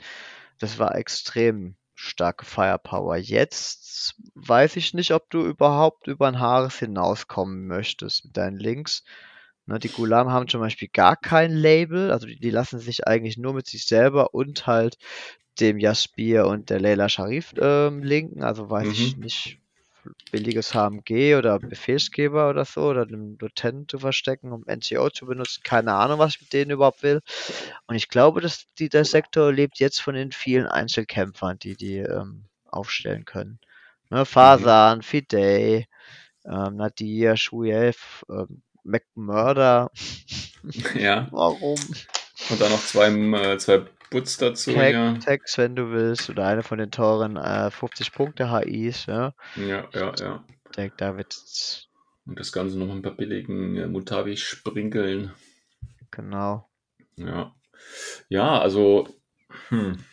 [0.58, 3.16] das war extrem starke Firepower.
[3.16, 9.04] Jetzt weiß ich nicht, ob du überhaupt über ein Haares hinauskommen möchtest mit deinen Links.
[9.66, 13.38] Ne, die Gulam haben zum Beispiel gar kein Label, also die, die lassen sich eigentlich
[13.38, 14.96] nur mit sich selber und halt
[15.60, 19.18] dem Jaspir und der Leila Sharif ähm, linken, also weiß ich Mhm.
[19.18, 19.58] nicht,
[20.30, 25.62] billiges HMG oder Befehlsgeber oder so oder einem Lieutenant zu verstecken, um NCO zu benutzen.
[25.64, 27.20] Keine Ahnung, was ich mit denen überhaupt will.
[27.86, 31.98] Und ich glaube, dass die, der Sektor lebt jetzt von den vielen Einzelkämpfern, die die
[31.98, 33.58] ähm, aufstellen können.
[34.10, 35.86] Ne, Fasan, Fidei,
[36.44, 39.90] ähm, Nadir, Shuyev, ähm, McMurder.
[40.94, 41.28] Ja.
[41.30, 41.78] Warum?
[42.50, 44.72] Und dann noch zwei, äh, zwei Butz dazu.
[44.72, 45.14] Tag, ja.
[45.14, 49.34] Tags, wenn du willst, oder eine von den teuren äh, 50 Punkte HIs, ja.
[49.56, 50.44] ja, ja, ja.
[50.66, 51.36] Ich denke, da wird
[52.26, 55.32] Und das Ganze noch mit ein paar billigen äh, Mutavi sprinkeln.
[56.10, 56.68] genau.
[57.16, 57.54] Ja.
[58.28, 59.08] Ja, also
[59.68, 60.04] hm,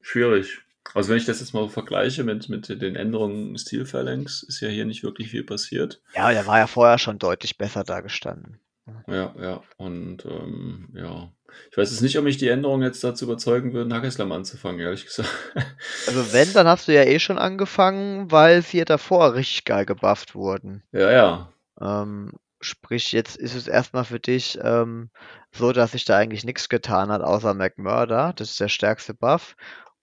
[0.00, 0.65] schwierig.
[0.94, 4.84] Also wenn ich das jetzt mal vergleiche mit, mit den Änderungen Stilphalanx, ist ja hier
[4.84, 6.00] nicht wirklich viel passiert.
[6.14, 8.60] Ja, der war ja vorher schon deutlich besser dagestanden.
[9.06, 9.62] Ja, ja.
[9.76, 11.30] Und ähm, ja.
[11.70, 15.06] Ich weiß jetzt nicht, ob mich die Änderungen jetzt dazu überzeugen würden, Hackeslam anzufangen, ehrlich
[15.06, 15.30] gesagt.
[16.06, 19.86] Also wenn, dann hast du ja eh schon angefangen, weil sie ja davor richtig geil
[19.86, 20.82] gebufft wurden.
[20.92, 21.52] ja, ja.
[21.80, 25.10] Ähm, sprich, jetzt ist es erstmal für dich ähm,
[25.52, 28.32] so, dass sich da eigentlich nichts getan hat, außer McMurder.
[28.36, 29.56] Das ist der stärkste Buff.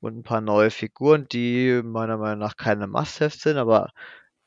[0.03, 3.91] Und ein paar neue Figuren, die meiner Meinung nach keine Must-Haves sind, aber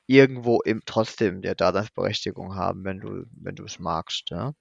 [0.07, 4.53] irgendwo im, trotzdem der Daseinsberechtigung haben, wenn du, wenn du es magst, ja.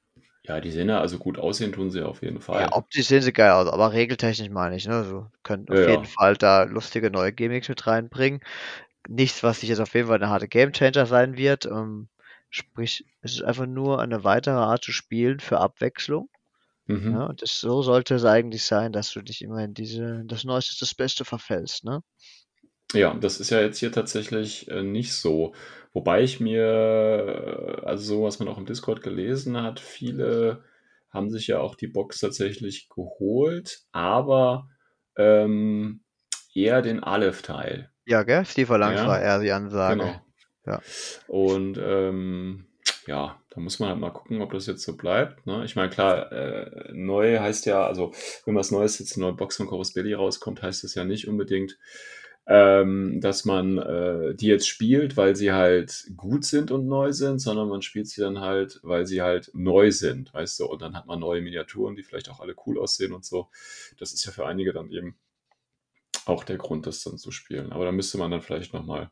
[0.44, 2.70] Ja, die sehen ja also gut aussehen, tun sie auf jeden Fall.
[2.70, 4.96] Ja, optisch sehen sie geil aus, aber regeltechnisch meine ich, ne?
[4.96, 5.98] Also könnt auf Ja, ja.
[5.98, 8.40] jeden Fall da lustige neue Gimmicks mit reinbringen.
[9.10, 11.66] Nichts, was sich jetzt auf jeden Fall eine harte Gamechanger sein wird.
[11.66, 12.10] Ähm,
[12.50, 16.30] sprich, es ist einfach nur eine weitere Art zu spielen für Abwechslung.
[16.88, 17.12] Mhm.
[17.14, 20.44] Ja, und das, so sollte es eigentlich sein, dass du dich immer in diese, das
[20.44, 22.02] Neueste ist das Beste verfällst, ne?
[22.94, 25.54] Ja, das ist ja jetzt hier tatsächlich äh, nicht so.
[25.94, 30.64] Wobei ich mir, äh, also so was man auch im Discord gelesen hat, viele
[31.10, 34.70] haben sich ja auch die Box tatsächlich geholt, aber
[35.18, 36.02] ähm,
[36.54, 37.90] eher den Aleph-Teil.
[38.06, 38.46] Ja, gell?
[38.46, 39.98] Steve Lang Ja, war eher die Ansage.
[39.98, 40.22] Genau.
[40.66, 40.82] Ja.
[41.28, 42.68] Und ähm,
[43.08, 45.46] ja, da muss man halt mal gucken, ob das jetzt so bleibt.
[45.46, 45.64] Ne?
[45.66, 48.14] Ich meine, klar, äh, neu heißt ja, also
[48.46, 51.28] wenn was Neues jetzt eine neue Box von Corus Belli rauskommt, heißt das ja nicht
[51.28, 51.78] unbedingt,
[52.48, 57.40] ähm, dass man äh, die jetzt spielt, weil sie halt gut sind und neu sind,
[57.40, 60.96] sondern man spielt sie dann halt, weil sie halt neu sind, weißt du, und dann
[60.96, 63.50] hat man neue Miniaturen, die vielleicht auch alle cool aussehen und so.
[64.00, 65.16] Das ist ja für einige dann eben
[66.26, 67.72] auch der Grund, das dann zu spielen.
[67.72, 69.12] Aber da müsste man dann vielleicht nochmal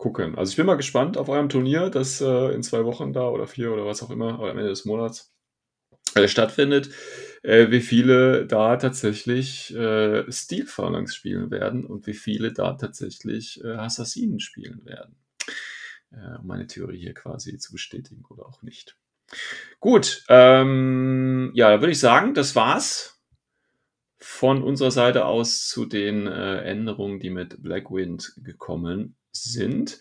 [0.00, 0.34] gucken.
[0.36, 3.46] Also ich bin mal gespannt auf eurem Turnier, das äh, in zwei Wochen da oder
[3.46, 5.30] vier oder was auch immer, oder am Ende des Monats
[6.14, 6.88] äh, stattfindet,
[7.42, 13.62] äh, wie viele da tatsächlich äh, Steel Phalanx spielen werden und wie viele da tatsächlich
[13.62, 15.16] äh, Assassinen spielen werden.
[16.12, 18.96] Äh, um meine Theorie hier quasi zu bestätigen oder auch nicht.
[19.80, 23.22] Gut, ähm, ja, da würde ich sagen, das war's
[24.16, 30.00] von unserer Seite aus zu den äh, Änderungen, die mit Blackwind gekommen sind.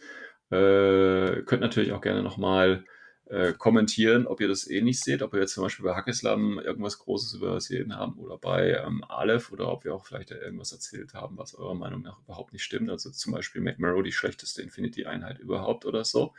[0.50, 2.86] Äh, könnt natürlich auch gerne nochmal
[3.30, 6.98] äh, kommentieren, ob ihr das ähnlich seht, ob ihr jetzt zum Beispiel bei Hackeslam irgendwas
[6.98, 11.38] Großes übersehen haben oder bei ähm, Aleph oder ob wir auch vielleicht irgendwas erzählt haben,
[11.38, 12.90] was eurer Meinung nach überhaupt nicht stimmt.
[12.90, 16.34] Also zum Beispiel McMurrow die schlechteste Infinity-Einheit überhaupt oder so.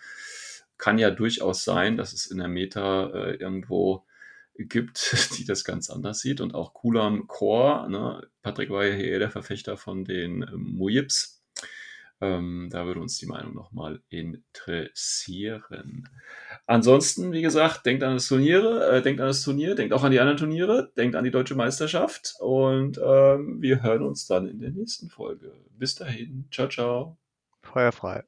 [0.78, 4.04] Kann ja durchaus sein, dass es in der Meta äh, irgendwo
[4.56, 6.40] gibt, die das ganz anders sieht.
[6.40, 8.28] Und auch Kulam Core, ne?
[8.42, 11.39] Patrick war ja hier der Verfechter von den ähm, Mujips.
[12.20, 16.08] Ähm, da würde uns die Meinung nochmal interessieren.
[16.66, 20.12] Ansonsten, wie gesagt, denkt an das Turniere, äh, denkt an das Turnier, denkt auch an
[20.12, 24.58] die anderen Turniere, denkt an die deutsche Meisterschaft und ähm, wir hören uns dann in
[24.58, 25.54] der nächsten Folge.
[25.78, 27.16] Bis dahin, ciao, ciao.
[27.62, 28.24] Feuerfrei.